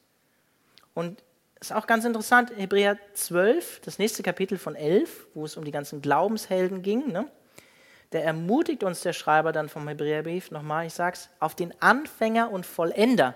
Und 0.94 1.22
es 1.60 1.70
ist 1.70 1.76
auch 1.76 1.86
ganz 1.86 2.04
interessant, 2.04 2.52
Hebräer 2.56 2.98
12, 3.12 3.80
das 3.84 3.98
nächste 3.98 4.22
Kapitel 4.22 4.58
von 4.58 4.74
11, 4.74 5.28
wo 5.34 5.44
es 5.44 5.56
um 5.56 5.64
die 5.64 5.70
ganzen 5.70 6.02
Glaubenshelden 6.02 6.82
ging, 6.82 7.12
ne? 7.12 7.30
der 8.12 8.24
ermutigt 8.24 8.82
uns 8.82 9.02
der 9.02 9.12
Schreiber 9.12 9.52
dann 9.52 9.68
vom 9.68 9.88
Hebräerbrief, 9.88 10.50
nochmal, 10.50 10.86
ich 10.86 10.94
sag's, 10.94 11.30
auf 11.40 11.54
den 11.54 11.74
Anfänger 11.80 12.50
und 12.50 12.64
Vollender, 12.64 13.34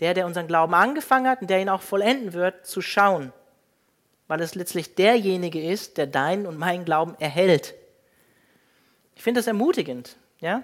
der, 0.00 0.14
der 0.14 0.26
unseren 0.26 0.46
Glauben 0.46 0.74
angefangen 0.74 1.28
hat 1.28 1.40
und 1.40 1.50
der 1.50 1.60
ihn 1.60 1.68
auch 1.68 1.82
vollenden 1.82 2.32
wird, 2.32 2.66
zu 2.66 2.82
schauen, 2.82 3.32
weil 4.28 4.40
es 4.40 4.54
letztlich 4.54 4.94
derjenige 4.94 5.62
ist, 5.62 5.96
der 5.96 6.06
deinen 6.06 6.46
und 6.46 6.58
meinen 6.58 6.84
Glauben 6.84 7.14
erhält. 7.18 7.74
Ich 9.14 9.22
finde 9.22 9.38
das 9.40 9.46
ermutigend, 9.46 10.16
ja, 10.40 10.62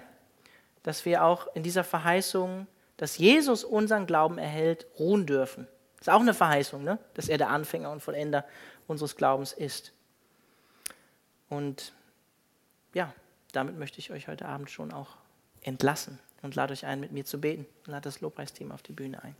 dass 0.83 1.05
wir 1.05 1.23
auch 1.23 1.47
in 1.55 1.63
dieser 1.63 1.83
Verheißung 1.83 2.67
dass 3.03 3.17
Jesus 3.17 3.65
unseren 3.65 4.05
Glauben 4.05 4.37
erhält, 4.37 4.87
ruhen 4.97 5.25
dürfen. 5.25 5.67
Das 5.97 6.07
ist 6.07 6.13
auch 6.13 6.21
eine 6.21 6.33
Verheißung, 6.33 6.85
ne? 6.85 6.99
dass 7.15 7.27
er 7.27 7.37
der 7.37 7.49
Anfänger 7.49 7.91
und 7.91 7.99
Vollender 7.99 8.45
unseres 8.87 9.17
Glaubens 9.17 9.51
ist. 9.51 9.91
Und 11.49 11.91
ja, 12.93 13.13
damit 13.51 13.77
möchte 13.77 13.99
ich 13.99 14.11
euch 14.11 14.29
heute 14.29 14.45
Abend 14.45 14.71
schon 14.71 14.93
auch 14.93 15.17
entlassen 15.63 16.17
und 16.43 16.55
lade 16.55 16.71
euch 16.71 16.85
ein, 16.85 17.01
mit 17.01 17.11
mir 17.11 17.25
zu 17.25 17.41
beten. 17.41 17.65
Lade 17.87 18.03
das 18.03 18.21
Lobpreisteam 18.21 18.71
auf 18.71 18.81
die 18.81 18.93
Bühne 18.93 19.21
ein. 19.21 19.35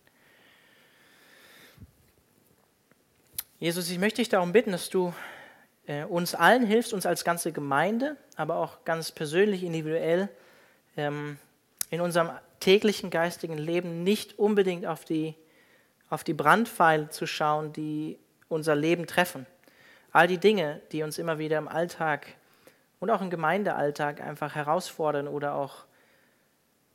Jesus, 3.60 3.90
ich 3.90 3.98
möchte 3.98 4.18
dich 4.18 4.28
darum 4.28 4.52
bitten, 4.52 4.74
dass 4.74 4.90
du 4.90 5.14
äh, 5.88 6.04
uns 6.04 6.36
allen 6.36 6.66
hilfst, 6.66 6.92
uns 6.92 7.06
als 7.06 7.24
ganze 7.24 7.54
Gemeinde, 7.54 8.18
aber 8.36 8.58
auch 8.58 8.84
ganz 8.84 9.14
persönlich, 9.14 9.64
individuell, 9.64 10.28
ähm, 10.98 11.38
in 11.92 12.02
unserem 12.02 12.30
täglichen 12.64 13.10
geistigen 13.10 13.58
Leben 13.58 14.04
nicht 14.04 14.40
unbedingt 14.40 14.86
auf 14.86 15.04
die, 15.04 15.36
auf 16.10 16.24
die 16.24 16.34
Brandpfeile 16.34 17.10
zu 17.10 17.28
schauen, 17.28 17.74
die 17.74 18.18
unser 18.48 18.74
Leben 18.74 19.06
treffen. 19.06 19.46
All 20.14 20.28
die 20.28 20.38
Dinge, 20.38 20.82
die 20.94 21.04
uns 21.04 21.18
immer 21.18 21.40
wieder 21.40 21.58
im 21.58 21.68
Alltag 21.68 22.26
und 23.02 23.10
auch 23.10 23.22
im 23.22 23.30
Gemeindealltag 23.30 24.22
einfach 24.22 24.56
herausfordern 24.56 25.28
oder 25.28 25.56
auch, 25.56 25.84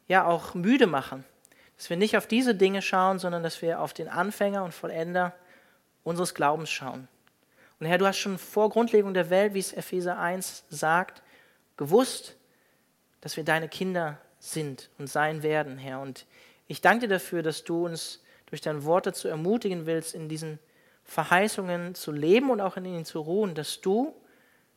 ja, 0.06 0.24
auch 0.24 0.54
müde 0.54 0.86
machen. 0.86 1.24
Dass 1.76 1.90
wir 1.90 1.98
nicht 1.98 2.16
auf 2.16 2.26
diese 2.26 2.54
Dinge 2.54 2.80
schauen, 2.80 3.18
sondern 3.18 3.42
dass 3.42 3.60
wir 3.60 3.80
auf 3.80 3.92
den 3.92 4.08
Anfänger 4.08 4.64
und 4.64 4.72
Vollender 4.72 5.34
unseres 6.02 6.34
Glaubens 6.34 6.70
schauen. 6.70 7.08
Und 7.78 7.86
Herr, 7.86 7.98
du 7.98 8.06
hast 8.06 8.18
schon 8.18 8.38
vor 8.38 8.70
Grundlegung 8.70 9.12
der 9.12 9.28
Welt, 9.28 9.52
wie 9.52 9.58
es 9.58 9.74
Epheser 9.74 10.18
1 10.18 10.64
sagt, 10.70 11.22
gewusst, 11.76 12.36
dass 13.20 13.36
wir 13.36 13.44
deine 13.44 13.68
Kinder 13.68 14.18
sind 14.52 14.90
und 14.98 15.08
sein 15.08 15.42
werden, 15.42 15.78
Herr. 15.78 16.00
Und 16.00 16.26
ich 16.66 16.80
danke 16.80 17.06
dir 17.06 17.14
dafür, 17.14 17.42
dass 17.42 17.64
du 17.64 17.86
uns 17.86 18.22
durch 18.46 18.60
dein 18.60 18.84
Wort 18.84 19.06
dazu 19.06 19.28
ermutigen 19.28 19.86
willst, 19.86 20.14
in 20.14 20.28
diesen 20.28 20.58
Verheißungen 21.04 21.94
zu 21.94 22.12
leben 22.12 22.50
und 22.50 22.60
auch 22.60 22.76
in 22.76 22.84
ihnen 22.84 23.04
zu 23.04 23.20
ruhen, 23.20 23.54
dass 23.54 23.80
du 23.80 24.14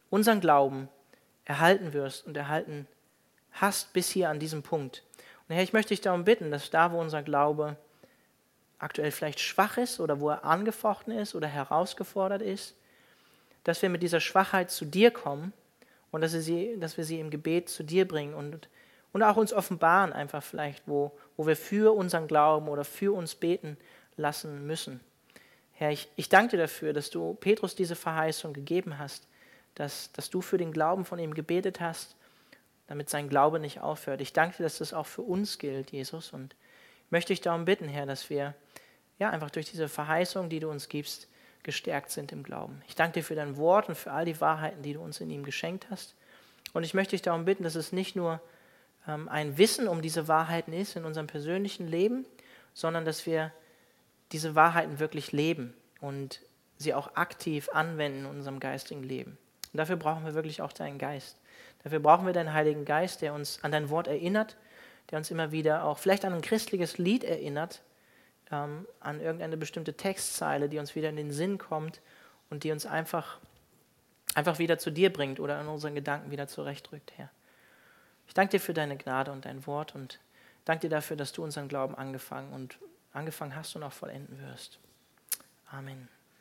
unseren 0.09 0.39
Glauben 0.39 0.89
erhalten 1.45 1.93
wirst 1.93 2.25
und 2.25 2.37
erhalten 2.37 2.87
hast 3.51 3.93
bis 3.93 4.09
hier 4.09 4.29
an 4.29 4.39
diesem 4.39 4.63
Punkt. 4.63 5.03
Und 5.47 5.55
Herr, 5.55 5.63
ich 5.63 5.73
möchte 5.73 5.89
dich 5.89 6.01
darum 6.01 6.23
bitten, 6.23 6.51
dass 6.51 6.69
da, 6.69 6.91
wo 6.91 6.99
unser 6.99 7.23
Glaube 7.23 7.75
aktuell 8.79 9.11
vielleicht 9.11 9.39
schwach 9.39 9.77
ist 9.77 9.99
oder 9.99 10.19
wo 10.19 10.29
er 10.29 10.43
angefochten 10.45 11.13
ist 11.13 11.35
oder 11.35 11.47
herausgefordert 11.47 12.41
ist, 12.41 12.75
dass 13.63 13.81
wir 13.81 13.89
mit 13.89 14.01
dieser 14.01 14.19
Schwachheit 14.19 14.71
zu 14.71 14.85
dir 14.85 15.11
kommen 15.11 15.53
und 16.11 16.21
dass 16.21 16.33
wir 16.33 16.41
sie, 16.41 16.77
dass 16.79 16.97
wir 16.97 17.03
sie 17.03 17.19
im 17.19 17.29
Gebet 17.29 17.69
zu 17.69 17.83
dir 17.83 18.07
bringen 18.07 18.33
und, 18.33 18.67
und 19.13 19.23
auch 19.23 19.37
uns 19.37 19.53
offenbaren, 19.53 20.13
einfach 20.13 20.43
vielleicht, 20.43 20.87
wo, 20.87 21.11
wo 21.37 21.45
wir 21.45 21.55
für 21.55 21.95
unseren 21.95 22.27
Glauben 22.27 22.67
oder 22.67 22.83
für 22.83 23.13
uns 23.13 23.35
beten 23.35 23.77
lassen 24.15 24.65
müssen. 24.65 25.01
Herr, 25.73 25.91
ich, 25.91 26.09
ich 26.15 26.29
danke 26.29 26.51
dir 26.51 26.63
dafür, 26.63 26.93
dass 26.93 27.09
du 27.09 27.33
Petrus 27.35 27.75
diese 27.75 27.95
Verheißung 27.95 28.53
gegeben 28.53 28.99
hast, 28.99 29.27
dass, 29.75 30.11
dass 30.11 30.29
du 30.29 30.41
für 30.41 30.57
den 30.57 30.71
Glauben 30.71 31.05
von 31.05 31.19
ihm 31.19 31.33
gebetet 31.33 31.79
hast, 31.79 32.15
damit 32.87 33.09
sein 33.09 33.29
Glaube 33.29 33.59
nicht 33.59 33.79
aufhört. 33.81 34.21
Ich 34.21 34.33
danke 34.33 34.57
dir, 34.57 34.63
dass 34.63 34.77
das 34.77 34.93
auch 34.93 35.07
für 35.07 35.21
uns 35.21 35.57
gilt, 35.57 35.91
Jesus, 35.91 36.33
und 36.33 36.55
möchte 37.09 37.33
ich 37.33 37.41
darum 37.41 37.65
bitten, 37.65 37.87
Herr, 37.87 38.05
dass 38.05 38.29
wir 38.29 38.53
ja 39.17 39.29
einfach 39.29 39.49
durch 39.49 39.69
diese 39.69 39.89
Verheißung, 39.89 40.49
die 40.49 40.59
du 40.59 40.69
uns 40.69 40.89
gibst, 40.89 41.27
gestärkt 41.63 42.11
sind 42.11 42.31
im 42.31 42.43
Glauben. 42.43 42.81
Ich 42.87 42.95
danke 42.95 43.19
dir 43.19 43.23
für 43.23 43.35
dein 43.35 43.57
Wort 43.57 43.87
und 43.87 43.95
für 43.95 44.11
all 44.11 44.25
die 44.25 44.39
Wahrheiten, 44.41 44.81
die 44.81 44.93
du 44.93 45.01
uns 45.01 45.21
in 45.21 45.29
ihm 45.29 45.43
geschenkt 45.43 45.87
hast. 45.89 46.15
Und 46.73 46.83
ich 46.83 46.93
möchte 46.93 47.11
dich 47.11 47.21
darum 47.21 47.45
bitten, 47.45 47.63
dass 47.63 47.75
es 47.75 47.91
nicht 47.91 48.15
nur 48.15 48.41
ein 49.05 49.57
Wissen 49.57 49.87
um 49.87 50.01
diese 50.01 50.27
Wahrheiten 50.27 50.73
ist 50.73 50.95
in 50.95 51.05
unserem 51.05 51.27
persönlichen 51.27 51.87
Leben, 51.87 52.25
sondern 52.73 53.05
dass 53.05 53.25
wir 53.25 53.51
diese 54.31 54.55
Wahrheiten 54.55 54.99
wirklich 54.99 55.31
leben 55.31 55.73
und 55.99 56.41
sie 56.77 56.93
auch 56.93 57.15
aktiv 57.15 57.69
anwenden 57.73 58.19
in 58.19 58.25
unserem 58.25 58.59
geistigen 58.59 59.03
Leben. 59.03 59.37
Und 59.73 59.77
dafür 59.77 59.95
brauchen 59.95 60.25
wir 60.25 60.33
wirklich 60.33 60.61
auch 60.61 60.73
deinen 60.73 60.97
Geist. 60.97 61.37
Dafür 61.83 61.99
brauchen 61.99 62.25
wir 62.25 62.33
deinen 62.33 62.53
Heiligen 62.53 62.85
Geist, 62.85 63.21
der 63.21 63.33
uns 63.33 63.63
an 63.63 63.71
dein 63.71 63.89
Wort 63.89 64.07
erinnert, 64.07 64.57
der 65.09 65.17
uns 65.17 65.31
immer 65.31 65.51
wieder 65.51 65.83
auch 65.85 65.97
vielleicht 65.97 66.25
an 66.25 66.33
ein 66.33 66.41
christliches 66.41 66.97
Lied 66.97 67.23
erinnert, 67.23 67.81
ähm, 68.51 68.85
an 68.99 69.19
irgendeine 69.19 69.57
bestimmte 69.57 69.95
Textzeile, 69.95 70.69
die 70.69 70.79
uns 70.79 70.95
wieder 70.95 71.09
in 71.09 71.15
den 71.15 71.31
Sinn 71.31 71.57
kommt 71.57 72.01
und 72.49 72.63
die 72.63 72.71
uns 72.71 72.85
einfach, 72.85 73.39
einfach 74.35 74.59
wieder 74.59 74.77
zu 74.77 74.91
dir 74.91 75.11
bringt 75.11 75.39
oder 75.39 75.59
in 75.59 75.67
unseren 75.67 75.95
Gedanken 75.95 76.31
wieder 76.31 76.47
zurechtrückt, 76.47 77.13
Herr. 77.15 77.29
Ich 78.31 78.33
danke 78.33 78.51
dir 78.51 78.61
für 78.61 78.73
deine 78.73 78.95
Gnade 78.95 79.29
und 79.29 79.43
dein 79.43 79.67
Wort 79.67 79.93
und 79.93 80.21
danke 80.63 80.87
dir 80.87 80.89
dafür, 80.89 81.17
dass 81.17 81.33
du 81.33 81.43
unseren 81.43 81.67
Glauben 81.67 81.95
angefangen 81.95 82.53
und 82.53 82.77
angefangen 83.11 83.57
hast 83.57 83.75
und 83.75 83.83
auch 83.83 83.91
vollenden 83.91 84.39
wirst. 84.39 84.79
Amen. 85.69 86.07